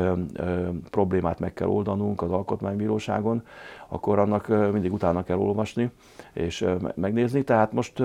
problémát 0.91 1.39
meg 1.41 1.53
kell 1.53 1.69
oldanunk 1.69 2.23
az 2.23 2.31
alkotmánybíróságon, 2.31 3.43
akkor 3.89 4.19
annak 4.19 4.73
mindig 4.73 4.93
utána 4.93 5.23
kell 5.23 5.39
olvasni 5.39 5.91
és 6.33 6.67
megnézni. 6.95 7.43
Tehát 7.43 7.73
most 7.73 8.03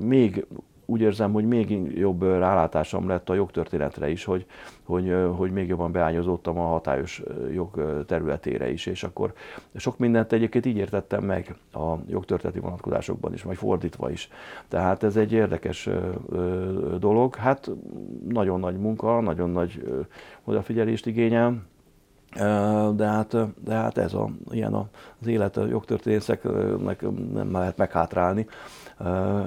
még 0.00 0.46
úgy 0.84 1.00
érzem, 1.00 1.32
hogy 1.32 1.44
még 1.44 1.70
jobb 1.96 2.22
rálátásom 2.22 3.08
lett 3.08 3.28
a 3.28 3.34
jogtörténetre 3.34 4.10
is, 4.10 4.24
hogy, 4.24 4.46
hogy, 4.84 5.14
hogy 5.36 5.50
még 5.50 5.68
jobban 5.68 5.92
beányozottam 5.92 6.58
a 6.58 6.66
hatályos 6.66 7.22
jog 7.52 8.04
területére 8.06 8.70
is, 8.70 8.86
és 8.86 9.02
akkor 9.02 9.32
sok 9.74 9.98
mindent 9.98 10.32
egyébként 10.32 10.66
így 10.66 10.76
értettem 10.76 11.24
meg 11.24 11.54
a 11.72 11.94
jogtörténeti 12.08 12.60
vonatkozásokban 12.60 13.32
is, 13.32 13.42
vagy 13.42 13.56
fordítva 13.56 14.10
is. 14.10 14.28
Tehát 14.68 15.02
ez 15.02 15.16
egy 15.16 15.32
érdekes 15.32 15.88
dolog. 16.98 17.34
Hát 17.34 17.70
nagyon 18.28 18.60
nagy 18.60 18.78
munka, 18.78 19.20
nagyon 19.20 19.50
nagy 19.50 19.82
odafigyelést 20.44 21.06
igényel, 21.06 21.62
de 22.94 23.06
hát, 23.06 23.36
de 23.64 23.74
hát 23.74 23.98
ez 23.98 24.14
a, 24.14 24.30
ilyen 24.50 24.74
az 25.20 25.26
élet 25.26 25.56
a 25.56 25.66
jogtörténészeknek 25.66 27.04
nem 27.32 27.52
lehet 27.52 27.76
meghátrálni 27.76 28.46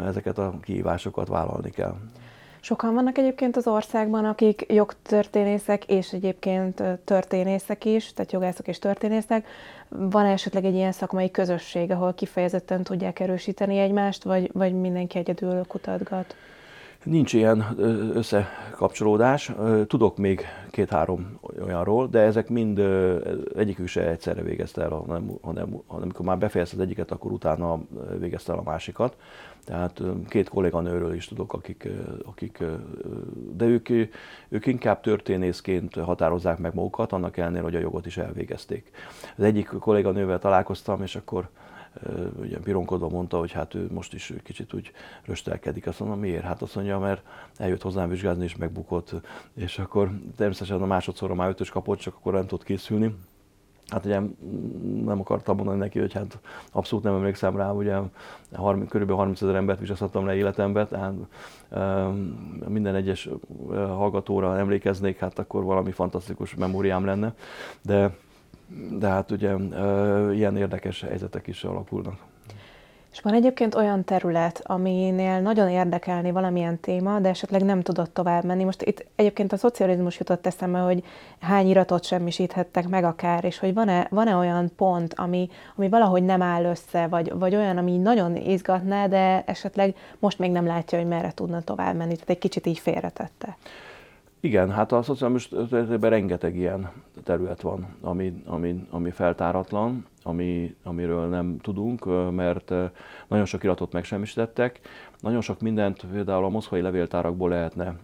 ezeket 0.05 0.37
a 0.37 0.53
kihívásokat 0.61 1.27
vállalni 1.27 1.69
kell. 1.69 1.95
Sokan 2.59 2.93
vannak 2.93 3.17
egyébként 3.17 3.55
az 3.55 3.67
országban, 3.67 4.25
akik 4.25 4.65
jogtörténészek 4.67 5.85
és 5.85 6.13
egyébként 6.13 6.83
történészek 7.03 7.85
is, 7.85 8.13
tehát 8.13 8.31
jogászok 8.31 8.67
és 8.67 8.79
történészek. 8.79 9.47
Van 9.89 10.25
esetleg 10.25 10.65
egy 10.65 10.73
ilyen 10.73 10.91
szakmai 10.91 11.31
közösség, 11.31 11.91
ahol 11.91 12.13
kifejezetten 12.13 12.83
tudják 12.83 13.19
erősíteni 13.19 13.77
egymást, 13.77 14.23
vagy, 14.23 14.49
vagy 14.53 14.73
mindenki 14.73 15.17
egyedül 15.17 15.65
kutatgat? 15.67 16.35
Nincs 17.09 17.33
ilyen 17.33 17.65
összekapcsolódás. 18.13 19.51
Tudok 19.87 20.17
még 20.17 20.41
két-három 20.71 21.39
olyanról, 21.63 22.07
de 22.07 22.19
ezek 22.19 22.49
mind 22.49 22.79
egyikük 23.55 23.87
se 23.87 24.09
egyszerre 24.09 24.41
végezte 24.41 24.81
el, 24.81 24.89
hanem, 24.89 25.37
hanem, 25.41 25.81
hanem 25.87 26.03
amikor 26.03 26.25
már 26.25 26.37
befejezte 26.37 26.75
az 26.75 26.81
egyiket, 26.81 27.11
akkor 27.11 27.31
utána 27.31 27.79
végezte 28.19 28.53
el 28.53 28.59
a 28.59 28.63
másikat. 28.63 29.15
Tehát 29.65 30.01
két 30.27 30.49
kolléganőről 30.49 31.13
is 31.13 31.27
tudok, 31.27 31.53
akik, 31.53 31.89
akik 32.25 32.63
de 33.57 33.65
ők, 33.65 33.89
ők 34.49 34.65
inkább 34.65 35.01
történészként 35.01 35.95
határozzák 35.95 36.57
meg 36.57 36.73
magukat, 36.73 37.11
annak 37.11 37.37
ellenére, 37.37 37.63
hogy 37.63 37.75
a 37.75 37.79
jogot 37.79 38.05
is 38.05 38.17
elvégezték. 38.17 38.91
Az 39.37 39.43
egyik 39.43 39.67
kolléganővel 39.67 40.39
találkoztam, 40.39 41.01
és 41.01 41.15
akkor 41.15 41.49
ugye 42.39 42.57
pironkodva 42.59 43.09
mondta, 43.09 43.37
hogy 43.37 43.51
hát 43.51 43.73
ő 43.73 43.87
most 43.91 44.13
is 44.13 44.33
kicsit 44.43 44.73
úgy 44.73 44.91
röstelkedik. 45.25 45.87
Azt 45.87 45.99
mondom, 45.99 46.19
miért? 46.19 46.43
Hát 46.43 46.61
azt 46.61 46.75
mondja, 46.75 46.99
mert 46.99 47.23
eljött 47.57 47.81
hozzám 47.81 48.09
vizsgázni 48.09 48.43
és 48.43 48.55
megbukott, 48.55 49.13
és 49.53 49.79
akkor 49.79 50.11
természetesen 50.35 50.81
a 50.81 50.85
másodszorra 50.85 51.35
már 51.35 51.49
ötös 51.49 51.69
kapott, 51.69 51.99
csak 51.99 52.15
akkor 52.15 52.33
nem 52.33 52.47
tudott 52.47 52.65
készülni 52.65 53.15
hát 53.87 54.05
ugye 54.05 54.19
nem 55.05 55.19
akartam 55.19 55.55
mondani 55.55 55.77
neki, 55.77 55.99
hogy 55.99 56.13
hát 56.13 56.39
abszolút 56.71 57.03
nem 57.03 57.13
emlékszem 57.13 57.57
rá, 57.57 57.71
ugye 57.71 57.97
30, 58.53 58.89
körülbelül 58.89 59.21
30 59.21 59.41
ezer 59.41 59.55
embert 59.55 59.79
vizsgáztattam 59.79 60.25
le 60.25 60.35
életembe, 60.35 60.85
tehát 60.85 61.13
minden 62.67 62.95
egyes 62.95 63.29
hallgatóra 63.69 64.57
emlékeznék, 64.57 65.19
hát 65.19 65.39
akkor 65.39 65.63
valami 65.63 65.91
fantasztikus 65.91 66.55
memóriám 66.55 67.05
lenne, 67.05 67.33
de, 67.81 68.15
de 68.99 69.07
hát 69.07 69.31
ugye 69.31 69.53
ilyen 70.33 70.57
érdekes 70.57 71.01
helyzetek 71.01 71.47
is 71.47 71.63
alakulnak. 71.63 72.17
És 73.17 73.23
van 73.23 73.33
egyébként 73.33 73.75
olyan 73.75 74.03
terület, 74.03 74.61
aminél 74.63 75.39
nagyon 75.39 75.69
érdekelni 75.69 76.31
valamilyen 76.31 76.79
téma, 76.79 77.19
de 77.19 77.29
esetleg 77.29 77.63
nem 77.63 77.81
tudott 77.81 78.13
tovább 78.13 78.43
menni. 78.43 78.63
Most 78.63 78.81
itt 78.81 79.05
egyébként 79.15 79.53
a 79.53 79.57
szocializmus 79.57 80.19
jutott 80.19 80.45
eszembe, 80.45 80.79
hogy 80.79 81.03
hány 81.39 81.67
iratot 81.67 82.03
semmisíthettek 82.03 82.87
meg 82.87 83.03
akár, 83.03 83.43
és 83.43 83.59
hogy 83.59 83.73
van-e, 83.73 84.07
van-e 84.09 84.35
olyan 84.35 84.71
pont, 84.75 85.13
ami, 85.13 85.49
ami 85.75 85.89
valahogy 85.89 86.23
nem 86.23 86.41
áll 86.41 86.63
össze, 86.63 87.07
vagy, 87.07 87.31
vagy 87.33 87.55
olyan, 87.55 87.77
ami 87.77 87.97
nagyon 87.97 88.35
izgatná, 88.35 89.07
de 89.07 89.43
esetleg 89.45 89.95
most 90.19 90.39
még 90.39 90.51
nem 90.51 90.65
látja, 90.65 90.97
hogy 90.97 91.07
merre 91.07 91.31
tudna 91.31 91.61
tovább 91.61 91.95
menni, 91.95 92.13
tehát 92.13 92.29
egy 92.29 92.37
kicsit 92.37 92.65
így 92.65 92.79
félretette. 92.79 93.57
Igen, 94.39 94.71
hát 94.71 94.91
a 94.91 95.03
történetben 95.49 96.09
rengeteg 96.09 96.55
ilyen 96.55 96.91
terület 97.27 97.61
van, 97.61 97.87
ami, 98.01 98.41
ami, 98.45 98.87
ami 98.89 99.11
feltáratlan, 99.11 100.05
ami, 100.23 100.75
amiről 100.83 101.27
nem 101.27 101.57
tudunk, 101.61 102.31
mert 102.31 102.73
nagyon 103.27 103.45
sok 103.45 103.63
iratot 103.63 103.93
megsemmisítettek, 103.93 104.79
nagyon 105.19 105.41
sok 105.41 105.61
mindent 105.61 106.05
például 106.11 106.43
a 106.43 106.49
moszkvai 106.49 106.81
levéltárakból 106.81 107.49
lehetne 107.49 107.95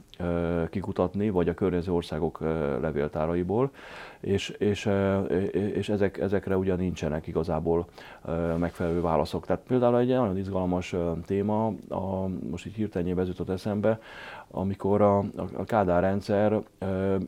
kikutatni, 0.69 1.29
vagy 1.29 1.49
a 1.49 1.53
környező 1.53 1.91
országok 1.91 2.39
levéltáraiból, 2.81 3.71
és, 4.19 4.49
és, 4.49 4.89
és 5.51 5.89
ezek, 5.89 6.17
ezekre 6.17 6.57
ugyan 6.57 6.77
nincsenek 6.77 7.27
igazából 7.27 7.85
megfelelő 8.57 9.01
válaszok. 9.01 9.45
Tehát 9.45 9.63
például 9.67 9.99
egy 9.99 10.07
nagyon 10.07 10.37
izgalmas 10.37 10.95
téma, 11.25 11.65
a, 11.89 12.27
most 12.49 12.65
így 12.65 12.73
hirtelenjében 12.73 13.25
jutott 13.25 13.49
eszembe, 13.49 13.99
amikor 14.51 15.01
a, 15.01 15.17
a 15.35 15.63
Kádár 15.65 16.01
rendszer 16.01 16.61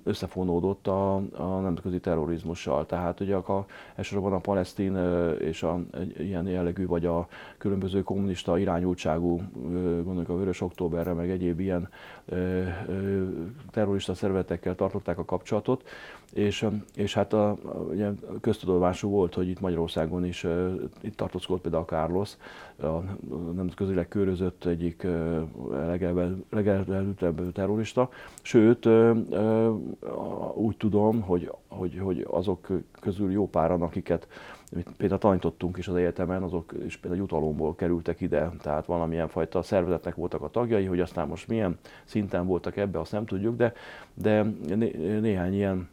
összefonódott 0.03 0.87
a, 0.87 1.15
a 1.15 1.59
nemzetközi 1.85 1.99
terrorizmussal. 1.99 2.85
Tehát 2.85 3.19
ugye 3.19 3.35
a, 3.35 3.65
elsősorban 3.95 4.33
a 4.33 4.39
palesztin 4.39 4.97
és 5.39 5.63
a, 5.63 5.79
ilyen 6.17 6.47
jellegű, 6.47 6.85
vagy 6.85 7.05
a 7.05 7.27
különböző 7.57 8.03
kommunista 8.03 8.57
irányultságú, 8.57 9.41
gondoljuk 10.03 10.29
a 10.29 10.37
Vörös 10.37 10.61
Októberre, 10.61 11.13
meg 11.13 11.29
egyéb 11.29 11.59
ilyen 11.59 11.89
terrorista 13.71 14.13
szervezetekkel 14.13 14.75
tartották 14.75 15.17
a 15.17 15.25
kapcsolatot, 15.25 15.83
és, 16.33 16.67
és 16.95 17.13
hát 17.13 17.33
a, 17.33 17.49
a, 17.49 17.55
ugye 17.89 18.09
köztudomású 18.41 19.09
volt, 19.09 19.33
hogy 19.33 19.47
itt 19.47 19.59
Magyarországon 19.59 20.25
is 20.25 20.45
itt 21.01 21.15
tartózkodott 21.15 21.61
például 21.61 21.83
a 21.83 21.85
Carlos, 21.85 22.37
a 22.81 22.99
nemzetközileg 23.55 24.07
körözött 24.07 24.65
egyik 24.65 25.07
legelőttebb 26.49 27.51
terrorista, 27.51 28.09
sőt 28.41 28.89
úgy 30.53 30.77
tudom, 30.77 31.21
hogy, 31.21 31.51
hogy, 31.67 31.99
hogy 31.99 32.27
azok 32.29 32.67
közül 32.99 33.31
jó 33.31 33.47
páran, 33.47 33.81
akiket 33.81 34.27
például 34.97 35.19
tanítottunk 35.19 35.77
is 35.77 35.87
az 35.87 35.95
egyetemen, 35.95 36.43
azok 36.43 36.73
is 36.85 36.97
például 36.97 37.21
jutalomból 37.21 37.75
kerültek 37.75 38.21
ide, 38.21 38.51
tehát 38.61 38.85
valamilyen 38.85 39.27
fajta 39.27 39.61
szervezetnek 39.61 40.15
voltak 40.15 40.41
a 40.41 40.49
tagjai, 40.49 40.85
hogy 40.85 40.99
aztán 40.99 41.27
most 41.27 41.47
milyen 41.47 41.77
szinten 42.03 42.45
voltak 42.45 42.77
ebbe, 42.77 42.99
azt 42.99 43.11
nem 43.11 43.25
tudjuk, 43.25 43.55
de, 43.55 43.73
de 44.13 44.43
né- 44.75 45.21
néhány 45.21 45.53
ilyen 45.53 45.87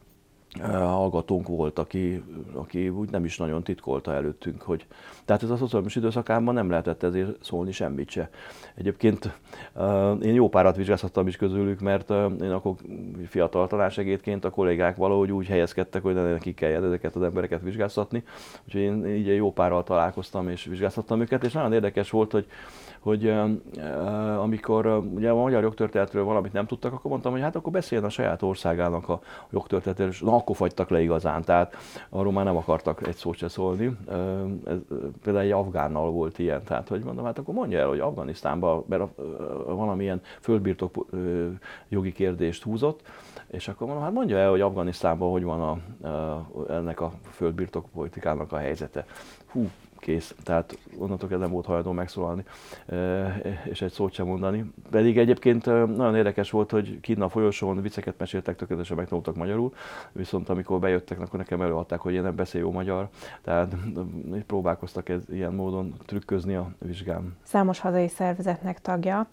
hallgatónk 0.60 1.46
volt, 1.48 1.78
aki, 1.78 2.22
aki 2.52 2.88
úgy 2.88 3.10
nem 3.10 3.24
is 3.24 3.36
nagyon 3.36 3.62
titkolta 3.62 4.14
előttünk, 4.14 4.62
hogy 4.62 4.86
tehát 5.24 5.42
ez 5.42 5.50
a 5.50 5.56
szociális 5.56 5.96
időszakában 5.96 6.54
nem 6.54 6.70
lehetett 6.70 7.02
ezért 7.02 7.44
szólni 7.44 7.72
semmit 7.72 8.10
se. 8.10 8.30
Egyébként 8.74 9.38
én 10.22 10.34
jó 10.34 10.48
párat 10.48 10.76
vizsgázhattam 10.76 11.26
is 11.26 11.36
közülük, 11.36 11.80
mert 11.80 12.10
én 12.40 12.50
akkor 12.50 12.74
fiatal 13.26 13.66
tanársegédként 13.66 14.44
a 14.44 14.50
kollégák 14.50 14.96
valahogy 14.96 15.32
úgy 15.32 15.46
helyezkedtek, 15.46 16.02
hogy 16.02 16.14
nekik 16.14 16.54
kell 16.54 16.84
ezeket 16.84 17.16
az 17.16 17.22
embereket 17.22 17.62
vizsgáztatni, 17.62 18.22
úgyhogy 18.64 18.80
én 18.80 19.06
így 19.06 19.26
jó 19.26 19.52
párral 19.52 19.82
találkoztam 19.82 20.48
és 20.48 20.64
vizsgáztattam 20.64 21.20
őket, 21.20 21.44
és 21.44 21.52
nagyon 21.52 21.72
érdekes 21.72 22.10
volt, 22.10 22.32
hogy 22.32 22.46
hogy 23.02 23.34
amikor 24.38 24.86
ugye 25.14 25.30
a 25.30 25.34
magyar 25.34 25.62
jogtörténetről 25.62 26.24
valamit 26.24 26.52
nem 26.52 26.66
tudtak, 26.66 26.92
akkor 26.92 27.10
mondtam, 27.10 27.32
hogy 27.32 27.40
hát 27.40 27.56
akkor 27.56 27.72
beszéljen 27.72 28.06
a 28.06 28.10
saját 28.10 28.42
országának 28.42 29.08
a 29.08 29.20
jogtörténetről, 29.50 30.08
és 30.08 30.20
na, 30.20 30.34
akkor 30.34 30.56
fagytak 30.56 30.88
le 30.88 31.00
igazán, 31.00 31.42
tehát 31.42 31.76
arról 32.10 32.32
már 32.32 32.44
nem 32.44 32.56
akartak 32.56 33.06
egy 33.06 33.16
szót 33.16 33.36
se 33.36 33.48
szólni. 33.48 33.96
Ez, 34.64 34.78
például 35.22 35.44
egy 35.44 35.50
afgánnal 35.50 36.10
volt 36.10 36.38
ilyen, 36.38 36.62
tehát 36.64 36.88
hogy 36.88 37.02
mondom, 37.02 37.24
hát 37.24 37.38
akkor 37.38 37.54
mondja 37.54 37.78
el, 37.78 37.88
hogy 37.88 38.00
Afganisztánban, 38.00 38.84
mert 38.86 39.04
valamilyen 39.66 40.20
földbirtok 40.40 41.06
jogi 41.88 42.12
kérdést 42.12 42.62
húzott, 42.62 43.02
és 43.46 43.68
akkor 43.68 43.86
mondom, 43.86 44.04
hát 44.04 44.12
mondja 44.12 44.38
el, 44.38 44.50
hogy 44.50 44.60
Afganisztánban 44.60 45.30
hogy 45.30 45.42
van 45.42 45.60
a, 45.60 46.08
a, 46.08 46.48
ennek 46.68 47.00
a 47.00 47.12
földbirtok 47.30 47.86
politikának 47.94 48.52
a 48.52 48.56
helyzete. 48.56 49.04
Hú, 49.46 49.70
kész. 50.02 50.34
Tehát 50.42 50.78
onnantól 50.98 51.28
kezdve 51.28 51.44
nem 51.44 51.54
volt 51.54 51.66
hajlandó 51.66 51.92
megszólalni, 51.92 52.44
és 53.64 53.82
egy 53.82 53.92
szót 53.92 54.12
sem 54.12 54.26
mondani. 54.26 54.72
Pedig 54.90 55.18
egyébként 55.18 55.64
nagyon 55.66 56.16
érdekes 56.16 56.50
volt, 56.50 56.70
hogy 56.70 57.00
kinn 57.00 57.20
a 57.20 57.28
folyosón 57.28 57.82
vicceket 57.82 58.14
meséltek, 58.18 58.56
tökéletesen 58.56 58.96
megtanultak 58.96 59.36
magyarul, 59.36 59.72
viszont 60.12 60.48
amikor 60.48 60.78
bejöttek, 60.78 61.20
akkor 61.20 61.38
nekem 61.38 61.62
előadták, 61.62 62.00
hogy 62.00 62.14
én 62.14 62.22
nem 62.22 62.34
beszél 62.34 62.60
jó 62.60 62.70
magyar, 62.70 63.08
tehát 63.42 63.74
próbálkoztak 64.46 65.08
ez, 65.08 65.22
ilyen 65.30 65.54
módon 65.54 65.94
trükközni 66.06 66.54
a 66.54 66.70
vizsgám. 66.78 67.36
Számos 67.42 67.80
hazai 67.80 68.08
szervezetnek 68.08 68.80
tagja, 68.80 69.26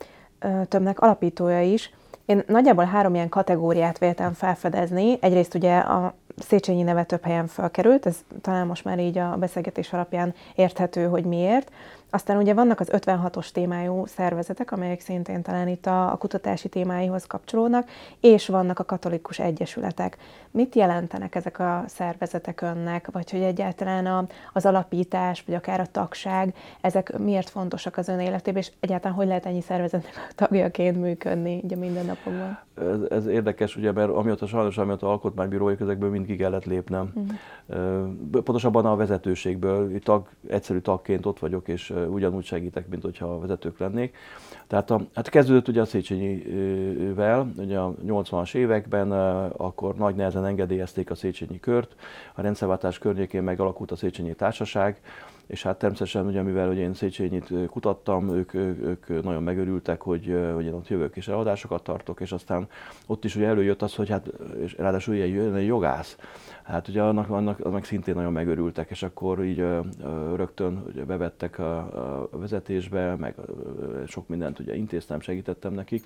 többnek 0.67 0.99
alapítója 0.99 1.61
is. 1.61 1.93
Én 2.25 2.43
nagyjából 2.47 2.83
három 2.83 3.13
ilyen 3.13 3.29
kategóriát 3.29 3.97
véltem 3.97 4.33
felfedezni. 4.33 5.17
Egyrészt 5.21 5.55
ugye 5.55 5.77
a 5.77 6.13
Széchenyi 6.41 6.81
neve 6.81 7.03
több 7.03 7.23
helyen 7.23 7.47
felkerült, 7.47 8.05
ez 8.05 8.17
talán 8.41 8.67
most 8.67 8.83
már 8.83 8.99
így 8.99 9.17
a 9.17 9.35
beszélgetés 9.39 9.93
alapján 9.93 10.33
érthető, 10.55 11.05
hogy 11.05 11.25
miért. 11.25 11.71
Aztán 12.09 12.37
ugye 12.37 12.53
vannak 12.53 12.79
az 12.79 12.89
56-os 12.91 13.49
témájú 13.49 14.05
szervezetek, 14.05 14.71
amelyek 14.71 14.99
szintén 14.99 15.41
talán 15.41 15.67
itt 15.67 15.85
a, 15.85 16.11
a 16.11 16.17
kutatási 16.17 16.69
témáihoz 16.69 17.25
kapcsolódnak, 17.25 17.89
és 18.19 18.47
vannak 18.47 18.79
a 18.79 18.85
katolikus 18.85 19.39
egyesületek. 19.39 20.17
Mit 20.51 20.75
jelentenek 20.75 21.35
ezek 21.35 21.59
a 21.59 21.83
szervezetek 21.87 22.61
önnek, 22.61 23.11
vagy 23.11 23.31
hogy 23.31 23.41
egyáltalán 23.41 24.05
a, 24.05 24.25
az 24.53 24.65
alapítás, 24.65 25.43
vagy 25.45 25.55
akár 25.55 25.79
a 25.79 25.85
tagság, 25.91 26.55
ezek 26.81 27.17
miért 27.17 27.49
fontosak 27.49 27.97
az 27.97 28.07
ön 28.07 28.19
életében, 28.19 28.61
és 28.61 28.71
egyáltalán 28.79 29.17
hogy 29.17 29.27
lehet 29.27 29.45
ennyi 29.45 29.61
szervezetnek 29.61 30.13
a 30.29 30.33
tagjaként 30.35 31.01
működni 31.01 31.61
így 31.63 31.73
a 31.73 31.77
mindennapokban? 31.77 32.59
Ez, 32.81 33.01
ez 33.09 33.25
érdekes, 33.25 33.75
ugye, 33.75 33.91
mert 33.91 34.09
amióta 34.09 34.47
sajnos, 34.47 34.77
amióta 34.77 35.09
alkotmánybírói 35.09 35.75
ezekből 35.79 36.09
mind 36.09 36.25
ki 36.25 36.35
kellett 36.35 36.65
lépnem. 36.65 37.13
Uh-huh. 37.13 38.43
Pontosabban 38.43 38.85
a 38.85 38.95
vezetőségből, 38.95 39.99
tag, 39.99 40.27
egyszerű 40.47 40.79
tagként 40.79 41.25
ott 41.25 41.39
vagyok, 41.39 41.67
és 41.67 41.93
ugyanúgy 42.07 42.45
segítek, 42.45 42.87
mint 42.87 43.03
hogyha 43.03 43.39
vezetők 43.39 43.79
lennék. 43.79 44.15
Tehát 44.67 44.91
a, 44.91 45.01
hát 45.13 45.29
kezdődött 45.29 45.67
ugye 45.67 45.81
a 45.81 45.85
Széchenyivel, 45.85 47.51
ugye 47.57 47.79
a 47.79 47.93
80-as 48.05 48.55
években, 48.55 49.11
akkor 49.51 49.95
nagy 49.95 50.15
nehezen 50.15 50.45
engedélyezték 50.45 51.11
a 51.11 51.15
Széchenyi 51.15 51.59
kört, 51.59 51.95
a 52.35 52.41
rendszerváltás 52.41 52.97
környékén 52.97 53.43
megalakult 53.43 53.91
a 53.91 53.95
Széchenyi 53.95 54.33
Társaság, 54.33 55.01
és 55.49 55.63
hát 55.63 55.77
természetesen 55.77 56.25
ugye, 56.25 56.41
mivel 56.41 56.67
hogy 56.67 56.77
én 56.77 56.93
Széchenyit 56.93 57.53
kutattam, 57.69 58.29
ők, 58.29 58.53
ők 58.53 59.23
nagyon 59.23 59.43
megörültek, 59.43 60.01
hogy, 60.01 60.35
hogy 60.53 60.65
én 60.65 60.73
ott 60.73 60.87
jövök 60.87 61.15
és 61.15 61.27
eladásokat 61.27 61.83
tartok, 61.83 62.19
és 62.19 62.31
aztán 62.31 62.67
ott 63.05 63.25
is 63.25 63.35
ugye 63.35 63.47
előjött 63.47 63.81
az, 63.81 63.95
hogy 63.95 64.09
hát, 64.09 64.27
és 64.63 64.75
ráadásul 64.77 65.13
ilyen 65.15 65.55
egy 65.55 65.65
jogász, 65.65 66.17
hát 66.69 66.87
ugye 66.87 67.01
annak, 67.01 67.29
annak, 67.29 67.59
annak 67.59 67.85
szintén 67.85 68.15
nagyon 68.15 68.31
megörültek, 68.31 68.89
és 68.89 69.03
akkor 69.03 69.43
így 69.43 69.57
rögtön 70.35 70.83
ugye 70.87 71.03
bevettek 71.03 71.59
a, 71.59 71.77
a 72.31 72.37
vezetésbe, 72.37 73.15
meg 73.15 73.35
sok 74.07 74.27
mindent 74.27 74.59
ugye 74.59 74.75
intéztem, 74.75 75.19
segítettem 75.19 75.73
nekik, 75.73 76.03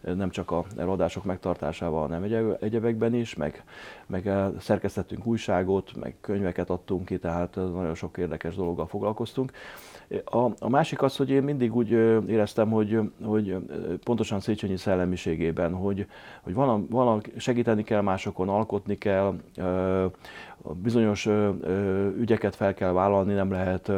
nem 0.00 0.30
csak 0.30 0.50
a 0.50 0.64
eladások 0.76 1.24
megtartásával, 1.24 2.08
hanem 2.08 2.56
egyebekben 2.60 3.14
is, 3.14 3.34
meg, 3.34 3.64
meg 4.06 4.30
szerkesztettünk 4.58 5.26
újságot, 5.26 5.96
meg 5.96 6.14
könyveket 6.20 6.70
adtunk 6.70 7.04
ki, 7.04 7.18
tehát 7.18 7.54
nagyon 7.54 7.94
sok 7.94 8.16
érdekes 8.16 8.54
dologgal 8.54 8.86
foglalkoztunk. 8.86 9.52
A, 10.24 10.38
a 10.58 10.68
másik 10.68 11.02
az, 11.02 11.16
hogy 11.16 11.30
én 11.30 11.42
mindig 11.42 11.76
úgy 11.76 11.90
éreztem, 12.26 12.70
hogy, 12.70 13.00
hogy 13.24 13.56
pontosan 14.04 14.40
Széchenyi 14.40 14.76
szellemiségében, 14.76 15.74
hogy, 15.74 16.06
hogy 16.42 16.54
vala, 16.54 16.80
vala 16.90 17.20
segíteni 17.36 17.82
kell 17.82 18.00
másokon, 18.00 18.48
alkotni 18.48 18.98
kell, 18.98 19.34
bizonyos 20.82 21.28
ügyeket 22.18 22.54
fel 22.54 22.74
kell 22.74 22.92
vállalni, 22.92 23.32
nem 23.32 23.50
lehet 23.50 23.92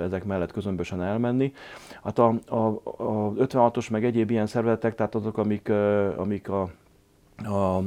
ezek 0.00 0.24
mellett 0.24 0.52
közömbösen 0.52 1.02
elmenni. 1.02 1.52
Hát 2.02 2.18
a, 2.18 2.34
a, 2.46 2.56
a 2.56 3.32
56-os 3.32 3.90
meg 3.90 4.04
egyéb 4.04 4.30
ilyen 4.30 4.46
szervezetek, 4.46 4.94
tehát 4.94 5.14
azok, 5.14 5.38
amik, 5.38 5.68
amik 6.16 6.48
a 6.48 6.70
a 7.44 7.82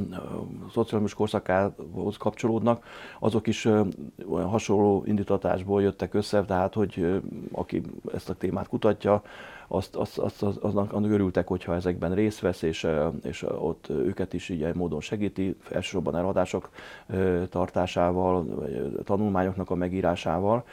szocializmus 0.72 1.14
korszakához 1.14 2.16
kapcsolódnak, 2.16 2.84
azok 3.18 3.46
is 3.46 3.64
olyan 4.28 4.48
hasonló 4.48 5.02
indítatásból 5.06 5.82
jöttek 5.82 6.14
össze, 6.14 6.44
tehát 6.44 6.74
hogy 6.74 7.22
aki 7.52 7.82
ezt 8.14 8.30
a 8.30 8.34
témát 8.34 8.68
kutatja, 8.68 9.22
azt, 9.68 9.96
azt, 9.96 10.18
azt, 10.18 10.42
azt 10.42 10.56
aznak, 10.56 10.92
annak 10.92 11.10
örültek, 11.10 11.46
hogyha 11.46 11.74
ezekben 11.74 12.14
részt 12.14 12.40
vesz, 12.40 12.62
és, 12.62 12.86
és 13.22 13.42
ott 13.42 13.88
őket 13.88 14.32
is 14.32 14.48
ilyen 14.48 14.76
módon 14.76 15.00
segíti, 15.00 15.56
elsősorban 15.70 16.16
eladások 16.16 16.70
tartásával, 17.48 18.46
tanulmányoknak 19.04 19.70
a 19.70 19.74
megírásával 19.74 20.64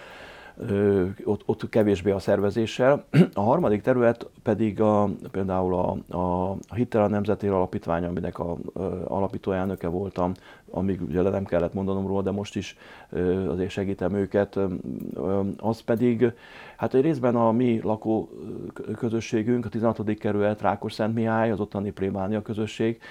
ott, 1.23 1.43
ott 1.45 1.69
kevésbé 1.69 2.11
a 2.11 2.19
szervezéssel. 2.19 3.05
A 3.33 3.41
harmadik 3.41 3.81
terület 3.81 4.29
pedig 4.43 4.81
a, 4.81 5.09
például 5.31 5.75
a, 5.75 6.15
a, 6.17 6.49
a 6.49 6.75
Hittel 6.75 7.03
a 7.03 7.07
Nemzeti 7.07 7.47
Alapítvány, 7.47 8.03
aminek 8.03 8.39
a, 8.39 8.51
a 8.51 8.81
alapító 9.07 9.51
elnöke 9.51 9.87
voltam, 9.87 10.31
amíg 10.71 11.01
ugye 11.01 11.21
nem 11.21 11.45
kellett 11.45 11.73
mondanom 11.73 12.07
róla, 12.07 12.21
de 12.21 12.31
most 12.31 12.55
is 12.55 12.77
azért 13.47 13.69
segítem 13.69 14.13
őket. 14.13 14.59
Az 15.57 15.79
pedig, 15.79 16.33
hát 16.77 16.93
egy 16.93 17.01
részben 17.01 17.35
a 17.35 17.51
mi 17.51 17.81
lakó 17.83 18.29
közösségünk, 18.97 19.65
a 19.65 19.69
16. 19.69 20.17
kerület 20.17 20.61
Rákos 20.61 20.93
Szent 20.93 21.13
Mihály, 21.13 21.51
az 21.51 21.59
ottani 21.59 21.91
plébánia 21.91 22.41
közösség, 22.41 23.01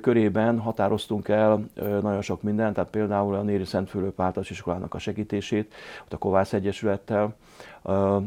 körében 0.00 0.58
határoztunk 0.58 1.28
el 1.28 1.64
nagyon 1.74 2.22
sok 2.22 2.42
mindent, 2.42 2.74
tehát 2.74 2.90
például 2.90 3.34
a 3.34 3.42
Néri 3.42 3.64
Szentfülöp 3.64 4.20
általános 4.20 4.50
iskolának 4.50 4.94
a 4.94 4.98
segítését, 4.98 5.74
ott 6.04 6.12
a 6.12 6.16
Kovász 6.16 6.52
Egyesülettel, 6.52 7.34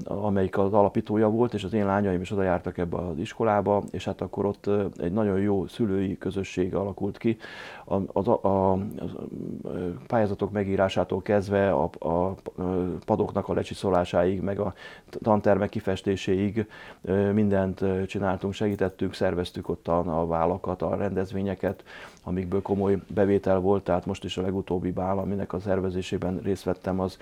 amelyik 0.03 0.57
az 0.57 0.73
alapítója 0.73 1.29
volt, 1.29 1.53
és 1.53 1.63
az 1.63 1.73
én 1.73 1.85
lányaim 1.85 2.21
is 2.21 2.31
oda 2.31 2.43
jártak 2.43 2.77
ebbe 2.77 2.97
az 2.97 3.17
iskolába, 3.17 3.83
és 3.91 4.05
hát 4.05 4.21
akkor 4.21 4.45
ott 4.45 4.69
egy 4.97 5.11
nagyon 5.11 5.39
jó 5.39 5.67
szülői 5.67 6.17
közösség 6.17 6.75
alakult 6.75 7.17
ki. 7.17 7.37
A, 7.85 7.95
a, 7.95 8.47
a, 8.47 8.71
a 8.71 8.79
pályázatok 10.07 10.51
megírásától 10.51 11.21
kezdve 11.21 11.71
a, 11.71 11.89
a 11.99 12.35
padoknak 13.05 13.47
a 13.49 13.53
lecsiszolásáig, 13.53 14.41
meg 14.41 14.59
a 14.59 14.73
tantermek 15.21 15.69
kifestéséig 15.69 16.67
mindent 17.33 17.83
csináltunk, 18.07 18.53
segítettünk, 18.53 19.13
szerveztük 19.13 19.69
ott 19.69 19.87
a, 19.87 20.21
a 20.21 20.27
vállakat, 20.27 20.81
a 20.81 20.95
rendezvényeket, 20.95 21.83
amikből 22.23 22.61
komoly 22.61 22.97
bevétel 23.13 23.59
volt, 23.59 23.83
tehát 23.83 24.05
most 24.05 24.23
is 24.23 24.37
a 24.37 24.41
legutóbbi 24.41 24.91
bál, 24.91 25.17
aminek 25.17 25.53
a 25.53 25.59
szervezésében 25.59 26.39
részt 26.43 26.63
vettem, 26.63 26.99
az 26.99 27.17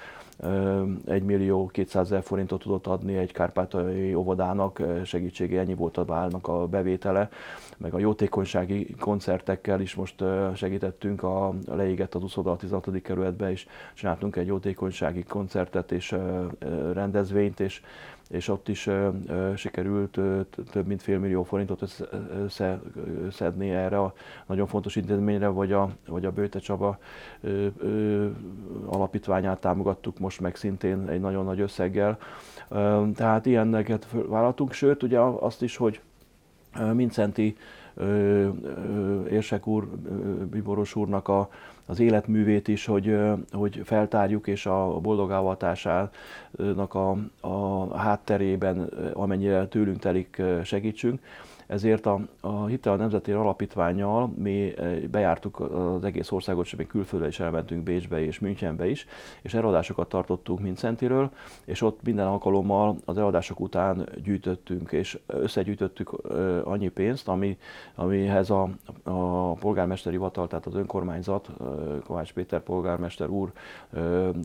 1 1.06 1.24
millió 1.24 1.68
200 1.68 2.06
ezer 2.06 2.24
forintot 2.24 2.62
tudott 2.62 2.88
adni 2.88 3.16
egy 3.16 3.32
kárpátai 3.32 4.14
óvodának, 4.14 4.82
segítsége 5.06 5.60
ennyi 5.60 5.76
volt 5.76 5.98
a 5.98 6.06
bálnak 6.06 6.48
a 6.48 6.68
bevétele, 6.68 7.30
meg 7.78 7.94
a 7.94 8.00
jótékonysági 8.00 8.96
koncertekkel 9.00 9.82
is 9.82 9.96
most 9.96 10.24
segítettünk, 10.56 11.24
a, 11.24 11.54
leégett 11.66 12.16
az 12.16 12.24
úszoda 12.24 12.52
a 12.52 12.56
16. 12.56 13.02
kerületbe, 13.02 13.52
és 13.52 13.68
csináltunk 13.94 14.36
egy 14.36 14.48
jótékonysági 14.48 15.24
koncertet 15.24 15.92
és 15.92 16.16
rendezvényt, 16.94 17.60
és 17.60 17.82
és 18.30 18.48
ott 18.48 18.68
is 18.68 18.90
sikerült 19.56 20.20
több 20.72 20.88
mint 20.88 21.02
fél 21.02 21.20
millió 21.20 21.44
forintot 21.44 21.84
összeszedni 22.44 23.70
erre 23.70 24.00
a 24.00 24.14
nagyon 24.46 24.68
fontos 24.68 24.96
intézményre, 24.96 25.48
vagy 25.48 25.72
a, 25.72 25.90
vagy 26.08 26.26
a 26.26 26.32
Bőte 26.32 26.60
Csaba 26.60 26.98
alapítványát 28.86 29.60
támogattuk 29.60 30.20
most 30.20 30.40
meg 30.40 30.56
szintén 30.56 31.08
egy 31.08 31.20
nagyon 31.20 31.46
nagy 31.46 31.60
összeggel. 31.60 32.18
Tehát 33.16 33.46
ilyeneket 33.46 34.08
vállaltunk, 34.12 34.72
sőt 34.72 35.04
ugye 35.04 35.20
azt 35.20 35.62
is, 35.62 35.78
hogy 35.78 36.02
Mincenti 36.94 37.58
Érsek 39.30 39.68
úr, 39.68 39.88
Biboros 40.52 40.96
úrnak 40.96 41.28
a, 41.28 41.50
az 41.90 42.00
életművét 42.00 42.68
is, 42.68 42.86
hogy, 42.86 43.18
hogy 43.52 43.82
feltárjuk, 43.84 44.48
és 44.48 44.66
a 44.66 45.00
boldogávatásának 45.00 46.94
a, 46.94 47.18
a 47.40 47.98
hátterében, 47.98 48.90
amennyire 49.14 49.68
tőlünk 49.68 50.00
telik, 50.00 50.42
segítsünk 50.64 51.20
ezért 51.68 52.06
a, 52.06 52.20
a 52.42 52.66
Hitel 52.66 52.96
Nemzeti 52.96 53.32
Alapítványjal 53.32 54.34
mi 54.38 54.78
eh, 54.78 54.98
bejártuk 55.12 55.60
az 55.60 56.04
egész 56.04 56.32
országot, 56.32 56.66
és 56.66 56.76
még 56.76 56.88
külföldre 56.88 57.28
is 57.28 57.40
elmentünk 57.40 57.84
Bécsbe 57.84 58.26
és 58.26 58.40
Münchenbe 58.40 58.90
is, 58.90 59.08
és 59.42 59.54
eladásokat 59.54 60.10
tartottunk 60.10 60.60
Mincentiről, 60.60 61.32
és 61.66 61.82
ott 61.82 62.04
minden 62.04 62.28
alkalommal 62.28 62.96
az 63.06 63.18
eladások 63.18 63.60
után 63.60 64.10
gyűjtöttünk, 64.24 64.92
és 64.92 65.20
összegyűjtöttük 65.26 66.12
eh, 66.30 66.68
annyi 66.68 66.90
pénzt, 66.90 67.28
ami, 67.28 67.58
amihez 67.96 68.50
a, 68.50 68.70
a 69.04 69.52
polgármesteri 69.54 70.16
hivatal, 70.16 70.48
tehát 70.48 70.66
az 70.66 70.76
önkormányzat, 70.76 71.50
eh, 71.60 71.66
Kovács 72.06 72.34
Péter 72.34 72.62
polgármester 72.62 73.30
úr 73.30 73.52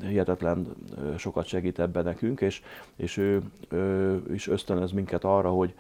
hihetetlen 0.03 0.67
sokat 1.17 1.47
segít 1.47 1.79
ebben 1.79 2.05
nekünk, 2.05 2.41
és, 2.41 2.63
és 2.97 3.17
ő, 3.17 3.43
ő 3.69 4.23
is 4.33 4.49
ösztönöz 4.49 4.93
minket 4.93 5.25
arra, 5.25 5.51
hogy 5.51 5.75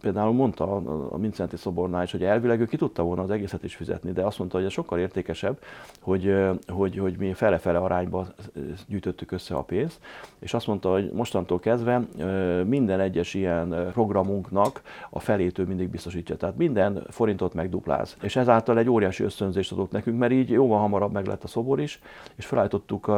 például 0.00 0.32
mondta 0.32 0.76
a 1.10 1.16
Mincenti 1.16 1.56
szobornál 1.56 2.02
is, 2.02 2.10
hogy 2.10 2.24
elvileg 2.24 2.60
ő 2.60 2.66
ki 2.66 2.76
tudta 2.76 3.02
volna 3.02 3.22
az 3.22 3.30
egészet 3.30 3.64
is 3.64 3.76
fizetni, 3.76 4.12
de 4.12 4.22
azt 4.22 4.38
mondta, 4.38 4.56
hogy 4.56 4.66
ez 4.66 4.72
sokkal 4.72 4.98
értékesebb, 4.98 5.58
hogy, 6.00 6.34
hogy, 6.66 6.98
hogy 6.98 7.16
mi 7.18 7.32
fele-fele 7.32 7.78
arányba 7.78 8.26
gyűjtöttük 8.86 9.32
össze 9.32 9.54
a 9.54 9.62
pénzt, 9.62 10.00
és 10.38 10.54
azt 10.54 10.66
mondta, 10.66 10.92
hogy 10.92 11.10
mostantól 11.12 11.58
kezdve 11.58 12.02
minden 12.64 13.00
egyes 13.00 13.34
ilyen 13.34 13.90
programunknak 13.92 14.82
a 15.10 15.18
felét 15.18 15.58
ő 15.58 15.64
mindig 15.64 15.88
biztosítja. 15.88 16.36
Tehát 16.36 16.56
minden 16.56 17.04
forintot 17.08 17.54
megdupláz. 17.54 18.16
És 18.22 18.36
ezáltal 18.36 18.78
egy 18.78 18.88
óriási 18.88 19.24
ösztönzést 19.24 19.72
adott 19.72 19.90
nekünk, 19.90 20.18
mert 20.18 20.32
így 20.32 20.50
jóval 20.50 20.78
hamarabb 20.78 21.12
meg 21.12 21.26
lett 21.26 21.44
a 21.44 21.48
szobor 21.48 21.80
is, 21.80 22.00
és 22.34 22.46
felállítottuk 22.46 23.12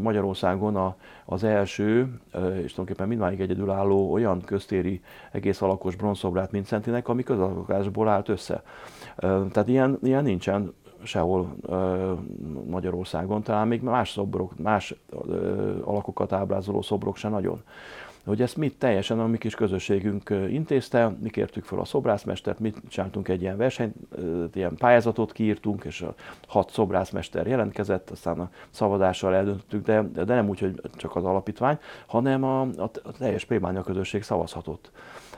Magyarországon 0.00 0.76
a, 0.76 0.96
az 1.30 1.44
első, 1.44 2.20
és 2.34 2.72
tulajdonképpen 2.72 3.08
mindmáig 3.08 3.40
egyedülálló 3.40 4.12
olyan 4.12 4.40
köztéri 4.40 5.00
egész 5.32 5.62
alakos 5.62 5.96
bronzszobrát 5.96 6.50
Mincentinek, 6.50 7.08
ami 7.08 7.22
közalkotásból 7.22 8.08
állt 8.08 8.28
össze. 8.28 8.62
Tehát 9.16 9.68
ilyen, 9.68 9.98
ilyen 10.02 10.22
nincsen 10.22 10.72
sehol 11.02 11.56
Magyarországon, 12.66 13.42
talán 13.42 13.68
még 13.68 13.82
más 13.82 14.10
szobrok, 14.10 14.58
más 14.58 14.94
alakokat 15.84 16.32
ábrázoló 16.32 16.82
szobrok 16.82 17.16
se 17.16 17.28
nagyon 17.28 17.62
hogy 18.24 18.42
ezt 18.42 18.56
mit 18.56 18.78
teljesen 18.78 19.20
a 19.20 19.26
mi 19.26 19.38
kis 19.38 19.54
közösségünk 19.54 20.30
intézte, 20.48 21.16
mi 21.20 21.30
kértük 21.30 21.64
fel 21.64 21.78
a 21.78 21.84
szobrászmestert, 21.84 22.58
mit 22.58 22.76
csináltunk 22.88 23.28
egy 23.28 23.42
ilyen 23.42 23.56
versenyt, 23.56 23.94
ilyen 24.52 24.74
pályázatot 24.74 25.32
kiírtunk, 25.32 25.84
és 25.84 26.00
a 26.00 26.14
hat 26.46 26.70
szobrászmester 26.70 27.46
jelentkezett, 27.46 28.10
aztán 28.10 28.40
a 28.40 28.50
szavazással 28.70 29.34
eldöntöttük, 29.34 29.84
de, 29.84 30.02
de 30.02 30.34
nem 30.34 30.48
úgy, 30.48 30.58
hogy 30.58 30.80
csak 30.96 31.16
az 31.16 31.24
alapítvány, 31.24 31.78
hanem 32.06 32.44
a, 32.44 32.60
a, 32.60 32.90
teljes 33.18 33.44
plébánia 33.44 33.82
közösség 33.82 34.22
szavazhatott. 34.22 34.90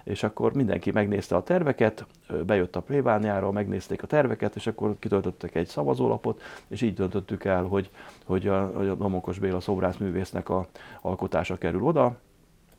És 0.05 0.23
akkor 0.23 0.53
mindenki 0.53 0.91
megnézte 0.91 1.37
a 1.37 1.43
terveket, 1.43 2.07
bejött 2.47 2.77
a 2.77 2.81
plébániára, 2.81 3.51
megnézték 3.51 4.03
a 4.03 4.07
terveket, 4.07 4.57
és 4.57 4.67
akkor 4.67 4.97
kitöltöttek 4.99 5.55
egy 5.55 5.67
szavazólapot, 5.67 6.43
és 6.69 6.83
így 6.83 6.95
döntöttük 6.95 7.45
el, 7.45 7.65
hogy, 7.65 7.91
hogy 8.25 8.47
a, 8.47 8.91
a 8.91 8.95
Domokos 8.95 9.39
Béla 9.39 9.61
szobrászművésznek 9.61 10.49
a 10.49 10.67
alkotása 11.01 11.59
kerül 11.59 11.83
oda, 11.83 12.17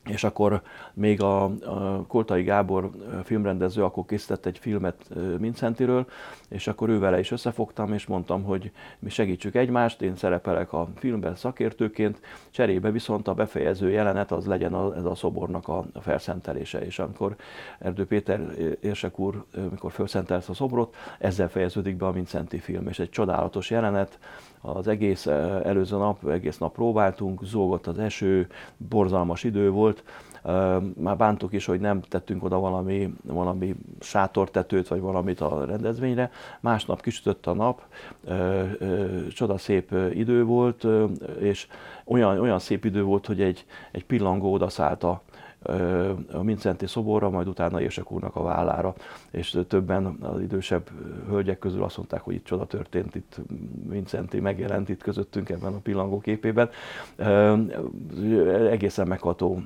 és 0.06 0.24
akkor 0.24 0.62
még 0.94 1.22
a, 1.22 1.44
a 1.44 2.06
Koltai 2.08 2.44
Gábor 2.44 2.90
filmrendező 3.24 3.84
akkor 3.84 4.06
készített 4.06 4.46
egy 4.46 4.58
filmet 4.58 5.10
Mincentiről, 5.40 6.06
és 6.50 6.68
akkor 6.68 6.90
ő 6.90 7.00
vele 7.00 7.20
is 7.20 7.32
összefogtam, 7.32 7.94
és 7.94 8.06
mondtam, 8.06 8.44
hogy 8.44 8.72
mi 9.00 9.10
segítsük 9.10 9.56
egymást, 9.56 10.02
én 10.02 10.16
szerepelek 10.16 10.74
a 10.74 10.88
filmben 10.96 11.36
szakértőként, 11.36 12.20
cserébe 12.52 12.92
viszont 12.92 13.28
a 13.28 13.34
befejező 13.34 13.90
jelenet 13.90 14.32
az 14.32 14.46
legyen 14.46 14.74
a, 14.74 14.96
ez 14.96 15.06
a 15.06 15.16
szobornak 15.16 15.68
a, 15.68 15.86
felszentelése. 16.02 16.86
És 16.86 17.00
amikor 17.00 17.36
Erdő 17.80 18.06
Péter 18.06 18.42
érsek 18.82 19.20
úr, 19.20 19.44
mikor 19.72 19.92
felszentelt 19.92 20.50
a 20.50 20.54
szobrot, 20.54 20.96
ezzel 21.20 21.50
fejeződik 21.50 21.96
be 21.96 22.06
a 22.06 22.12
Mincenti 22.12 22.60
film, 22.60 22.88
és 22.88 23.00
egy 23.00 23.10
csodálatos 23.10 23.70
jelenet, 23.70 24.20
az 24.66 24.88
egész 24.88 25.26
előző 25.64 25.98
nap, 25.98 26.28
egész 26.28 26.58
nap 26.58 26.74
próbáltunk, 26.74 27.44
zúgott 27.44 27.88
az 27.88 28.00
eső, 28.00 28.48
borzalmas 28.78 29.44
idő 29.44 29.70
volt, 29.70 30.04
már 30.96 31.18
bántuk 31.18 31.54
is, 31.54 31.66
hogy 31.66 31.80
nem 31.80 32.02
tettünk 32.02 32.44
oda 32.44 32.60
valami, 32.60 33.14
valami 33.24 33.76
sátortetőt, 34.00 34.88
vagy 34.88 35.00
valamit 35.00 35.42
a 35.42 35.66
rendezvényre. 35.66 36.32
Másnap 36.60 37.02
kisütött 37.02 37.48
a 37.48 37.54
nap, 37.54 37.82
csoda 39.30 39.58
szép 39.58 39.96
idő 40.14 40.44
volt, 40.44 40.88
és 41.40 41.68
olyan, 42.06 42.40
olyan 42.40 42.60
szép 42.60 42.86
idő 42.86 43.04
volt, 43.04 43.26
hogy 43.26 43.42
egy, 43.42 43.66
egy 43.92 44.06
pillangó 44.06 44.54
odaszállt 44.54 45.04
a, 45.04 45.22
a 46.32 46.44
Mincenti 46.44 46.88
szoborra, 46.88 47.30
majd 47.30 47.48
utána 47.48 47.82
Érsek 47.82 48.12
úrnak 48.12 48.36
a 48.36 48.44
vállára, 48.44 48.94
és 49.32 49.60
többen 49.68 50.06
az 50.22 50.42
idősebb 50.42 50.90
hölgyek 51.28 51.60
közül 51.60 51.84
azt 51.84 51.98
mondták, 51.98 52.22
hogy 52.22 52.34
itt 52.34 52.46
csoda 52.46 52.66
történt, 52.66 53.16
itt 53.16 53.40
Mincenti 53.90 54.40
megjelent 54.40 54.90
itt 54.90 55.02
közöttünk 55.02 55.50
ebben 55.50 55.74
a 55.74 55.80
pillangó 55.84 56.20
képében. 56.20 56.70
Egészen 58.70 59.08
megható 59.08 59.62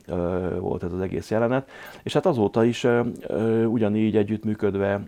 volt 0.59 0.83
ez 0.83 0.93
az 0.93 1.01
egész 1.01 1.31
jelenet, 1.31 1.69
és 2.03 2.13
hát 2.13 2.25
azóta 2.25 2.63
is 2.63 2.87
ugyanígy 3.67 4.17
együttműködve 4.17 5.01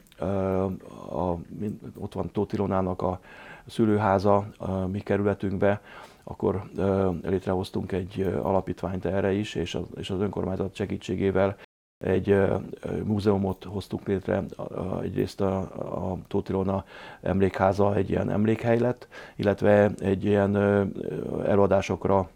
a, 1.11 1.35
ott 1.97 2.13
van 2.13 2.31
Tóth 2.31 2.53
Ilonának 2.53 3.01
a 3.01 3.19
szülőháza 3.65 4.45
a 4.57 4.71
mi 4.71 4.99
kerületünkbe, 4.99 5.81
akkor 6.29 6.63
létrehoztunk 7.21 7.91
egy 7.91 8.21
alapítványt 8.41 9.05
erre 9.05 9.31
is, 9.31 9.55
és 9.55 9.75
az, 9.75 10.09
önkormányzat 10.09 10.75
segítségével 10.75 11.55
egy 11.97 12.35
múzeumot 13.03 13.63
hoztunk 13.63 14.07
létre, 14.07 14.43
egyrészt 15.01 15.41
a, 15.41 15.57
a 16.11 16.17
Tóth 16.27 16.49
Ilona 16.49 16.85
emlékháza 17.21 17.95
egy 17.95 18.09
ilyen 18.09 18.29
emlékhely 18.29 18.79
lett, 18.79 19.07
illetve 19.35 19.91
egy 19.99 20.25
ilyen 20.25 20.55
előadásokra 21.45 22.29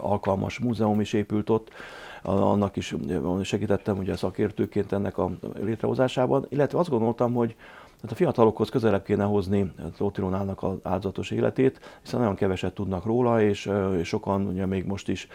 alkalmas 0.00 0.58
múzeum 0.58 1.00
is 1.00 1.12
épült 1.12 1.50
ott, 1.50 1.70
annak 2.22 2.76
is 2.76 2.94
segítettem 3.42 3.98
ugye 3.98 4.16
szakértőként 4.16 4.92
ennek 4.92 5.18
a 5.18 5.30
létrehozásában, 5.60 6.46
illetve 6.48 6.78
azt 6.78 6.90
gondoltam, 6.90 7.34
hogy 7.34 7.56
tehát 8.00 8.12
a 8.12 8.18
fiatalokhoz 8.18 8.68
közelebb 8.68 9.02
kéne 9.02 9.24
hozni 9.24 9.72
Tóth 9.96 10.18
Ilonának 10.18 10.62
az 10.62 10.74
áldozatos 10.82 11.30
életét, 11.30 11.80
hiszen 12.02 12.20
nagyon 12.20 12.34
keveset 12.34 12.74
tudnak 12.74 13.04
róla, 13.04 13.42
és, 13.42 13.70
és 14.00 14.08
sokan 14.08 14.46
ugye 14.46 14.66
még 14.66 14.84
most 14.84 15.08
is 15.08 15.28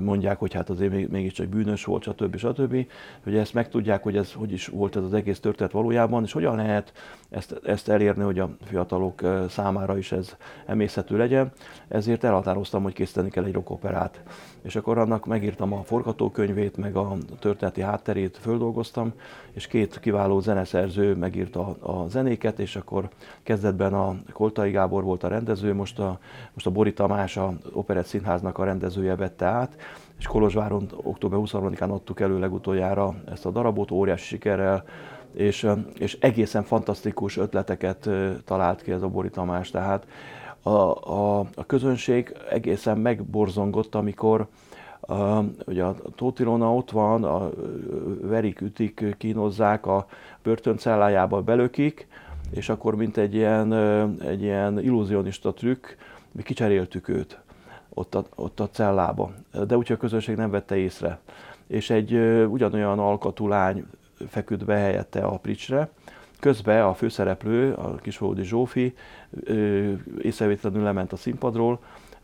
mondják, 0.00 0.38
hogy 0.38 0.54
hát 0.54 0.70
azért 0.70 0.92
még, 0.92 1.08
mégiscsak 1.08 1.46
bűnös 1.46 1.84
volt, 1.84 2.02
stb. 2.02 2.36
stb. 2.36 2.86
Hogy 3.22 3.36
ezt 3.36 3.54
megtudják, 3.54 4.02
hogy 4.02 4.16
ez 4.16 4.32
hogy 4.32 4.52
is 4.52 4.66
volt 4.66 4.96
ez 4.96 5.02
az 5.02 5.14
egész 5.14 5.40
történet 5.40 5.72
valójában, 5.72 6.22
és 6.22 6.32
hogyan 6.32 6.56
lehet 6.56 6.92
ezt, 7.30 7.60
ezt 7.64 7.88
elérni, 7.88 8.22
hogy 8.22 8.38
a 8.38 8.50
fiatalok 8.64 9.20
számára 9.48 9.98
is 9.98 10.12
ez 10.12 10.36
emészhető 10.66 11.16
legyen. 11.16 11.52
Ezért 11.88 12.24
elhatároztam, 12.24 12.82
hogy 12.82 12.92
készíteni 12.92 13.30
kell 13.30 13.44
egy 13.44 13.52
rockoperát. 13.52 14.22
És 14.62 14.76
akkor 14.76 14.98
annak 14.98 15.26
megírtam 15.26 15.72
a 15.72 15.82
forgatókönyvét, 15.82 16.76
meg 16.76 16.96
a 16.96 17.16
történeti 17.38 17.80
hátterét 17.80 18.36
földolgoztam, 18.36 19.12
és 19.52 19.66
két 19.66 20.00
kiváló 20.00 20.40
zeneszerző 20.40 21.14
megírta 21.14 21.76
a 21.80 22.07
zenéket, 22.08 22.58
és 22.58 22.76
akkor 22.76 23.08
kezdetben 23.42 23.94
a 23.94 24.16
Koltai 24.32 24.70
Gábor 24.70 25.02
volt 25.02 25.22
a 25.22 25.28
rendező, 25.28 25.74
most 25.74 25.98
a, 25.98 26.18
most 26.52 26.66
a 26.66 26.70
Bori 26.70 26.92
Tamás, 26.92 27.36
a 27.36 27.52
Operett 27.72 28.06
Színháznak 28.06 28.58
a 28.58 28.64
rendezője 28.64 29.16
vette 29.16 29.46
át, 29.46 29.76
és 30.18 30.26
Kolozsváron 30.26 30.88
október 31.02 31.38
23-án 31.42 31.90
adtuk 31.90 32.20
elő 32.20 32.38
legutoljára 32.38 33.14
ezt 33.32 33.46
a 33.46 33.50
darabot, 33.50 33.90
óriási 33.90 34.24
sikerrel, 34.24 34.84
és, 35.32 35.66
és 35.98 36.18
egészen 36.20 36.62
fantasztikus 36.62 37.36
ötleteket 37.36 38.08
talált 38.44 38.82
ki 38.82 38.92
ez 38.92 39.02
a 39.02 39.08
Bori 39.08 39.30
Tamás, 39.30 39.70
tehát 39.70 40.06
a, 40.62 40.70
a, 40.70 41.38
a 41.38 41.66
közönség 41.66 42.36
egészen 42.50 42.98
megborzongott, 42.98 43.94
amikor 43.94 44.46
Uh, 45.10 45.44
ugye 45.66 45.84
a 45.84 45.96
Tótilona 46.14 46.74
ott 46.74 46.90
van, 46.90 47.24
a, 47.24 47.50
verik, 48.20 48.60
ütik, 48.60 49.14
kínozzák, 49.18 49.86
a 49.86 50.06
börtöncellájába 50.42 51.42
belökik, 51.42 52.06
és 52.50 52.68
akkor 52.68 52.94
mint 52.94 53.16
egy 53.16 53.34
ilyen, 53.34 53.72
egy 54.20 54.42
ilyen 54.42 54.80
illúzionista 54.80 55.52
trükk, 55.54 55.86
mi 56.32 56.42
kicseréltük 56.42 57.08
őt 57.08 57.40
ott 57.94 58.14
a, 58.14 58.24
ott 58.34 58.60
a 58.60 58.68
cellába. 58.68 59.32
De 59.66 59.76
úgyhogy 59.76 59.96
a 59.96 60.00
közönség 60.00 60.36
nem 60.36 60.50
vette 60.50 60.76
észre. 60.76 61.18
És 61.66 61.90
egy 61.90 62.12
ugyanolyan 62.48 62.98
alkatú 62.98 63.48
lány 63.48 63.86
feküdt 64.28 64.64
be 64.64 64.76
helyette 64.76 65.20
a 65.24 65.36
pricsre, 65.36 65.90
Közben 66.40 66.84
a 66.84 66.94
főszereplő, 66.94 67.72
a 67.72 67.94
Kisföldi 67.94 68.44
Zsófi 68.44 68.94
észrevétlenül 70.22 70.82
lement 70.82 71.12
a 71.12 71.16
színpadról, 71.16 71.80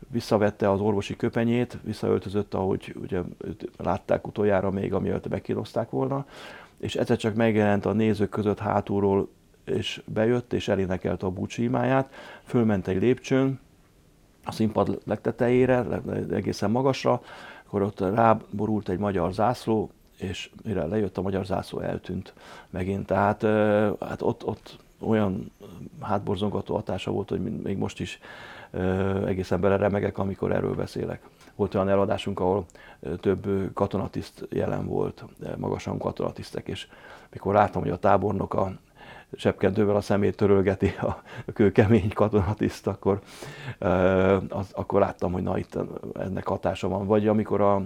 visszavette 0.07 0.71
az 0.71 0.79
orvosi 0.79 1.15
köpenyét, 1.15 1.77
visszaöltözött, 1.83 2.53
ahogy 2.53 2.95
ugye 3.01 3.21
látták 3.77 4.27
utoljára 4.27 4.71
még, 4.71 4.93
amiatt 4.93 5.29
megkínozták 5.29 5.89
volna, 5.89 6.25
és 6.77 6.95
egyszer 6.95 7.17
csak 7.17 7.35
megjelent 7.35 7.85
a 7.85 7.93
nézők 7.93 8.29
között 8.29 8.59
hátulról, 8.59 9.27
és 9.65 10.01
bejött, 10.05 10.53
és 10.53 10.67
elénekelte 10.67 11.25
a 11.25 11.29
búcsímáját, 11.29 12.13
fölment 12.43 12.87
egy 12.87 13.01
lépcsőn, 13.01 13.59
a 14.43 14.51
színpad 14.51 15.01
legtetejére, 15.05 15.85
egészen 16.31 16.71
magasra, 16.71 17.21
akkor 17.65 17.81
ott 17.81 17.99
ráborult 17.99 18.89
egy 18.89 18.99
magyar 18.99 19.33
zászló, 19.33 19.89
és 20.17 20.49
mire 20.63 20.85
lejött 20.85 21.17
a 21.17 21.21
magyar 21.21 21.45
zászló, 21.45 21.79
eltűnt 21.79 22.33
megint. 22.69 23.05
Tehát 23.05 23.41
hát 23.99 24.21
ott, 24.21 24.45
ott 24.45 24.77
olyan 24.99 25.51
hátborzongató 26.01 26.75
hatása 26.75 27.11
volt, 27.11 27.29
hogy 27.29 27.41
még 27.41 27.77
most 27.77 27.99
is 27.99 28.19
egészen 29.25 29.61
beleremegek, 29.61 30.17
amikor 30.17 30.51
erről 30.51 30.75
beszélek. 30.75 31.21
Volt 31.55 31.75
olyan 31.75 31.89
eladásunk, 31.89 32.39
ahol 32.39 32.65
több 33.19 33.47
katonatiszt 33.73 34.47
jelen 34.49 34.85
volt, 34.85 35.25
magasan 35.57 35.97
katonatisztek, 35.97 36.67
és 36.67 36.87
mikor 37.31 37.53
láttam, 37.53 37.81
hogy 37.81 37.91
a 37.91 37.97
tábornok 37.97 38.53
a 38.53 38.71
sepkendővel 39.33 39.95
a 39.95 40.01
szemét 40.01 40.35
törölgeti 40.35 40.93
a 41.01 41.21
kőkemény 41.53 42.13
katonatiszt, 42.13 42.87
akkor, 42.87 43.19
az, 44.49 44.71
akkor 44.71 44.99
láttam, 44.99 45.31
hogy 45.31 45.43
na 45.43 45.57
itt 45.57 45.77
ennek 46.13 46.47
hatása 46.47 46.87
van. 46.87 47.05
Vagy 47.05 47.27
amikor 47.27 47.61
a 47.61 47.81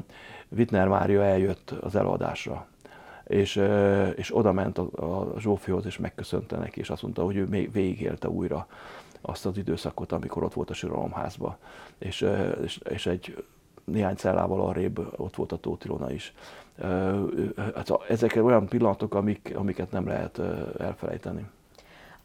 Wittner 0.49 0.87
Mária 0.87 1.23
eljött 1.23 1.73
az 1.81 1.95
előadásra, 1.95 2.67
és, 3.27 3.61
és 4.15 4.35
oda 4.35 4.51
ment 4.51 4.77
a, 4.77 4.89
a 4.91 5.39
Zsófihoz, 5.39 5.85
és 5.85 5.97
megköszönte 5.97 6.57
neki, 6.57 6.79
és 6.79 6.89
azt 6.89 7.01
mondta, 7.01 7.23
hogy 7.23 7.35
ő 7.35 7.45
még 7.45 7.71
végigélte 7.71 8.29
újra 8.29 8.67
azt 9.21 9.45
az 9.45 9.57
időszakot, 9.57 10.11
amikor 10.11 10.43
ott 10.43 10.53
volt 10.53 10.69
a 10.69 10.73
síralomházba, 10.73 11.57
és, 11.97 12.25
és, 12.63 12.79
és 12.89 13.05
egy 13.05 13.43
néhány 13.83 14.15
cellával 14.15 14.61
arrébb 14.61 14.99
ott 15.15 15.35
volt 15.35 15.51
a 15.51 15.57
Tóth 15.57 16.13
is. 16.13 16.33
Hát 17.55 17.91
ezek 18.09 18.35
olyan 18.35 18.67
pillanatok, 18.67 19.13
amik, 19.13 19.53
amiket 19.55 19.91
nem 19.91 20.07
lehet 20.07 20.39
elfelejteni. 20.79 21.49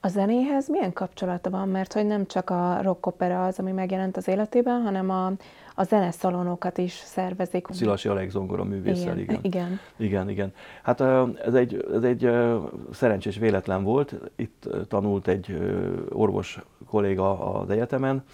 A 0.00 0.08
zenéhez 0.08 0.68
milyen 0.68 0.92
kapcsolata 0.92 1.50
van? 1.50 1.68
Mert 1.68 1.92
hogy 1.92 2.06
nem 2.06 2.26
csak 2.26 2.50
a 2.50 2.82
rock 2.82 3.06
opera 3.06 3.44
az, 3.46 3.58
ami 3.58 3.72
megjelent 3.72 4.16
az 4.16 4.28
életében, 4.28 4.82
hanem 4.82 5.10
a, 5.10 5.32
a 5.74 5.84
zeneszalonokat 5.84 6.78
is 6.78 6.92
szervezik. 6.92 7.66
Szilasi 7.70 8.08
Alex 8.08 8.32
zongora 8.32 8.64
művésszel, 8.64 9.18
igen. 9.18 9.38
Igen. 9.42 9.80
igen. 9.96 10.30
igen, 10.30 10.52
Hát 10.82 11.00
ez 11.44 11.54
egy, 11.54 11.86
ez 11.92 12.02
egy 12.02 12.30
szerencsés 12.92 13.36
véletlen 13.36 13.82
volt. 13.82 14.14
Itt 14.36 14.68
tanult 14.88 15.28
egy 15.28 15.58
orvos 16.10 16.60
kolléga 16.86 17.58
az 17.60 17.70
egyetemen, 17.70 18.24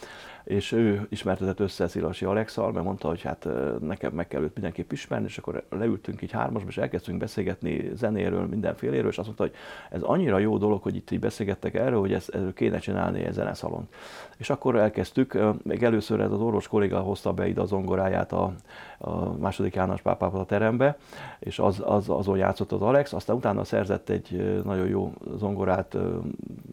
és 0.45 0.72
ő 0.72 1.07
ismertetett 1.09 1.61
össze 1.61 1.88
Szilasi 1.88 2.24
Alexal, 2.24 2.72
mert 2.72 2.84
mondta, 2.84 3.09
hogy 3.09 3.22
hát 3.22 3.49
nekem 3.80 4.12
meg 4.12 4.28
kell 4.28 4.43
őt 4.43 4.55
mindenképp 4.55 4.93
ismerni, 4.93 5.26
és 5.26 5.38
akkor 5.38 5.64
leültünk 5.70 6.22
így 6.22 6.30
hármasba, 6.30 6.68
és 6.68 6.76
elkezdtünk 6.76 7.18
beszélgetni 7.18 7.91
zenéről, 7.95 8.47
mindenféléről, 8.47 9.11
és 9.11 9.18
azt 9.18 9.26
mondta, 9.26 9.45
hogy 9.45 9.55
ez 9.91 10.03
annyira 10.03 10.38
jó 10.38 10.59
dolog, 10.59 10.82
hogy 10.82 10.97
itt 10.97 11.11
így 11.11 11.20
beszélgettek 11.20 11.74
erről, 11.74 12.01
hogy 12.01 12.12
ezt, 12.12 12.28
ezt 12.28 12.55
kéne 12.55 12.78
csinálni 12.78 13.24
egy 13.24 13.32
zeneszalont. 13.32 13.95
És 14.36 14.51
akkor 14.51 14.76
elkezdtük, 14.76 15.38
még 15.62 15.82
először 15.82 16.20
ez 16.20 16.30
az 16.30 16.41
orvos 16.41 16.68
kolléga 16.68 16.99
hozta 16.99 17.32
be 17.32 17.49
ide 17.49 17.61
a 17.61 17.66
zongoráját 17.66 18.32
a, 18.32 18.55
a 19.03 19.32
második 19.38 19.74
János 19.74 20.03
pápába 20.03 20.38
a 20.38 20.44
terembe, 20.44 20.96
és 21.38 21.59
az, 21.59 21.82
az, 21.84 22.09
azon 22.09 22.36
játszott 22.36 22.72
az 22.72 22.82
Alex, 22.82 23.12
aztán 23.12 23.36
utána 23.36 23.64
szerzett 23.64 24.09
egy 24.09 24.61
nagyon 24.64 24.86
jó 24.86 25.12
zongorát 25.36 25.96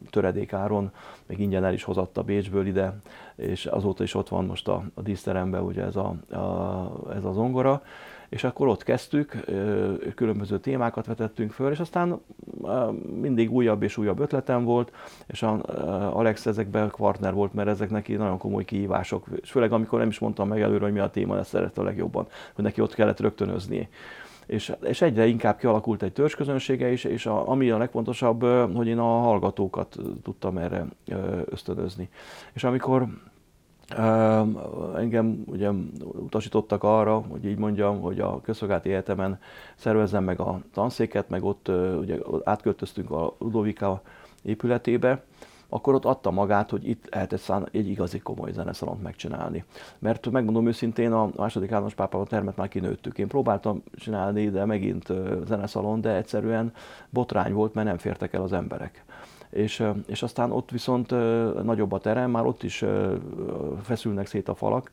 töredékáron, 0.10 0.92
még 1.26 1.40
ingyen 1.40 1.64
el 1.64 1.74
is 1.74 1.84
hozatta 1.84 2.24
Bécsből 2.24 2.68
ide, 2.68 2.94
és 3.36 3.66
azóta 3.66 4.04
is 4.04 4.16
ott 4.16 4.30
van 4.30 4.46
most 4.46 4.68
a, 4.68 4.84
a 4.94 5.02
díszteremben 5.02 5.62
ugye 5.62 5.84
ez 5.84 5.96
a, 5.96 6.36
a, 6.36 6.92
ez 7.16 7.24
a 7.24 7.32
zongora, 7.32 7.82
és 8.30 8.44
akkor 8.44 8.68
ott 8.68 8.84
kezdtük, 8.84 9.46
különböző 10.16 10.60
témákat 10.60 11.06
vetettünk 11.06 11.52
föl, 11.52 11.72
és 11.72 11.80
aztán 11.80 12.22
mindig 13.22 13.52
újabb 13.52 13.84
és 13.84 13.98
újabb 13.98 14.20
ötletem 14.20 14.64
volt, 14.64 14.92
és 15.28 15.44
a 15.44 15.62
Alex 16.18 16.46
ezekben 16.46 16.92
partner 16.98 17.34
volt, 17.34 17.54
mert 17.54 17.68
ezek 17.68 17.90
neki 17.90 18.14
nagyon 18.14 18.38
komoly 18.38 18.66
kihívások, 18.66 19.26
és 19.42 19.52
főleg 19.52 19.72
amikor 19.72 20.00
nem 20.00 20.08
is 20.08 20.20
mondtam 20.20 20.48
meg 20.48 20.62
előre, 20.62 20.84
hogy 20.84 20.94
mi 20.94 21.00
a 21.00 21.10
téma, 21.10 21.38
ezt 21.38 21.50
szerette 21.50 21.82
a 21.82 21.84
legjobban, 21.84 22.28
hogy 22.54 22.64
neki 22.64 22.82
ott 22.82 22.94
kellett 22.94 23.20
rögtönözni 23.20 23.90
és, 24.48 24.74
és 24.82 25.02
egyre 25.02 25.26
inkább 25.26 25.58
kialakult 25.58 26.04
egy 26.04 26.14
törzsközönsége 26.14 26.92
is, 26.92 27.04
és 27.04 27.26
a, 27.26 27.50
ami 27.50 27.70
a 27.70 27.78
legfontosabb, 27.78 28.44
hogy 28.76 28.88
én 28.88 28.98
a 28.98 29.20
hallgatókat 29.20 29.98
tudtam 30.24 30.58
erre 30.58 30.86
ösztönözni. 31.46 32.10
És 32.54 32.64
amikor 32.64 33.08
engem 34.96 35.44
ugye 35.46 35.70
utasítottak 36.00 36.84
arra, 36.84 37.24
hogy 37.30 37.46
így 37.46 37.58
mondjam, 37.58 38.02
hogy 38.02 38.20
a 38.20 38.42
Közszolgálati 38.42 38.90
Egyetemen 38.90 39.40
szervezzem 39.76 40.24
meg 40.24 40.40
a 40.40 40.60
tanszéket, 40.74 41.30
meg 41.30 41.44
ott 41.44 41.68
ugye 42.00 42.18
átköltöztünk 42.44 43.12
a 43.12 43.36
Ludovika 43.40 44.02
épületébe, 44.44 45.24
akkor 45.70 45.94
ott 45.94 46.06
adta 46.06 46.32
magát, 46.32 46.70
hogy 46.70 46.90
itt 46.90 47.14
lehet 47.14 47.34
egy, 47.34 47.40
szán, 47.40 47.68
egy 47.72 47.90
igazi 47.90 48.20
komoly 48.20 48.52
zeneszalont 48.52 49.04
megcsinálni. 49.04 49.64
Mert 50.00 50.30
megmondom 50.30 50.68
őszintén, 50.68 51.12
a 51.12 51.30
második 51.36 51.72
államos 51.72 51.94
pápában 51.94 52.28
termet 52.28 52.56
már 52.56 52.68
kinőttük. 52.68 53.18
Én 53.18 53.28
próbáltam 53.28 53.84
csinálni, 53.96 54.50
de 54.50 54.66
megint 54.66 55.14
zeneszalon, 55.46 56.02
de 56.02 56.16
egyszerűen 56.16 56.74
botrány 57.10 57.54
volt, 57.54 57.74
mert 57.74 57.88
nem 57.88 57.98
fértek 57.98 58.34
el 58.34 58.42
az 58.42 58.54
emberek 58.54 59.06
és, 59.50 59.84
és 60.08 60.24
aztán 60.24 60.52
ott 60.52 60.72
viszont 60.72 61.10
nagyobb 61.64 61.92
a 61.92 62.00
terem, 62.00 62.32
már 62.32 62.46
ott 62.46 62.64
is 62.64 62.84
feszülnek 63.82 64.28
szét 64.28 64.50
a 64.50 64.56
falak, 64.56 64.92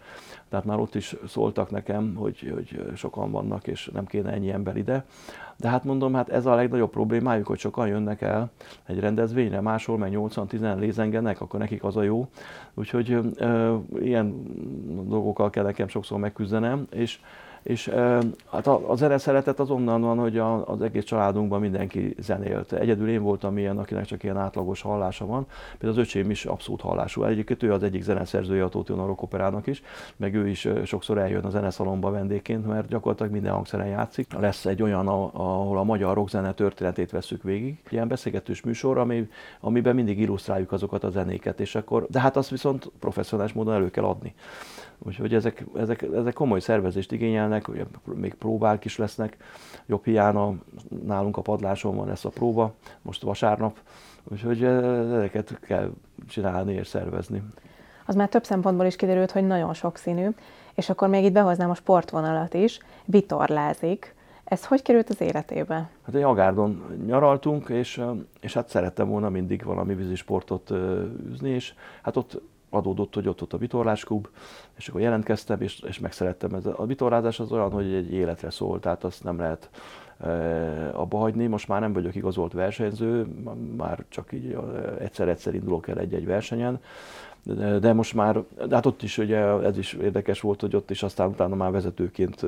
tehát 0.49 0.65
már 0.65 0.79
ott 0.79 0.95
is 0.95 1.17
szóltak 1.27 1.71
nekem, 1.71 2.15
hogy, 2.15 2.53
hogy 2.55 2.93
sokan 2.97 3.31
vannak, 3.31 3.67
és 3.67 3.91
nem 3.93 4.07
kéne 4.07 4.33
ennyi 4.33 4.51
ember 4.51 4.77
ide. 4.77 5.05
De 5.57 5.69
hát 5.69 5.85
mondom, 5.85 6.15
hát 6.15 6.29
ez 6.29 6.47
a 6.47 6.55
legnagyobb 6.55 6.91
problémájuk, 6.91 7.47
hogy 7.47 7.59
sokan 7.59 7.89
jönnek 7.89 8.21
el 8.23 8.51
egy 8.87 9.01
rendezvényre, 9.01 9.61
máshol 9.61 9.99
meg 9.99 10.13
80-10 10.15 10.79
lézengenek, 10.79 11.41
akkor 11.41 11.61
nekik 11.61 11.85
az 11.85 11.97
a 11.97 12.03
jó. 12.03 12.29
Úgyhogy 12.75 13.19
ö, 13.37 13.77
ilyen 13.99 14.43
dolgokkal 15.09 15.51
kell 15.51 15.65
nekem 15.65 15.89
sokszor 15.89 16.19
megküzdenem, 16.19 16.87
és 16.91 17.21
és 17.65 17.89
hát 18.51 18.67
a, 18.67 18.91
a 18.91 18.97
zene 18.97 19.19
szeretet 19.19 19.61
az 19.61 19.71
onnan 19.71 20.01
van, 20.01 20.19
hogy 20.19 20.39
a, 20.39 20.69
az 20.69 20.83
egész 20.83 21.05
családunkban 21.05 21.61
mindenki 21.61 22.15
zenélt. 22.19 22.73
Egyedül 22.73 23.09
én 23.09 23.23
voltam 23.23 23.59
ilyen, 23.59 23.79
akinek 23.79 24.05
csak 24.05 24.23
ilyen 24.23 24.37
átlagos 24.37 24.83
hallása 24.83 25.27
van. 25.27 25.47
Például 25.79 26.01
az 26.01 26.07
öcsém 26.07 26.31
is 26.31 26.45
abszolút 26.45 26.81
hallású. 26.81 27.25
Egyébként 27.25 27.63
ő 27.63 27.73
az 27.73 27.83
egyik 27.83 28.03
zeneszerzője 28.03 28.65
a 28.65 28.69
Tóti 28.69 28.93
Rock 28.93 29.23
Operának 29.23 29.67
is, 29.67 29.83
meg 30.17 30.35
ő 30.35 30.49
is 30.49 30.69
sokszor 30.85 31.19
eljön 31.19 31.45
a 31.45 31.51
zeneszalomba 31.51 32.11
vendégként, 32.11 32.67
mert 32.67 32.89
gyakorlatilag 32.89 33.33
minden 33.33 33.53
hangszeren 33.53 33.87
játszik. 33.87 34.33
Lesz 34.33 34.67
egy 34.67 34.83
olyan, 34.83 35.09
ahol 35.09 35.79
a 35.79 35.85
magyar 35.85 36.15
rockzene 36.15 36.53
történetét 36.53 37.11
veszük 37.11 37.43
végig. 37.43 37.79
Ilyen 37.89 38.09
beszélgetős 38.09 38.63
műsor, 38.63 38.99
ami, 38.99 39.29
amiben 39.61 39.95
mindig 39.95 40.21
illusztráljuk 40.21 40.73
azokat 40.73 41.05
a 41.05 41.11
zenéket, 41.11 41.61
és 41.61 41.75
akkor, 41.75 42.07
de 42.11 42.21
hát 42.21 42.37
azt 42.37 42.51
viszont 42.51 42.91
professzionális 43.01 43.53
módon 43.53 43.75
elő 43.75 43.91
kell 43.91 44.05
adni. 44.05 44.35
Úgyhogy 44.99 45.35
ezek, 45.35 45.65
ezek, 45.77 46.03
ezek 46.03 46.33
komoly 46.33 46.61
szervezést 46.61 47.13
igényelnek, 47.13 47.69
ugye 47.69 47.85
még 48.15 48.35
próbák 48.35 48.85
is 48.85 48.97
lesznek. 48.97 49.37
Jobb 49.87 50.05
hiána 50.05 50.55
nálunk 51.05 51.37
a 51.37 51.43
padláson 51.43 51.97
van 51.97 52.11
ez 52.11 52.25
a 52.25 52.29
próba, 52.29 52.75
most 53.03 53.23
vasárnap, 53.23 53.79
úgyhogy 54.25 54.65
ezeket 54.65 55.59
kell 55.61 55.91
csinálni 56.29 56.73
és 56.75 56.87
szervezni. 56.87 57.43
Az 58.07 58.15
már 58.15 58.29
több 58.29 58.45
szempontból 58.45 58.87
is 58.87 58.97
kiderült, 58.97 59.31
hogy 59.31 59.47
nagyon 59.47 59.75
sokszínű, 59.75 60.29
és 60.75 60.91
akkor 60.91 61.09
még 61.09 61.25
itt 61.25 61.33
behoznám 61.33 61.71
a 61.71 61.75
sportvonalat 61.75 62.55
is, 62.55 62.79
vitorlázik. 63.05 64.15
Ez 64.45 64.67
hogy 64.67 64.83
került 64.83 65.11
az 65.11 65.21
életébe? 65.21 65.91
Hát 66.05 66.15
egy 66.15 66.23
Agárdon 66.23 66.85
nyaraltunk, 67.07 67.69
és, 67.69 68.03
és 68.41 68.55
hát 68.55 68.69
szerettem 68.69 69.09
volna 69.09 69.29
mindig 69.29 69.65
valami 69.65 69.95
vízisportot 69.95 70.71
űzni, 71.31 71.51
és 71.51 71.75
hát 72.03 72.17
ott 72.17 72.41
adódott, 72.75 73.15
hogy 73.15 73.29
ott 73.29 73.43
ott 73.43 73.53
a 73.53 73.59
vitorlásklub, 73.59 74.29
és 74.77 74.89
akkor 74.89 75.01
jelentkeztem, 75.01 75.61
és, 75.61 75.81
és 75.81 75.99
megszerettem. 75.99 76.55
Ez 76.55 76.67
a 76.67 76.87
vitorlázás 76.87 77.41
az 77.41 77.53
olyan, 77.53 77.71
hogy 77.71 77.93
egy 77.93 78.13
életre 78.13 78.51
szól, 78.51 78.81
tehát 78.81 79.05
azt 79.05 79.25
nem 79.25 79.39
lehet 79.39 79.71
e, 80.19 80.29
abba 80.99 81.19
hagyni. 81.19 81.47
Most 81.47 81.69
már 81.69 81.81
nem 81.81 81.93
vagyok 81.93 82.15
igazolt 82.15 82.53
versenyző, 82.53 83.27
már 83.77 84.05
csak 84.09 84.33
így 84.33 84.59
egyszer-egyszer 84.99 85.55
indulok 85.55 85.89
el 85.89 85.99
egy-egy 85.99 86.27
versenyen, 86.27 86.81
de, 87.81 87.93
most 87.93 88.15
már, 88.15 88.43
de 88.69 88.75
hát 88.75 88.87
ott 88.87 89.03
is 89.03 89.19
ugye 89.19 89.39
ez 89.39 89.79
is 89.79 89.93
érdekes 89.93 90.41
volt, 90.41 90.61
hogy 90.61 90.77
ott 90.77 90.91
is 90.91 91.03
aztán 91.03 91.29
utána 91.29 91.55
már 91.55 91.71
vezetőként 91.71 92.47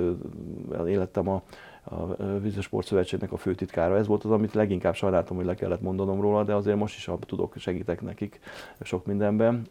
élettem 0.86 1.28
a, 1.28 1.42
a 1.86 2.80
Szövetségnek 2.80 3.32
a 3.32 3.36
főtitkára. 3.36 3.96
Ez 3.96 4.06
volt 4.06 4.24
az, 4.24 4.30
amit 4.30 4.54
leginkább 4.54 4.94
sajnáltam, 4.94 5.36
hogy 5.36 5.44
le 5.44 5.54
kellett 5.54 5.80
mondanom 5.80 6.20
róla, 6.20 6.44
de 6.44 6.54
azért 6.54 6.76
most 6.76 6.96
is 6.96 7.10
tudok, 7.26 7.54
segítek 7.56 8.00
nekik 8.00 8.40
sok 8.80 9.06
mindenben. 9.06 9.66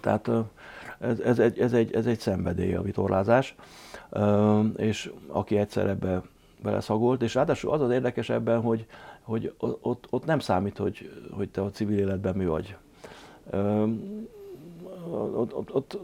Tehát 0.00 0.30
ez, 0.98 1.20
ez, 1.20 1.38
egy, 1.38 1.58
ez, 1.58 1.72
egy, 1.72 1.94
ez 1.94 2.06
egy 2.06 2.18
szenvedély 2.18 2.74
a 2.74 2.82
vitorlázás, 2.82 3.54
és 4.76 5.12
aki 5.26 5.56
egyszer 5.56 5.86
ebbe 5.86 6.22
beleszagolt, 6.62 7.22
és 7.22 7.34
ráadásul 7.34 7.70
az 7.70 7.80
az 7.80 7.90
érdekes 7.90 8.28
ebben, 8.28 8.60
hogy, 8.60 8.86
hogy 9.22 9.54
ott, 9.58 10.06
ott 10.10 10.24
nem 10.24 10.38
számít, 10.38 10.78
hogy, 10.78 11.10
hogy 11.30 11.48
te 11.48 11.62
a 11.62 11.70
civil 11.70 11.98
életben 11.98 12.36
mi 12.36 12.46
vagy. 12.46 12.76
Ott, 15.10 15.54
ott, 15.54 15.74
ott 15.74 15.98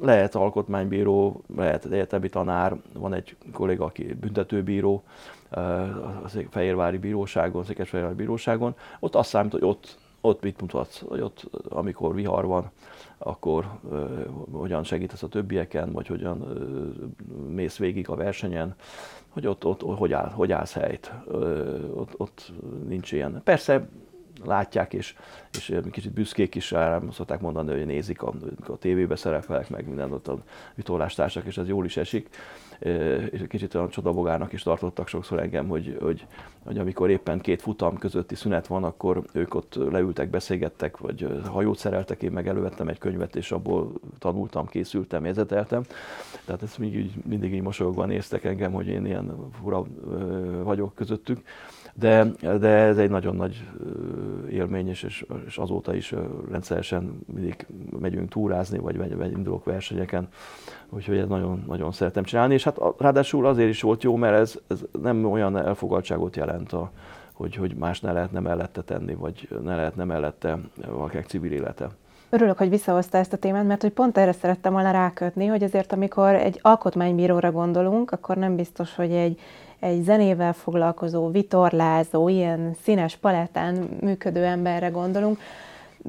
lehet 0.00 0.34
alkotmánybíró, 0.34 1.42
lehet 1.56 1.84
egyetemi 1.84 2.28
tanár, 2.28 2.76
van 2.92 3.12
egy 3.12 3.36
kolléga, 3.52 3.84
aki 3.84 4.14
büntetőbíró, 4.14 5.02
a 5.50 6.28
Fehérvári 6.50 6.98
Bíróságon, 6.98 7.64
Székesfehérvári 7.64 8.16
Bíróságon, 8.16 8.74
ott 9.00 9.14
azt 9.14 9.28
számít, 9.28 9.52
hogy 9.52 9.64
ott, 9.64 9.98
ott 10.20 10.42
mit 10.42 10.60
mutatsz, 10.60 11.02
hogy 11.08 11.20
ott, 11.20 11.50
amikor 11.68 12.14
vihar 12.14 12.46
van, 12.46 12.70
akkor 13.18 13.78
uh, 13.82 14.26
hogyan 14.52 14.84
segítesz 14.84 15.22
a 15.22 15.28
többieken, 15.28 15.92
vagy 15.92 16.06
hogyan 16.06 16.40
uh, 16.40 17.48
mész 17.48 17.76
végig 17.76 18.08
a 18.08 18.14
versenyen, 18.14 18.74
hogy 19.28 19.46
ott, 19.46 19.64
ott 19.64 19.82
hogy, 19.82 20.12
áll, 20.12 20.30
hogy 20.30 20.52
állsz 20.52 20.72
helyt, 20.72 21.12
uh, 21.26 21.90
ott, 21.94 22.14
ott 22.16 22.52
nincs 22.86 23.12
ilyen. 23.12 23.40
Persze 23.44 23.88
látják, 24.44 24.92
és, 24.92 25.14
és 25.52 25.74
kicsit 25.90 26.12
büszkék 26.12 26.54
is 26.54 26.70
rám 26.70 27.10
szokták 27.10 27.40
mondani, 27.40 27.70
hogy 27.70 27.86
nézik, 27.86 28.22
a, 28.22 28.32
a 28.66 28.76
tévébe 28.76 29.16
szerepelek, 29.16 29.68
meg 29.68 29.86
minden 29.86 30.12
ott 30.12 30.28
a 30.28 30.38
vitorlástársak, 30.74 31.44
és 31.44 31.58
ez 31.58 31.68
jól 31.68 31.84
is 31.84 31.96
esik. 31.96 32.28
És 33.30 33.42
kicsit 33.48 33.74
olyan 33.74 33.88
csodabogárnak 33.88 34.52
is 34.52 34.62
tartottak 34.62 35.08
sokszor 35.08 35.38
engem, 35.38 35.68
hogy, 35.68 35.96
hogy, 36.00 36.26
hogy 36.64 36.78
amikor 36.78 37.10
éppen 37.10 37.40
két 37.40 37.62
futam 37.62 37.98
közötti 37.98 38.34
szünet 38.34 38.66
van, 38.66 38.84
akkor 38.84 39.22
ők 39.32 39.54
ott 39.54 39.74
leültek, 39.90 40.30
beszélgettek, 40.30 40.96
vagy 40.96 41.40
hajót 41.46 41.78
szereltek, 41.78 42.22
én 42.22 42.32
meg 42.32 42.48
elővettem 42.48 42.88
egy 42.88 42.98
könyvet, 42.98 43.36
és 43.36 43.52
abból 43.52 43.92
tanultam, 44.18 44.66
készültem, 44.66 45.24
érzeteltem. 45.24 45.82
Tehát 46.44 46.62
ezt 46.62 46.78
mindig, 46.78 47.10
mindig 47.24 47.54
így 47.54 47.62
mosolyogva 47.62 48.04
néztek 48.04 48.44
engem, 48.44 48.72
hogy 48.72 48.86
én 48.86 49.06
ilyen 49.06 49.50
fura 49.60 49.84
vagyok 50.62 50.94
közöttük 50.94 51.40
de, 51.98 52.24
de 52.58 52.68
ez 52.68 52.98
egy 52.98 53.10
nagyon 53.10 53.36
nagy 53.36 53.68
élmény, 54.50 54.88
és, 54.88 55.02
és 55.46 55.58
azóta 55.58 55.94
is 55.94 56.14
rendszeresen 56.50 57.18
mindig 57.34 57.66
megyünk 58.00 58.28
túrázni, 58.28 58.78
vagy, 58.78 58.96
vagy, 58.96 59.16
vagy 59.16 59.32
indulok 59.32 59.64
versenyeken, 59.64 60.28
úgyhogy 60.88 61.16
ez 61.16 61.28
nagyon, 61.28 61.64
nagyon 61.66 61.92
szeretem 61.92 62.24
csinálni, 62.24 62.54
és 62.54 62.64
hát 62.64 62.78
ráadásul 62.98 63.46
azért 63.46 63.68
is 63.68 63.82
volt 63.82 64.02
jó, 64.02 64.16
mert 64.16 64.38
ez, 64.38 64.58
ez 64.66 64.84
nem 65.02 65.24
olyan 65.24 65.56
elfogadtságot 65.56 66.36
jelent, 66.36 66.72
a, 66.72 66.90
hogy, 67.32 67.54
hogy 67.54 67.74
más 67.74 68.00
ne 68.00 68.12
lehetne 68.12 68.40
mellette 68.40 68.82
tenni, 68.82 69.14
vagy 69.14 69.48
ne 69.62 69.76
lehetne 69.76 70.04
mellette 70.04 70.58
valakinek 70.86 71.26
civil 71.26 71.52
élete. 71.52 71.88
Örülök, 72.30 72.58
hogy 72.58 72.68
visszahozta 72.68 73.18
ezt 73.18 73.32
a 73.32 73.36
témát, 73.36 73.66
mert 73.66 73.82
hogy 73.82 73.92
pont 73.92 74.18
erre 74.18 74.32
szerettem 74.32 74.72
volna 74.72 74.90
rákötni, 74.90 75.46
hogy 75.46 75.62
azért 75.62 75.92
amikor 75.92 76.34
egy 76.34 76.58
alkotmánybíróra 76.62 77.52
gondolunk, 77.52 78.10
akkor 78.10 78.36
nem 78.36 78.56
biztos, 78.56 78.94
hogy 78.94 79.10
egy 79.10 79.40
egy 79.80 80.02
zenével 80.02 80.52
foglalkozó, 80.52 81.30
vitorlázó, 81.30 82.28
ilyen 82.28 82.76
színes 82.82 83.16
palettán 83.16 83.88
működő 84.00 84.44
emberre 84.44 84.88
gondolunk, 84.88 85.38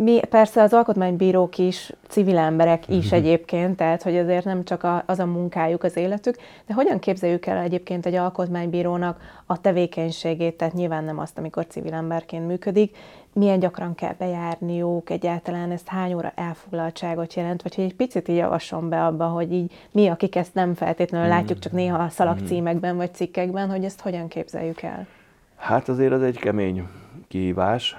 mi 0.02 0.20
persze 0.30 0.62
az 0.62 0.74
alkotmánybírók 0.74 1.58
is, 1.58 1.91
civil 2.08 2.38
emberek 2.38 2.88
is 2.88 3.06
uh-huh. 3.06 3.20
egyébként, 3.20 3.76
tehát 3.76 4.04
hogy 4.04 4.18
azért 4.18 4.45
nem 4.45 4.64
csak 4.64 4.84
a, 4.84 5.04
az 5.06 5.20
a 5.20 5.26
munkájuk, 5.26 5.84
az 5.84 5.97
életük, 5.97 6.36
de 6.68 6.74
hogyan 6.74 7.00
képzeljük 7.00 7.45
el 7.45 7.58
egyébként 7.58 8.06
egy 8.06 8.16
alkotmánybírónak 8.16 9.20
a 9.45 9.62
tevékenységét, 9.62 10.58
tehát 10.58 10.74
nyilván 10.74 11.04
nem 11.04 11.20
azt, 11.20 11.38
amikor 11.38 11.68
civil 11.68 11.93
emberként 11.93 12.47
működik, 12.47 12.97
milyen 13.34 13.60
gyakran 13.60 13.95
kell 13.95 14.16
bejárniuk, 14.18 15.10
egyáltalán 15.10 15.72
ezt 15.72 15.88
hány 15.88 16.14
óra 16.14 16.32
elfoglaltságot 16.36 17.34
jelent, 17.34 17.62
vagy 17.62 17.76
hogy 17.76 17.84
egy 17.84 17.95
picit 17.95 18.28
így 18.28 18.36
javasson 18.36 18.89
be 18.89 19.06
abba, 19.06 19.26
hogy 19.26 19.54
így 19.54 19.72
mi, 19.91 20.08
akik 20.08 20.36
ezt 20.36 20.54
nem 20.54 20.74
feltétlenül 20.74 21.28
mm. 21.28 21.32
látjuk, 21.32 21.60
csak 21.60 21.72
néha 21.72 22.04
a 22.04 22.10
szalagcímekben 22.10 22.95
vagy 22.95 23.14
cikkekben, 23.14 23.70
hogy 23.70 23.84
ezt 23.84 24.02
hogyan 24.02 24.28
képzeljük 24.28 24.82
el? 24.82 25.08
Hát 25.56 25.89
azért 25.89 26.14
ez 26.14 26.22
egy 26.22 26.39
kemény 26.39 26.88
kihívás. 27.30 27.98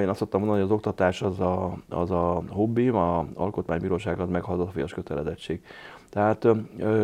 Én 0.00 0.08
azt 0.08 0.18
szoktam 0.18 0.40
mondani, 0.40 0.60
hogy 0.60 0.70
az 0.70 0.76
oktatás 0.76 1.22
az 1.22 1.40
a, 1.40 1.78
az 1.88 2.10
a 2.10 2.42
hobbim, 2.48 2.94
a 2.94 3.26
alkotmánybíróságot 3.34 4.30
meg 4.30 4.42
hazafias 4.42 4.92
kötelezettség. 4.92 5.64
Tehát 6.10 6.46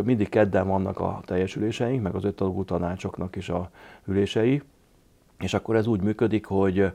mindig 0.05 0.29
kedden 0.29 0.69
vannak 0.69 1.01
a 1.01 1.21
teljesüléseink, 1.25 2.03
meg 2.03 2.15
az 2.15 2.25
öt 2.25 2.43
tanácsoknak 2.67 3.37
is 3.37 3.49
a 3.49 3.71
ülései, 4.05 4.63
és 5.39 5.55
akkor 5.55 5.77
ez 5.77 5.87
úgy 5.87 6.03
működik, 6.03 6.47
hogy 6.47 6.93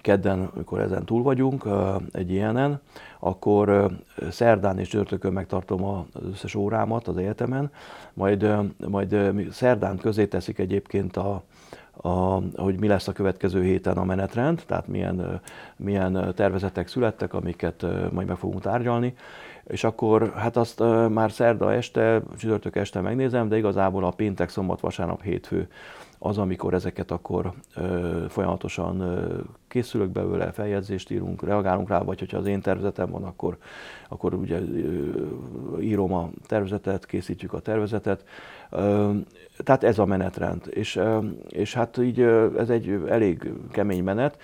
kedden, 0.00 0.50
amikor 0.54 0.80
ezen 0.80 1.04
túl 1.04 1.22
vagyunk 1.22 1.68
egy 2.12 2.30
ilyenen, 2.30 2.80
akkor 3.18 3.90
szerdán 4.30 4.78
és 4.78 4.88
csörtökön 4.88 5.32
megtartom 5.32 5.84
az 5.84 6.22
összes 6.32 6.54
órámat 6.54 7.08
az 7.08 7.16
egyetemen, 7.16 7.70
majd, 8.12 8.54
majd 8.88 9.16
szerdán 9.50 9.96
közé 9.96 10.26
teszik 10.26 10.58
egyébként 10.58 11.16
a, 11.16 11.42
a, 12.02 12.40
hogy 12.56 12.80
mi 12.80 12.86
lesz 12.86 13.08
a 13.08 13.12
következő 13.12 13.62
héten 13.62 13.96
a 13.96 14.04
menetrend, 14.04 14.62
tehát 14.66 14.88
milyen, 14.88 15.40
milyen 15.76 16.32
tervezetek 16.36 16.88
születtek, 16.88 17.34
amiket 17.34 17.86
majd 18.12 18.26
meg 18.26 18.36
fogunk 18.36 18.60
tárgyalni, 18.60 19.14
és 19.64 19.84
akkor 19.84 20.32
hát 20.32 20.56
azt 20.56 20.82
már 21.08 21.32
szerda 21.32 21.72
este, 21.72 22.22
csütörtök 22.36 22.76
este 22.76 23.00
megnézem, 23.00 23.48
de 23.48 23.56
igazából 23.56 24.04
a 24.04 24.10
péntek, 24.10 24.48
szombat, 24.48 24.80
vasárnap, 24.80 25.22
hétfő 25.22 25.68
az, 26.24 26.38
amikor 26.38 26.74
ezeket 26.74 27.10
akkor 27.10 27.52
ö, 27.76 28.24
folyamatosan 28.28 29.00
ö, 29.00 29.38
készülök 29.68 30.08
belőle, 30.08 30.52
feljegyzést 30.52 31.10
írunk, 31.10 31.42
reagálunk 31.42 31.88
rá, 31.88 32.02
vagy 32.02 32.18
hogyha 32.18 32.38
az 32.38 32.46
én 32.46 32.60
tervezetem 32.60 33.10
van, 33.10 33.24
akkor, 33.24 33.56
akkor 34.08 34.34
ugye 34.34 34.60
ö, 34.60 35.80
írom 35.80 36.12
a 36.12 36.30
tervezetet, 36.46 37.06
készítjük 37.06 37.52
a 37.52 37.60
tervezetet. 37.60 38.24
Tehát 39.64 39.84
ez 39.84 39.98
a 39.98 40.04
menetrend, 40.04 40.62
és, 40.70 41.00
és 41.48 41.74
hát 41.74 41.96
így 41.96 42.20
ez 42.58 42.70
egy 42.70 43.02
elég 43.08 43.52
kemény 43.70 44.02
menet, 44.02 44.38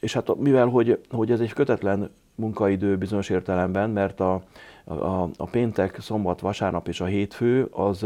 és 0.00 0.12
hát 0.12 0.36
mivel, 0.36 0.66
hogy, 0.66 1.00
hogy 1.10 1.30
ez 1.30 1.40
egy 1.40 1.52
kötetlen 1.52 2.10
munkaidő 2.34 2.96
bizonyos 2.96 3.28
értelemben, 3.28 3.90
mert 3.90 4.20
a, 4.20 4.42
a, 4.84 5.28
a 5.36 5.44
péntek, 5.50 6.00
szombat, 6.00 6.40
vasárnap 6.40 6.88
és 6.88 7.00
a 7.00 7.04
hétfő, 7.04 7.68
az, 7.70 8.02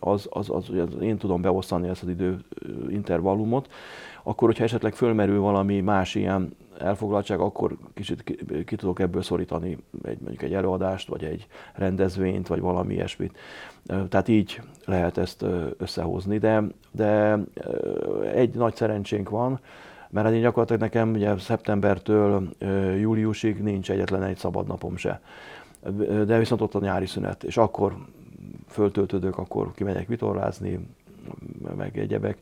az, 0.00 0.26
az, 0.30 0.50
az, 0.50 0.70
az 0.70 1.00
én 1.00 1.16
tudom 1.16 1.42
beosztani 1.42 1.88
ezt 1.88 2.02
az 2.02 2.08
idő 2.08 2.38
intervallumot, 2.88 3.68
akkor, 4.22 4.48
hogyha 4.48 4.64
esetleg 4.64 4.94
fölmerül 4.94 5.40
valami 5.40 5.80
más 5.80 6.14
ilyen 6.14 6.56
elfoglaltság, 6.78 7.40
akkor 7.40 7.76
kicsit 7.94 8.22
ki, 8.22 8.64
ki 8.64 8.76
tudok 8.76 9.00
ebből 9.00 9.22
szorítani 9.22 9.78
egy, 10.02 10.18
mondjuk 10.20 10.42
egy 10.42 10.54
előadást, 10.54 11.08
vagy 11.08 11.24
egy 11.24 11.46
rendezvényt, 11.74 12.46
vagy 12.46 12.60
valami 12.60 12.94
ilyesmit. 12.94 13.38
Tehát 13.86 14.28
így 14.28 14.60
lehet 14.84 15.18
ezt 15.18 15.44
összehozni, 15.78 16.38
de, 16.38 16.62
de 16.90 17.38
egy 18.34 18.54
nagy 18.54 18.74
szerencsénk 18.74 19.28
van, 19.28 19.60
mert 20.10 20.32
én 20.32 20.40
gyakorlatilag 20.40 20.80
nekem 20.80 21.12
ugye 21.12 21.38
szeptembertől 21.38 22.48
júliusig 22.98 23.62
nincs 23.62 23.90
egyetlen 23.90 24.22
egy 24.22 24.36
szabad 24.36 24.66
napom 24.66 24.96
se 24.96 25.20
de 26.26 26.38
viszont 26.38 26.60
ott 26.60 26.74
a 26.74 26.80
nyári 26.80 27.06
szünet, 27.06 27.44
és 27.44 27.56
akkor 27.56 27.96
föltöltődök, 28.68 29.38
akkor 29.38 29.72
kimegyek 29.74 30.08
vitorlázni, 30.08 30.88
meg 31.76 31.98
egyebek. 31.98 32.38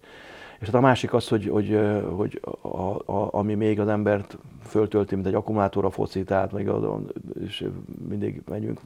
És 0.58 0.66
hát 0.66 0.76
a 0.76 0.80
másik 0.80 1.14
az, 1.14 1.28
hogy, 1.28 1.48
hogy, 1.48 1.78
hogy 2.14 2.40
a, 2.60 3.12
a, 3.12 3.28
ami 3.30 3.54
még 3.54 3.80
az 3.80 3.88
embert 3.88 4.38
föltölti, 4.62 5.14
mint 5.14 5.26
egy 5.26 5.34
akkumulátor 5.34 5.84
a 5.84 5.90
foci, 5.90 6.24
tehát 6.24 6.52
meg 6.52 6.68
azon, 6.68 7.12
és 7.44 7.66
mindig 8.08 8.42
megyünk, 8.48 8.80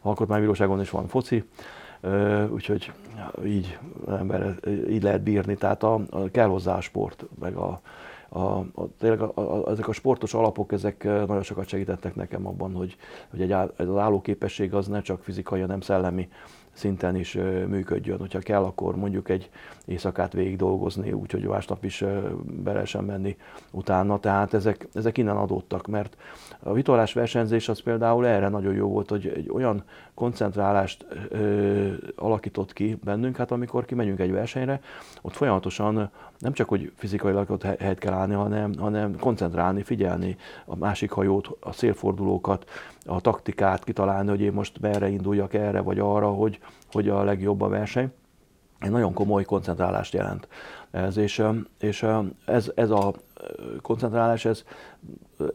alkotmánybíróságon 0.00 0.80
is 0.80 0.90
van 0.90 1.06
foci, 1.06 1.44
úgyhogy 2.50 2.92
így 3.44 3.78
ember 4.08 4.54
így 4.88 5.02
lehet 5.02 5.22
bírni, 5.22 5.54
tehát 5.54 5.82
a, 5.82 6.00
a, 6.10 6.30
kell 6.30 6.46
hozzá 6.46 6.76
a 6.76 6.80
sport, 6.80 7.24
meg 7.38 7.54
a, 7.54 7.80
a, 8.28 8.38
a, 8.58 8.88
tényleg 8.98 9.20
a, 9.20 9.32
a, 9.34 9.70
ezek 9.70 9.88
a 9.88 9.92
sportos 9.92 10.34
alapok, 10.34 10.72
ezek 10.72 11.04
nagyon 11.04 11.42
sokat 11.42 11.68
segítettek 11.68 12.14
nekem 12.14 12.46
abban, 12.46 12.74
hogy, 12.74 12.96
hogy 13.30 13.40
egy, 13.42 13.50
ez 13.50 13.88
az 13.88 13.96
állóképesség 13.96 14.74
az 14.74 14.86
ne 14.86 15.00
csak 15.00 15.22
fizikai, 15.22 15.60
hanem 15.60 15.80
szellemi 15.80 16.28
szinten 16.72 17.16
is 17.16 17.34
működjön. 17.68 18.18
Hogyha 18.18 18.38
kell, 18.38 18.62
akkor 18.62 18.96
mondjuk 18.96 19.28
egy 19.28 19.50
éjszakát 19.84 20.32
végig 20.32 20.56
dolgozni, 20.56 21.12
úgyhogy 21.12 21.42
másnap 21.42 21.84
is 21.84 22.04
be 22.44 22.72
lehessen 22.72 23.04
menni 23.04 23.36
utána. 23.70 24.18
Tehát 24.18 24.54
ezek, 24.54 24.88
ezek 24.94 25.18
innen 25.18 25.36
adódtak, 25.36 25.86
mert 25.86 26.16
a 26.62 26.72
vitorlás 26.72 27.12
versenyzés 27.12 27.68
az 27.68 27.80
például 27.80 28.26
erre 28.26 28.48
nagyon 28.48 28.74
jó 28.74 28.88
volt, 28.88 29.10
hogy 29.10 29.32
egy 29.36 29.50
olyan 29.52 29.84
koncentrálást 30.14 31.06
ö, 31.28 31.92
alakított 32.16 32.72
ki 32.72 32.98
bennünk, 33.04 33.36
hát 33.36 33.50
amikor 33.50 33.84
kimegyünk 33.84 34.20
egy 34.20 34.32
versenyre, 34.32 34.80
ott 35.22 35.34
folyamatosan 35.34 36.10
nem 36.38 36.52
csak, 36.52 36.68
hogy 36.68 36.92
fizikailag 36.96 37.50
ott 37.50 37.62
helyet 37.62 37.98
kell 37.98 38.12
állni, 38.12 38.34
hanem, 38.34 38.74
hanem 38.78 39.18
koncentrálni, 39.18 39.82
figyelni 39.82 40.36
a 40.64 40.76
másik 40.76 41.10
hajót, 41.10 41.56
a 41.60 41.72
szélfordulókat, 41.72 42.70
a 43.06 43.20
taktikát 43.20 43.84
kitalálni, 43.84 44.28
hogy 44.28 44.40
én 44.40 44.52
most 44.52 44.80
merre 44.80 45.08
induljak 45.08 45.54
erre 45.54 45.80
vagy 45.80 45.98
arra, 45.98 46.28
hogy, 46.28 46.58
hogy 46.92 47.08
a 47.08 47.22
legjobb 47.22 47.60
a 47.60 47.68
verseny. 47.68 48.12
Egy 48.78 48.90
nagyon 48.90 49.12
komoly 49.12 49.44
koncentrálást 49.44 50.14
jelent 50.14 50.48
ez, 50.90 51.16
és, 51.16 51.42
és 51.78 52.06
ez, 52.44 52.72
ez 52.74 52.90
a 52.90 53.12
koncentrálás, 53.82 54.44
ez 54.44 54.64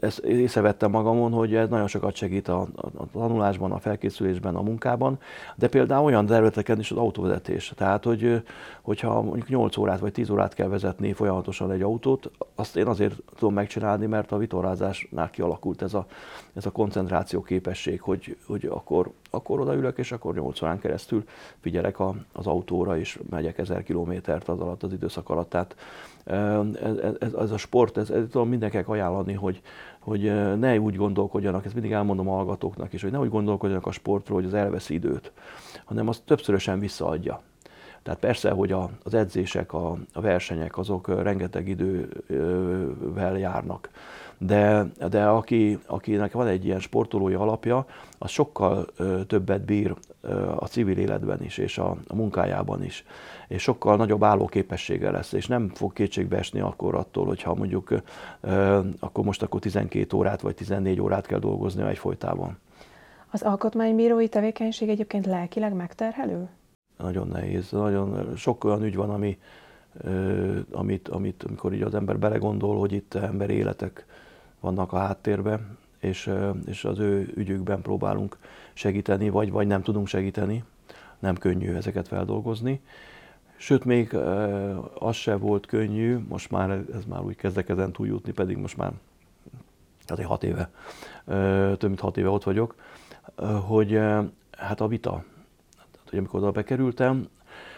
ezt 0.00 0.18
észrevettem 0.18 0.90
magamon, 0.90 1.32
hogy 1.32 1.54
ez 1.54 1.68
nagyon 1.68 1.86
sokat 1.86 2.14
segít 2.14 2.48
a, 2.48 2.60
a, 2.74 3.06
tanulásban, 3.12 3.72
a 3.72 3.78
felkészülésben, 3.78 4.54
a 4.54 4.62
munkában, 4.62 5.18
de 5.56 5.68
például 5.68 6.04
olyan 6.04 6.26
területeken 6.26 6.78
is 6.78 6.90
az 6.90 6.96
autóvezetés. 6.96 7.72
Tehát, 7.76 8.04
hogy, 8.04 8.42
hogyha 8.82 9.22
mondjuk 9.22 9.48
8 9.48 9.76
órát 9.76 10.00
vagy 10.00 10.12
10 10.12 10.30
órát 10.30 10.54
kell 10.54 10.68
vezetni 10.68 11.12
folyamatosan 11.12 11.70
egy 11.70 11.82
autót, 11.82 12.30
azt 12.54 12.76
én 12.76 12.86
azért 12.86 13.14
tudom 13.36 13.54
megcsinálni, 13.54 14.06
mert 14.06 14.32
a 14.32 14.36
vitorlázásnál 14.36 15.30
kialakult 15.30 15.82
ez 15.82 15.94
a, 15.94 16.06
ez 16.54 16.66
a 16.66 16.70
koncentráció 16.70 17.42
képesség, 17.42 18.00
hogy, 18.00 18.36
hogy 18.46 18.66
akkor, 18.66 19.10
akkor 19.30 19.60
odaülök, 19.60 19.98
és 19.98 20.12
akkor 20.12 20.34
8 20.34 20.62
órán 20.62 20.78
keresztül 20.78 21.24
figyelek 21.60 21.98
a, 21.98 22.14
az 22.32 22.46
autóra, 22.46 22.98
és 22.98 23.18
megyek 23.30 23.58
1000 23.58 23.82
kilométert 23.82 24.48
az 24.48 24.60
alatt, 24.60 24.82
az 24.82 24.92
időszak 24.92 25.25
alatt. 25.28 25.48
Tehát 25.48 25.76
ez, 27.18 27.34
ez, 27.34 27.50
a 27.50 27.56
sport, 27.56 27.96
ez, 27.96 28.10
ez 28.10 28.24
tudom 28.30 28.48
mindenkinek 28.48 28.88
ajánlani, 28.88 29.32
hogy, 29.32 29.60
hogy 29.98 30.22
ne 30.58 30.78
úgy 30.78 30.96
gondolkodjanak, 30.96 31.64
ezt 31.64 31.74
mindig 31.74 31.92
elmondom 31.92 32.28
a 32.28 32.34
hallgatóknak 32.34 32.92
is, 32.92 33.02
hogy 33.02 33.10
ne 33.10 33.18
úgy 33.18 33.30
gondolkodjanak 33.30 33.86
a 33.86 33.90
sportról, 33.90 34.36
hogy 34.36 34.46
az 34.46 34.54
elveszi 34.54 34.94
időt, 34.94 35.32
hanem 35.84 36.08
azt 36.08 36.22
többszörösen 36.24 36.78
visszaadja. 36.78 37.40
Tehát 38.02 38.20
persze, 38.20 38.50
hogy 38.50 38.72
a, 38.72 38.90
az 39.02 39.14
edzések, 39.14 39.72
a, 39.72 39.96
a 40.12 40.20
versenyek, 40.20 40.78
azok 40.78 41.22
rengeteg 41.22 41.68
idővel 41.68 43.38
járnak. 43.38 43.90
De, 44.38 44.86
de 45.10 45.24
aki, 45.26 45.78
akinek 45.86 46.32
van 46.32 46.46
egy 46.46 46.64
ilyen 46.64 46.80
sportolói 46.80 47.34
alapja, 47.34 47.86
az 48.18 48.30
sokkal 48.30 48.86
többet 49.26 49.64
bír 49.64 49.94
a 50.56 50.66
civil 50.66 50.98
életben 50.98 51.42
is, 51.42 51.58
és 51.58 51.78
a, 51.78 51.96
a 52.06 52.14
munkájában 52.14 52.84
is 52.84 53.04
és 53.48 53.62
sokkal 53.62 53.96
nagyobb 53.96 54.22
állóképessége 54.22 55.10
lesz, 55.10 55.32
és 55.32 55.46
nem 55.46 55.68
fog 55.68 55.92
kétségbe 55.92 56.36
esni 56.36 56.60
akkor 56.60 56.94
attól, 56.94 57.26
hogyha 57.26 57.54
mondjuk 57.54 57.94
akkor 58.98 59.24
most 59.24 59.42
akkor 59.42 59.60
12 59.60 60.16
órát 60.16 60.40
vagy 60.40 60.54
14 60.54 61.00
órát 61.00 61.26
kell 61.26 61.38
dolgozni 61.38 61.82
egyfolytában. 61.82 62.58
Az 63.30 63.42
alkotmánybírói 63.42 64.28
tevékenység 64.28 64.88
egyébként 64.88 65.26
lelkileg 65.26 65.74
megterhelő? 65.74 66.48
Nagyon 66.98 67.28
nehéz, 67.28 67.70
nagyon 67.70 68.36
sok 68.36 68.64
olyan 68.64 68.84
ügy 68.84 68.96
van, 68.96 69.10
ami, 69.10 69.38
amit, 70.72 71.08
amit 71.08 71.42
amikor 71.42 71.72
így 71.72 71.82
az 71.82 71.94
ember 71.94 72.18
belegondol, 72.18 72.78
hogy 72.78 72.92
itt 72.92 73.14
emberi 73.14 73.54
életek 73.54 74.06
vannak 74.66 74.92
a 74.92 74.98
háttérben, 74.98 75.78
és, 75.98 76.30
és 76.66 76.84
az 76.84 76.98
ő 76.98 77.32
ügyükben 77.34 77.82
próbálunk 77.82 78.36
segíteni, 78.72 79.28
vagy, 79.28 79.50
vagy 79.50 79.66
nem 79.66 79.82
tudunk 79.82 80.06
segíteni. 80.06 80.64
Nem 81.18 81.36
könnyű 81.36 81.74
ezeket 81.74 82.08
feldolgozni. 82.08 82.80
Sőt, 83.56 83.84
még 83.84 84.14
az 84.98 85.16
se 85.16 85.36
volt 85.36 85.66
könnyű, 85.66 86.18
most 86.28 86.50
már 86.50 86.70
ez 86.70 87.04
már 87.08 87.20
úgy 87.20 87.36
kezdek 87.36 87.68
ezen 87.68 87.92
túljutni, 87.92 88.32
pedig 88.32 88.56
most 88.56 88.76
már 88.76 88.92
azért 90.06 90.28
hat 90.28 90.44
éve, 90.44 90.70
több 91.76 91.88
mint 91.88 92.00
hat 92.00 92.16
éve 92.16 92.28
ott 92.28 92.44
vagyok, 92.44 92.74
hogy 93.66 94.00
hát 94.50 94.80
a 94.80 94.88
vita. 94.88 95.10
Tehát, 95.10 96.08
hogy 96.10 96.18
amikor 96.18 96.40
oda 96.40 96.50
bekerültem, 96.50 97.28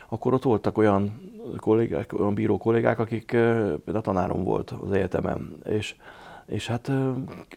akkor 0.09 0.35
ott 0.35 0.43
voltak 0.43 0.79
olyan 0.79 1.21
kollégák, 1.57 2.13
olyan 2.13 2.35
bíró 2.35 2.59
kollégák, 2.59 2.99
akik 2.99 3.27
például 3.85 4.01
tanárom 4.03 4.45
volt 4.45 4.71
az 4.71 4.93
egyetemen, 4.93 5.57
és, 5.65 5.97
és 6.49 6.67
hát 6.67 6.91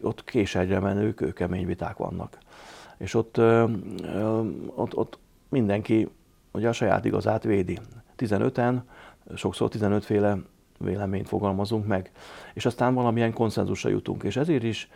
ott 0.02 0.24
késegyre 0.24 0.78
menő, 0.78 1.14
kőkemény 1.14 1.66
viták 1.66 1.96
vannak. 1.96 2.38
És 2.96 3.14
ott, 3.14 3.38
ott, 4.74 4.96
ott 4.96 5.18
mindenki 5.48 6.08
ugye 6.52 6.68
a 6.68 6.72
saját 6.72 7.04
igazát 7.04 7.42
védi. 7.42 7.78
15-en, 8.18 8.80
sokszor 9.34 9.68
15 9.68 10.04
féle 10.04 10.38
véleményt 10.78 11.28
fogalmazunk 11.28 11.86
meg, 11.86 12.10
és 12.54 12.66
aztán 12.66 12.94
valamilyen 12.94 13.32
konszenzusra 13.32 13.90
jutunk. 13.90 14.22
És 14.22 14.36
ezért 14.36 14.62
is 14.62 14.90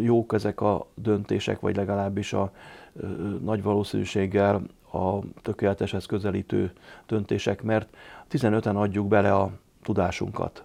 jók 0.00 0.32
ezek 0.32 0.60
a 0.60 0.86
döntések, 0.94 1.60
vagy 1.60 1.76
legalábbis 1.76 2.32
a 2.32 2.52
ö, 2.96 3.06
nagy 3.42 3.62
valószínűséggel 3.62 4.62
a 4.92 5.18
tökéleteshez 5.42 6.06
közelítő 6.06 6.72
döntések, 7.06 7.62
mert 7.62 7.96
15-en 8.30 8.74
adjuk 8.74 9.08
bele 9.08 9.34
a 9.34 9.50
tudásunkat. 9.82 10.64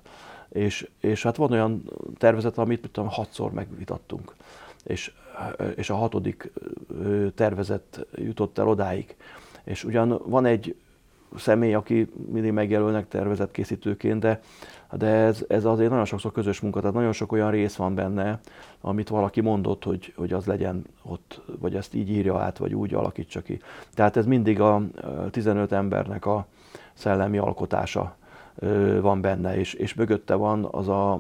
És, 0.54 0.90
és 1.00 1.24
hát 1.24 1.36
van 1.36 1.52
olyan 1.52 1.90
tervezet, 2.18 2.58
amit 2.58 2.82
mit 2.82 2.92
tudom, 2.92 3.10
hatszor 3.10 3.52
megvitattunk. 3.52 4.36
És, 4.84 5.12
és 5.76 5.90
a 5.90 5.96
hatodik 5.96 6.52
tervezet 7.36 8.06
jutott 8.16 8.58
el 8.58 8.68
odáig, 8.68 9.16
és 9.64 9.84
ugyan 9.84 10.22
van 10.26 10.46
egy 10.46 10.76
személy, 11.38 11.74
aki 11.74 12.10
mindig 12.32 12.52
megjelölnek 12.52 13.08
tervezetkészítőként, 13.08 14.20
de, 14.20 14.42
de 14.92 15.08
ez, 15.08 15.46
ez 15.48 15.66
azért 15.66 15.90
nagyon 15.90 16.06
sokszor 16.06 16.32
közös 16.32 16.60
munka, 16.60 16.80
tehát 16.80 16.96
nagyon 16.96 17.12
sok 17.12 17.32
olyan 17.32 17.52
rész 17.52 17.76
van 17.76 17.96
benne, 17.96 18.40
amit 18.82 19.10
valaki 19.10 19.42
mondott, 19.42 19.84
hogy, 19.84 20.14
hogy 20.16 20.34
az 20.34 20.46
legyen 20.46 20.86
ott, 21.02 21.42
vagy 21.60 21.76
ezt 21.76 21.94
így 21.94 22.10
írja 22.10 22.38
át, 22.38 22.58
vagy 22.58 22.74
úgy 22.74 22.94
alakítsa 22.94 23.42
ki. 23.42 23.60
Tehát 23.94 24.18
ez 24.18 24.26
mindig 24.26 24.60
a 24.60 24.82
15 25.32 25.72
embernek 25.72 26.26
a 26.26 26.46
szellemi 26.94 27.38
alkotása 27.38 28.16
van 29.02 29.22
benne, 29.22 29.58
és, 29.58 29.74
és 29.74 29.94
mögötte 29.94 30.36
van 30.36 30.68
az 30.72 30.88
a 30.88 31.20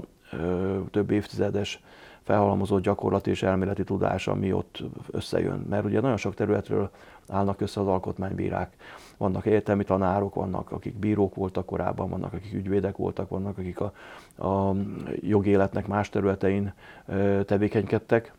több 0.91 1.11
évtizedes 1.11 1.81
felhalmozott 2.23 2.84
gyakorlati 2.84 3.29
és 3.29 3.43
elméleti 3.43 3.84
tudás, 3.84 4.27
ami 4.27 4.53
ott 4.53 4.84
összejön. 5.11 5.65
Mert 5.69 5.86
ugye 5.86 6.01
nagyon 6.01 6.17
sok 6.17 6.34
területről 6.34 6.89
állnak 7.27 7.61
össze 7.61 7.79
az 7.81 7.88
alkotmánybírák. 7.88 8.75
Vannak 9.17 9.45
egyetemi 9.45 9.84
tanárok, 9.84 10.36
vannak 10.36 10.71
akik 10.71 10.95
bírók 10.95 11.36
voltak 11.36 11.65
korábban, 11.65 12.09
vannak 12.09 12.34
akik 12.34 12.53
ügyvédek 12.53 12.97
voltak, 12.97 13.29
vannak 13.29 13.57
akik 13.57 13.79
a, 13.79 13.91
a 14.47 14.75
jogéletnek 15.21 15.88
más 15.88 16.09
területein 16.09 16.73
tevékenykedtek 17.45 18.34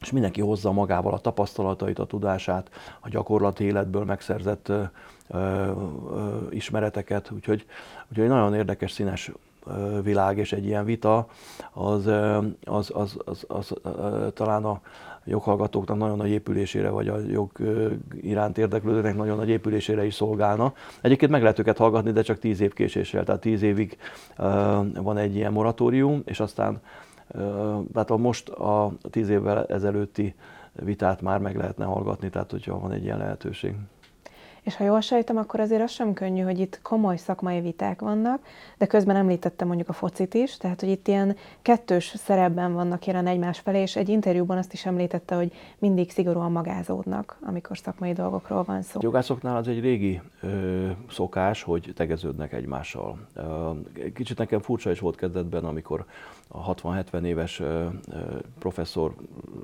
és 0.00 0.12
mindenki 0.12 0.40
hozza 0.40 0.72
magával 0.72 1.12
a 1.12 1.18
tapasztalatait, 1.18 1.98
a 1.98 2.06
tudását, 2.06 2.70
a 3.00 3.08
gyakorlati 3.08 3.64
életből 3.64 4.04
megszerzett 4.04 4.72
ö, 5.28 5.38
ö, 5.38 6.36
ismereteket, 6.50 7.30
úgyhogy, 7.30 7.66
úgyhogy 8.10 8.28
nagyon 8.28 8.54
érdekes, 8.54 8.92
színes 8.92 9.30
világ, 10.02 10.38
és 10.38 10.52
egy 10.52 10.66
ilyen 10.66 10.84
vita 10.84 11.26
az, 11.72 12.06
az, 12.06 12.44
az, 12.64 12.92
az, 12.92 13.16
az, 13.24 13.44
az 13.48 13.74
talán 14.34 14.64
a 14.64 14.80
joghallgatóknak 15.24 15.98
nagyon 15.98 16.16
nagy 16.16 16.30
épülésére, 16.30 16.88
vagy 16.88 17.08
a 17.08 17.18
jog 17.18 17.50
iránt 18.20 18.58
érdeklődőknek 18.58 19.16
nagyon 19.16 19.36
nagy 19.36 19.48
épülésére 19.48 20.04
is 20.04 20.14
szolgálna. 20.14 20.72
Egyébként 21.00 21.30
meg 21.30 21.42
lehet 21.42 21.58
őket 21.58 21.76
hallgatni, 21.76 22.12
de 22.12 22.22
csak 22.22 22.38
tíz 22.38 22.60
év 22.60 22.72
késéssel, 22.72 23.24
tehát 23.24 23.40
tíz 23.40 23.62
évig 23.62 23.98
van 24.94 25.16
egy 25.16 25.34
ilyen 25.34 25.52
moratórium, 25.52 26.22
és 26.24 26.40
aztán 26.40 26.80
tehát 27.92 28.10
a 28.10 28.16
most 28.16 28.48
a 28.48 28.92
tíz 29.10 29.28
évvel 29.28 29.64
ezelőtti 29.64 30.34
vitát 30.72 31.20
már 31.22 31.38
meg 31.38 31.56
lehetne 31.56 31.84
hallgatni, 31.84 32.30
tehát 32.30 32.50
hogyha 32.50 32.80
van 32.80 32.92
egy 32.92 33.04
ilyen 33.04 33.18
lehetőség. 33.18 33.74
És 34.66 34.76
ha 34.76 34.84
jól 34.84 35.00
sejtem, 35.00 35.36
akkor 35.36 35.60
azért 35.60 35.82
az 35.82 35.90
sem 35.90 36.12
könnyű, 36.12 36.42
hogy 36.42 36.58
itt 36.58 36.78
komoly 36.82 37.16
szakmai 37.16 37.60
viták 37.60 38.00
vannak, 38.00 38.42
de 38.78 38.86
közben 38.86 39.16
említettem 39.16 39.66
mondjuk 39.66 39.88
a 39.88 39.92
focit 39.92 40.34
is, 40.34 40.56
tehát 40.56 40.80
hogy 40.80 40.88
itt 40.88 41.08
ilyen 41.08 41.36
kettős 41.62 42.04
szerepben 42.16 42.72
vannak 42.72 43.06
jelen 43.06 43.26
egymás 43.26 43.58
felé, 43.58 43.80
és 43.80 43.96
egy 43.96 44.08
interjúban 44.08 44.58
azt 44.58 44.72
is 44.72 44.86
említette, 44.86 45.34
hogy 45.34 45.52
mindig 45.78 46.10
szigorúan 46.10 46.52
magázódnak, 46.52 47.38
amikor 47.40 47.78
szakmai 47.78 48.12
dolgokról 48.12 48.62
van 48.62 48.82
szó. 48.82 48.98
A 48.98 49.02
jogászoknál 49.02 49.56
az 49.56 49.68
egy 49.68 49.80
régi 49.80 50.20
ö, 50.40 50.90
szokás, 51.10 51.62
hogy 51.62 51.92
tegeződnek 51.94 52.52
egymással. 52.52 53.18
Kicsit 54.14 54.38
nekem 54.38 54.60
furcsa 54.60 54.90
is 54.90 54.98
volt 54.98 55.16
kezdetben, 55.16 55.64
amikor 55.64 56.04
a 56.48 56.74
60-70 56.74 57.22
éves 57.22 57.62
professzor 58.58 59.14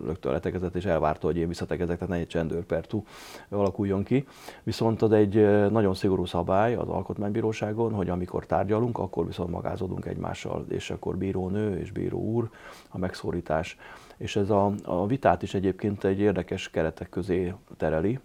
rögtön 0.04 0.32
letegezett, 0.32 0.74
és 0.74 0.84
elvárta, 0.84 1.26
hogy 1.26 1.36
én 1.36 1.48
visszategezek, 1.48 1.98
tehát 1.98 2.14
ne 2.14 2.20
egy 2.20 2.26
csendőrpertú 2.26 3.04
alakuljon 3.48 4.02
ki. 4.02 4.26
Viszont 4.62 5.02
az 5.02 5.12
egy 5.12 5.34
nagyon 5.70 5.94
szigorú 5.94 6.24
szabály 6.24 6.74
az 6.74 6.88
alkotmánybíróságon, 6.88 7.92
hogy 7.92 8.08
amikor 8.08 8.46
tárgyalunk, 8.46 8.98
akkor 8.98 9.26
viszont 9.26 9.50
magázodunk 9.50 10.04
egymással, 10.04 10.64
és 10.68 10.90
akkor 10.90 11.16
bírónő 11.16 11.78
és 11.78 11.90
bíró 11.90 12.18
úr 12.18 12.50
a 12.88 12.98
megszólítás. 12.98 13.78
És 14.16 14.36
ez 14.36 14.50
a, 14.50 14.72
a 14.84 15.06
vitát 15.06 15.42
is 15.42 15.54
egyébként 15.54 16.04
egy 16.04 16.18
érdekes 16.18 16.70
keretek 16.70 17.08
közé 17.08 17.54
tereli, 17.76 18.18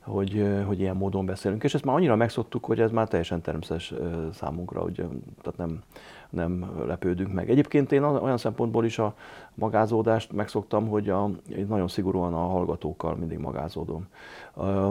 hogy, 0.00 0.62
hogy 0.66 0.80
ilyen 0.80 0.96
módon 0.96 1.26
beszélünk. 1.26 1.64
És 1.64 1.74
ezt 1.74 1.84
már 1.84 1.96
annyira 1.96 2.16
megszoktuk, 2.16 2.64
hogy 2.64 2.80
ez 2.80 2.90
már 2.90 3.08
teljesen 3.08 3.40
természetes 3.40 3.94
számunkra, 4.32 4.80
hogy 4.80 4.94
tehát 5.42 5.56
nem, 5.56 5.82
nem 6.30 6.70
lepődünk 6.86 7.32
meg. 7.32 7.50
Egyébként 7.50 7.92
én 7.92 8.02
olyan 8.02 8.36
szempontból 8.36 8.84
is 8.84 8.98
a 8.98 9.14
magázódást 9.54 10.32
megszoktam, 10.32 10.88
hogy 10.88 11.08
a, 11.08 11.30
én 11.56 11.66
nagyon 11.66 11.88
szigorúan 11.88 12.34
a 12.34 12.46
hallgatókkal 12.46 13.16
mindig 13.16 13.38
magázódom. 13.38 14.06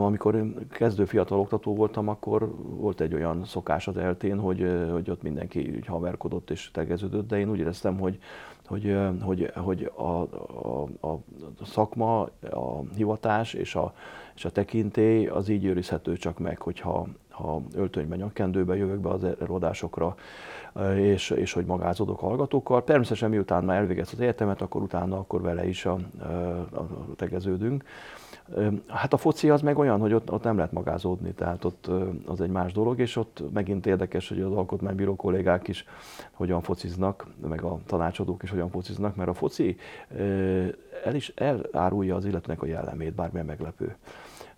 Amikor 0.04 0.36
én 0.36 0.68
kezdő 0.70 1.06
fiatal 1.06 1.40
oktató 1.40 1.76
voltam, 1.76 2.08
akkor 2.08 2.56
volt 2.62 3.02
egy 3.02 3.14
olyan 3.14 3.46
szokás 3.46 3.88
az 3.88 3.98
eltén, 3.98 4.40
hogy, 4.40 4.88
hogy 4.92 5.10
ott 5.10 5.22
mindenki 5.22 5.74
úgy 5.76 5.86
haverkodott 5.86 6.50
és 6.50 6.72
tegeződött, 6.72 7.28
de 7.28 7.40
én 7.40 7.50
úgy 7.50 7.60
éreztem, 7.60 8.00
hogy, 8.00 8.20
hogy, 8.66 8.98
hogy, 9.22 9.52
hogy 9.56 9.92
a, 9.96 10.02
a, 10.02 10.82
a 11.02 11.20
szakma, 11.64 12.22
a 12.52 12.84
hivatás 12.96 13.54
és 13.54 13.76
a, 13.76 13.94
és 14.36 14.46
a 14.46 14.50
tekintély 14.50 15.28
az 15.28 15.50
így 15.50 15.66
őrizhető 15.66 16.18
csak 16.18 16.40
meg, 16.40 16.62
hogyha 16.62 17.08
ha 17.40 17.62
öltönyben, 17.76 18.18
nyakkendőben 18.18 18.78
jövök 18.78 19.00
be 19.00 19.10
az 19.10 19.24
erodásokra, 19.24 20.16
és, 20.96 21.30
és 21.30 21.54
hogy 21.54 21.66
magázodok 21.66 22.20
hallgatókkal. 22.20 22.84
Természetesen 22.84 23.30
miután 23.30 23.64
már 23.64 23.78
elvégez 23.78 24.10
az 24.14 24.20
egyetemet, 24.20 24.62
akkor 24.62 24.82
utána 24.82 25.18
akkor 25.18 25.42
vele 25.42 25.68
is 25.68 25.86
a, 25.86 25.98
a, 26.20 26.26
a 26.78 26.88
tegeződünk. 27.16 27.84
Hát 28.88 29.14
a 29.14 29.18
foci 29.18 29.50
az 29.50 29.62
meg 29.62 29.78
olyan, 29.78 30.00
hogy 30.00 30.14
ott, 30.14 30.32
ott 30.32 30.44
nem 30.44 30.56
lehet 30.56 30.72
magázódni, 30.72 31.32
tehát 31.32 31.66
ott 31.66 31.90
az 32.26 32.42
egy 32.42 32.50
más 32.50 32.72
dolog, 32.72 33.00
és 33.00 33.16
ott 33.16 33.44
megint 33.54 33.86
érdekes, 33.86 34.30
hogy 34.30 34.42
az 34.42 34.52
alkotmánybíró 34.52 35.16
kollégák 35.16 35.68
is 35.68 35.86
hogyan 36.32 36.62
fociznak, 36.62 37.26
meg 37.48 37.64
a 37.64 37.80
tanácsadók 37.86 38.44
is 38.44 38.50
hogyan 38.50 38.70
fociznak, 38.70 39.16
mert 39.16 39.30
a 39.30 39.34
foci 39.34 39.78
el 41.04 41.16
is 41.16 41.32
elárulja 41.36 42.16
az 42.16 42.26
illetőnek 42.26 42.62
a 42.62 42.66
jellemét, 42.66 43.14
bármilyen 43.14 43.46
meglepő. 43.46 43.96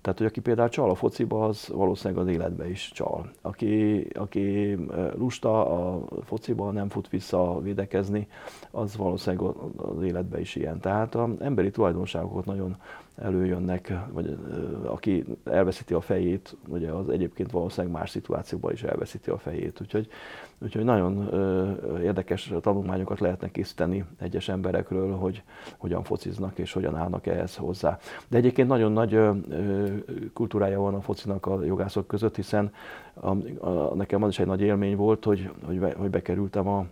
Tehát, 0.02 0.18
hogy 0.18 0.28
aki 0.28 0.40
például 0.40 0.70
csal 0.70 0.90
a 0.90 0.96
fociba, 0.96 1.46
az 1.46 1.68
valószínűleg 1.74 2.24
az 2.24 2.34
életbe 2.34 2.70
is 2.70 2.92
csal. 2.94 3.32
Aki, 3.42 4.08
aki 4.14 4.78
lusta 5.18 5.68
a 5.68 6.02
fociba, 6.24 6.72
nem 6.72 6.90
fut 6.90 7.10
vissza 7.10 7.60
védekezni, 7.62 8.28
az 8.72 8.96
valószínűleg 8.98 9.54
az 9.76 10.04
életbe 10.04 10.40
is 10.40 10.56
ilyen. 10.56 10.80
Tehát 10.80 11.16
az 11.16 11.30
emberi 11.40 11.72
tulajdonságokat 11.72 12.46
nagyon 12.46 12.76
előjönnek, 13.16 13.94
vagy 14.12 14.38
aki 14.86 15.26
elveszíti 15.44 15.94
a 15.94 16.02
fejét, 16.02 16.58
ugye 16.68 16.92
az 16.92 17.10
egyébként 17.10 17.52
valószínűleg 17.52 17.96
más 17.98 18.10
szituációban 18.10 18.72
is 18.72 18.84
elveszíti 18.84 19.30
a 19.30 19.38
fejét. 19.38 19.82
Úgyhogy, 19.82 20.08
úgyhogy 20.60 20.84
nagyon 20.84 21.30
érdekes 22.02 22.54
tanulmányokat 22.62 23.20
lehetne 23.20 23.52
készíteni 23.52 24.06
egyes 24.20 24.50
emberekről, 24.50 25.16
hogy 25.16 25.44
hogyan 25.78 26.04
fociznak 26.04 26.60
és 26.60 26.74
hogyan 26.74 26.96
állnak 26.96 27.28
ehhez 27.28 27.56
hozzá. 27.56 27.98
De 28.28 28.38
egyébként 28.38 28.68
nagyon 28.68 28.92
nagy 28.92 29.20
kultúrája 30.34 30.80
van 30.80 30.94
a 30.94 31.02
focinak 31.02 31.46
a 31.46 31.64
jogászok 31.64 32.08
között, 32.08 32.36
hiszen 32.36 32.74
a, 33.14 33.30
a, 33.68 33.96
nekem 33.96 34.24
az 34.24 34.30
is 34.30 34.40
egy 34.40 34.46
nagy 34.46 34.62
élmény 34.62 34.96
volt, 34.96 35.24
hogy, 35.24 35.52
hogy, 35.66 35.80
be, 35.80 35.94
hogy 35.98 36.10
bekerültem 36.10 36.68
a, 36.68 36.86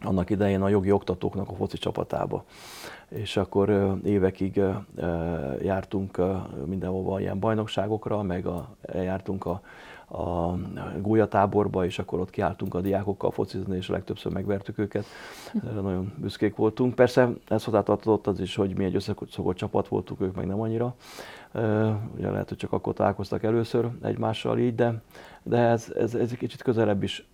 annak 0.00 0.30
idején 0.30 0.62
a 0.62 0.68
jogi 0.68 0.92
oktatóknak 0.92 1.48
a 1.48 1.54
foci 1.54 1.78
csapatába. 1.78 2.44
És 3.08 3.36
akkor 3.36 3.98
évekig 4.04 4.60
jártunk 5.62 6.20
mindenhova 6.64 7.20
ilyen 7.20 7.38
bajnokságokra, 7.38 8.22
meg 8.22 8.46
a, 8.46 8.68
eljártunk 8.82 9.46
a, 9.46 9.60
a 10.18 10.58
gólyatáborba, 11.00 11.84
és 11.84 11.98
akkor 11.98 12.20
ott 12.20 12.30
kiálltunk 12.30 12.74
a 12.74 12.80
diákokkal 12.80 13.30
focizni, 13.30 13.76
és 13.76 13.88
legtöbbször 13.88 14.32
megvertük 14.32 14.78
őket. 14.78 15.04
Erre 15.64 15.80
nagyon 15.80 16.12
büszkék 16.16 16.56
voltunk. 16.56 16.94
Persze 16.94 17.28
ez 17.48 17.64
hozzátartozott 17.64 18.26
az 18.26 18.40
is, 18.40 18.54
hogy 18.54 18.76
mi 18.76 18.84
egy 18.84 18.94
összeszokott 18.94 19.56
csapat 19.56 19.88
voltunk, 19.88 20.20
ők 20.20 20.34
meg 20.34 20.46
nem 20.46 20.60
annyira. 20.60 20.94
Ugye 22.14 22.30
lehet, 22.30 22.48
hogy 22.48 22.58
csak 22.58 22.72
akkor 22.72 22.94
találkoztak 22.94 23.42
először 23.42 23.88
egymással 24.02 24.58
így, 24.58 24.74
de, 24.74 25.02
de 25.42 25.58
ez, 25.58 25.92
ez, 25.96 26.14
ez 26.14 26.30
egy 26.30 26.38
kicsit 26.38 26.62
közelebb 26.62 27.02
is 27.02 27.26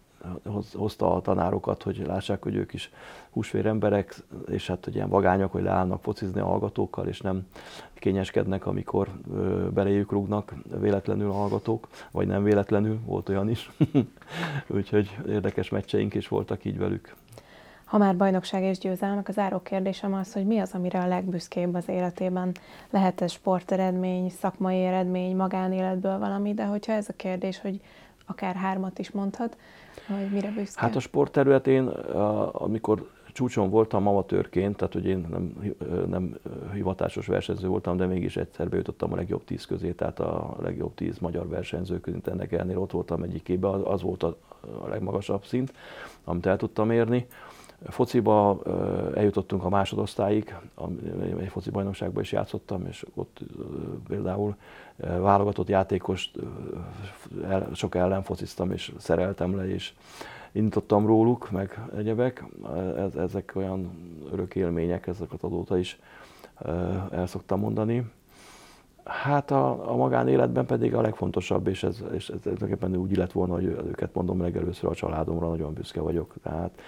hozta 0.74 1.14
a 1.14 1.20
tanárokat, 1.20 1.82
hogy 1.82 2.02
lássák, 2.06 2.42
hogy 2.42 2.54
ők 2.54 2.72
is 2.72 2.90
húsvér 3.30 3.66
emberek, 3.66 4.16
és 4.48 4.66
hát 4.66 4.84
hogy 4.84 4.94
ilyen 4.94 5.08
vagányok, 5.08 5.52
hogy 5.52 5.62
leállnak 5.62 6.02
focizni 6.02 6.40
a 6.40 6.46
hallgatókkal, 6.46 7.06
és 7.06 7.20
nem 7.20 7.46
kényeskednek, 7.94 8.66
amikor 8.66 9.08
beléjük 9.74 10.12
rúgnak 10.12 10.54
véletlenül 10.80 11.30
a 11.30 11.34
hallgatók, 11.34 11.88
vagy 12.10 12.26
nem 12.26 12.42
véletlenül, 12.42 12.98
volt 13.04 13.28
olyan 13.28 13.48
is. 13.48 13.70
Úgyhogy 14.66 15.18
érdekes 15.28 15.68
meccseink 15.68 16.14
is 16.14 16.28
voltak 16.28 16.64
így 16.64 16.78
velük. 16.78 17.14
Ha 17.90 17.98
már 17.98 18.16
bajnokság 18.16 18.62
és 18.62 18.78
győzelmek, 18.78 19.28
az 19.28 19.34
záró 19.34 19.60
kérdésem 19.60 20.14
az, 20.14 20.32
hogy 20.32 20.46
mi 20.46 20.58
az, 20.58 20.74
amire 20.74 21.00
a 21.00 21.06
legbüszkébb 21.06 21.74
az 21.74 21.88
életében? 21.88 22.52
Lehet 22.90 23.20
ez 23.20 23.32
sporteredmény, 23.32 24.28
szakmai 24.28 24.84
eredmény, 24.84 25.36
magánéletből 25.36 26.18
valami, 26.18 26.54
de 26.54 26.64
hogyha 26.64 26.92
ez 26.92 27.08
a 27.08 27.12
kérdés, 27.16 27.60
hogy 27.60 27.80
akár 28.26 28.54
hármat 28.54 28.98
is 28.98 29.10
mondhat, 29.10 29.56
hogy 30.06 30.30
mire 30.32 30.50
büszke? 30.50 30.80
Hát 30.80 30.96
a 30.96 31.00
sport 31.00 31.32
területén, 31.32 31.86
amikor 32.52 33.10
csúcson 33.32 33.70
voltam 33.70 34.06
amatőrként, 34.06 34.76
tehát 34.76 34.92
hogy 34.92 35.06
én 35.06 35.26
nem, 35.30 35.72
nem 36.08 36.38
hivatásos 36.72 37.26
versenyző 37.26 37.68
voltam, 37.68 37.96
de 37.96 38.06
mégis 38.06 38.36
egyszer 38.36 38.68
bejutottam 38.68 39.12
a 39.12 39.16
legjobb 39.16 39.44
tíz 39.44 39.64
közé, 39.64 39.90
tehát 39.90 40.20
a 40.20 40.56
legjobb 40.60 40.94
tíz 40.94 41.18
magyar 41.18 41.48
versenyző 41.48 42.00
között 42.00 42.26
ennek 42.26 42.52
ellenére 42.52 42.78
ott 42.78 42.90
voltam 42.90 43.22
egyikében, 43.22 43.70
az 43.70 44.02
volt 44.02 44.22
a 44.22 44.36
legmagasabb 44.88 45.44
szint, 45.44 45.72
amit 46.24 46.46
el 46.46 46.56
tudtam 46.56 46.90
érni. 46.90 47.26
Fociba 47.88 48.60
eljutottunk 49.14 49.64
a 49.64 49.68
másodosztályig, 49.68 50.54
egy 51.40 51.48
foci 51.48 51.70
bajnokságban 51.70 52.22
is 52.22 52.32
játszottam, 52.32 52.86
és 52.86 53.06
ott 53.14 53.40
például 54.08 54.56
válogatott 54.96 55.68
játékos 55.68 56.30
sok 57.72 57.94
ellen 57.94 58.22
fociztam, 58.22 58.70
és 58.70 58.92
szereltem 58.98 59.56
le, 59.56 59.68
és 59.68 59.92
indítottam 60.52 61.06
róluk, 61.06 61.50
meg 61.50 61.84
egyebek. 61.96 62.44
Ezek 63.16 63.52
olyan 63.54 63.90
örök 64.32 64.54
élmények, 64.54 65.06
ezeket 65.06 65.42
azóta 65.42 65.78
is 65.78 65.98
el 67.10 67.26
szoktam 67.26 67.60
mondani. 67.60 68.10
Hát 69.04 69.50
a, 69.50 69.90
a 69.90 69.96
magánéletben 69.96 70.66
pedig 70.66 70.94
a 70.94 71.00
legfontosabb, 71.00 71.66
és 71.66 71.82
ez, 71.82 72.02
és 72.12 72.28
ez 72.28 72.38
tulajdonképpen 72.42 72.96
úgy 72.96 73.16
lett 73.16 73.32
volna, 73.32 73.54
hogy 73.54 73.64
őket 73.64 74.14
mondom 74.14 74.40
legelőször 74.40 74.90
a 74.90 74.94
családomra, 74.94 75.48
nagyon 75.48 75.72
büszke 75.72 76.00
vagyok. 76.00 76.34
Tehát 76.42 76.80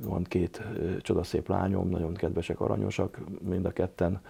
van 0.00 0.22
két 0.22 0.62
csodaszép 1.00 1.48
lányom, 1.48 1.88
nagyon 1.88 2.14
kedvesek, 2.14 2.60
aranyosak 2.60 3.20
mind 3.40 3.64
a 3.64 3.70
ketten. 3.70 4.20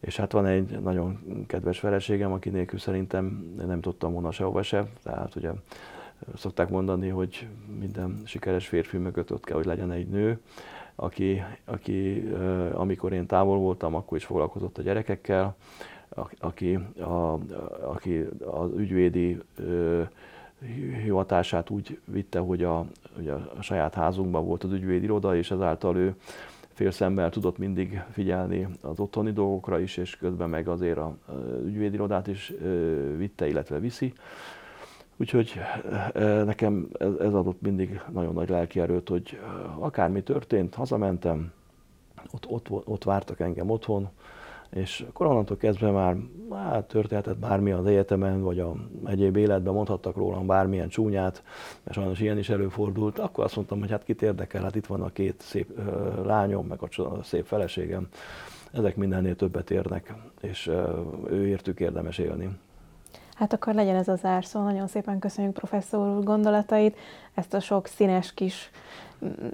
És 0.00 0.16
hát 0.16 0.32
van 0.32 0.46
egy 0.46 0.80
nagyon 0.80 1.18
kedves 1.46 1.78
feleségem, 1.78 2.32
aki 2.32 2.48
nélkül 2.48 2.78
szerintem 2.78 3.54
nem 3.66 3.80
tudtam 3.80 4.12
volna 4.12 4.30
sehova 4.30 4.62
se. 4.62 4.86
Tehát 5.02 5.34
ugye 5.34 5.50
szokták 6.36 6.68
mondani, 6.68 7.08
hogy 7.08 7.48
minden 7.78 8.22
sikeres 8.24 8.68
férfi 8.68 8.96
mögött 8.96 9.32
ott 9.32 9.44
kell, 9.44 9.56
hogy 9.56 9.66
legyen 9.66 9.90
egy 9.90 10.08
nő, 10.08 10.40
aki, 10.94 11.42
aki 11.64 12.28
amikor 12.72 13.12
én 13.12 13.26
távol 13.26 13.58
voltam, 13.58 13.94
akkor 13.94 14.16
is 14.16 14.24
foglalkozott 14.24 14.78
a 14.78 14.82
gyerekekkel, 14.82 15.56
aki, 16.40 16.74
a, 17.00 17.38
aki 17.80 18.26
az 18.44 18.70
ügyvédi 18.76 19.40
hivatását 21.02 21.70
úgy 21.70 22.00
vitte, 22.04 22.38
hogy 22.38 22.62
a, 22.62 22.86
hogy 23.16 23.28
a 23.28 23.62
saját 23.62 23.94
házunkban 23.94 24.44
volt 24.44 24.64
az 24.64 24.72
ügyvédiroda, 24.72 25.36
és 25.36 25.50
ezáltal 25.50 25.96
ő 25.96 26.14
félszemmel 26.72 27.30
tudott 27.30 27.58
mindig 27.58 28.02
figyelni 28.10 28.68
az 28.80 29.00
otthoni 29.00 29.32
dolgokra 29.32 29.80
is, 29.80 29.96
és 29.96 30.16
közben 30.16 30.48
meg 30.48 30.68
azért 30.68 30.98
az 30.98 31.12
ügyvédirodát 31.64 32.26
is 32.26 32.52
vitte, 33.16 33.48
illetve 33.48 33.78
viszi. 33.78 34.12
Úgyhogy 35.16 35.52
nekem 36.44 36.88
ez 37.00 37.34
adott 37.34 37.60
mindig 37.60 38.00
nagyon 38.12 38.34
nagy 38.34 38.48
lelkierőt, 38.48 39.08
hogy 39.08 39.40
akármi 39.78 40.22
történt, 40.22 40.74
hazamentem, 40.74 41.52
ott, 42.30 42.46
ott, 42.48 42.86
ott 42.86 43.04
vártak 43.04 43.40
engem 43.40 43.70
otthon, 43.70 44.08
és 44.70 45.04
akkor 45.08 45.26
onnantól 45.26 45.56
kezdve 45.56 45.90
már 45.90 46.16
hát, 46.52 46.84
történhetett 46.84 47.38
bármi 47.38 47.70
az 47.70 47.86
egyetemen, 47.86 48.42
vagy 48.42 48.60
a 48.60 48.74
egyéb 49.04 49.36
életben 49.36 49.74
mondhattak 49.74 50.16
rólam 50.16 50.46
bármilyen 50.46 50.88
csúnyát, 50.88 51.42
mert 51.82 51.96
sajnos 51.96 52.20
ilyen 52.20 52.38
is 52.38 52.48
előfordult, 52.48 53.18
akkor 53.18 53.44
azt 53.44 53.56
mondtam, 53.56 53.78
hogy 53.78 53.90
hát 53.90 54.04
kit 54.04 54.22
érdekel, 54.22 54.62
hát 54.62 54.74
itt 54.74 54.86
van 54.86 55.02
a 55.02 55.08
két 55.08 55.40
szép 55.40 55.78
uh, 55.78 56.24
lányom, 56.24 56.66
meg 56.66 56.78
a 56.82 57.22
szép 57.22 57.44
feleségem, 57.44 58.08
ezek 58.72 58.96
mindennél 58.96 59.36
többet 59.36 59.70
érnek, 59.70 60.14
és 60.40 60.66
uh, 60.66 61.30
ő 61.30 61.46
értük 61.46 61.80
érdemes 61.80 62.18
élni. 62.18 62.50
Hát 63.34 63.52
akkor 63.52 63.74
legyen 63.74 63.96
ez 63.96 64.08
az 64.08 64.20
zárszó. 64.20 64.62
Nagyon 64.62 64.86
szépen 64.86 65.18
köszönjük 65.18 65.52
professzor 65.52 66.16
úr 66.16 66.24
gondolatait, 66.24 66.96
ezt 67.34 67.54
a 67.54 67.60
sok 67.60 67.86
színes 67.86 68.34
kis 68.34 68.70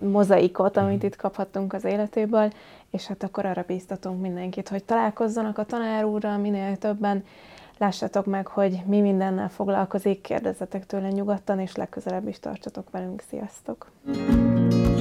mozaikot, 0.00 0.76
amit 0.76 1.02
itt 1.02 1.16
kaphattunk 1.16 1.72
az 1.72 1.84
életéből, 1.84 2.50
és 2.94 3.06
hát 3.06 3.22
akkor 3.22 3.46
arra 3.46 3.64
bíztatunk 3.66 4.20
mindenkit, 4.20 4.68
hogy 4.68 4.84
találkozzanak 4.84 5.58
a 5.58 5.64
tanár 5.64 6.04
úrral 6.04 6.38
minél 6.38 6.76
többen, 6.76 7.24
lássatok 7.78 8.26
meg, 8.26 8.46
hogy 8.46 8.82
mi 8.86 9.00
mindennel 9.00 9.48
foglalkozik, 9.48 10.20
kérdezzetek 10.20 10.86
tőle 10.86 11.08
nyugodtan, 11.08 11.60
és 11.60 11.76
legközelebb 11.76 12.28
is 12.28 12.38
tartsatok 12.38 12.90
velünk. 12.90 13.22
Sziasztok! 13.28 13.90
you 14.06 14.93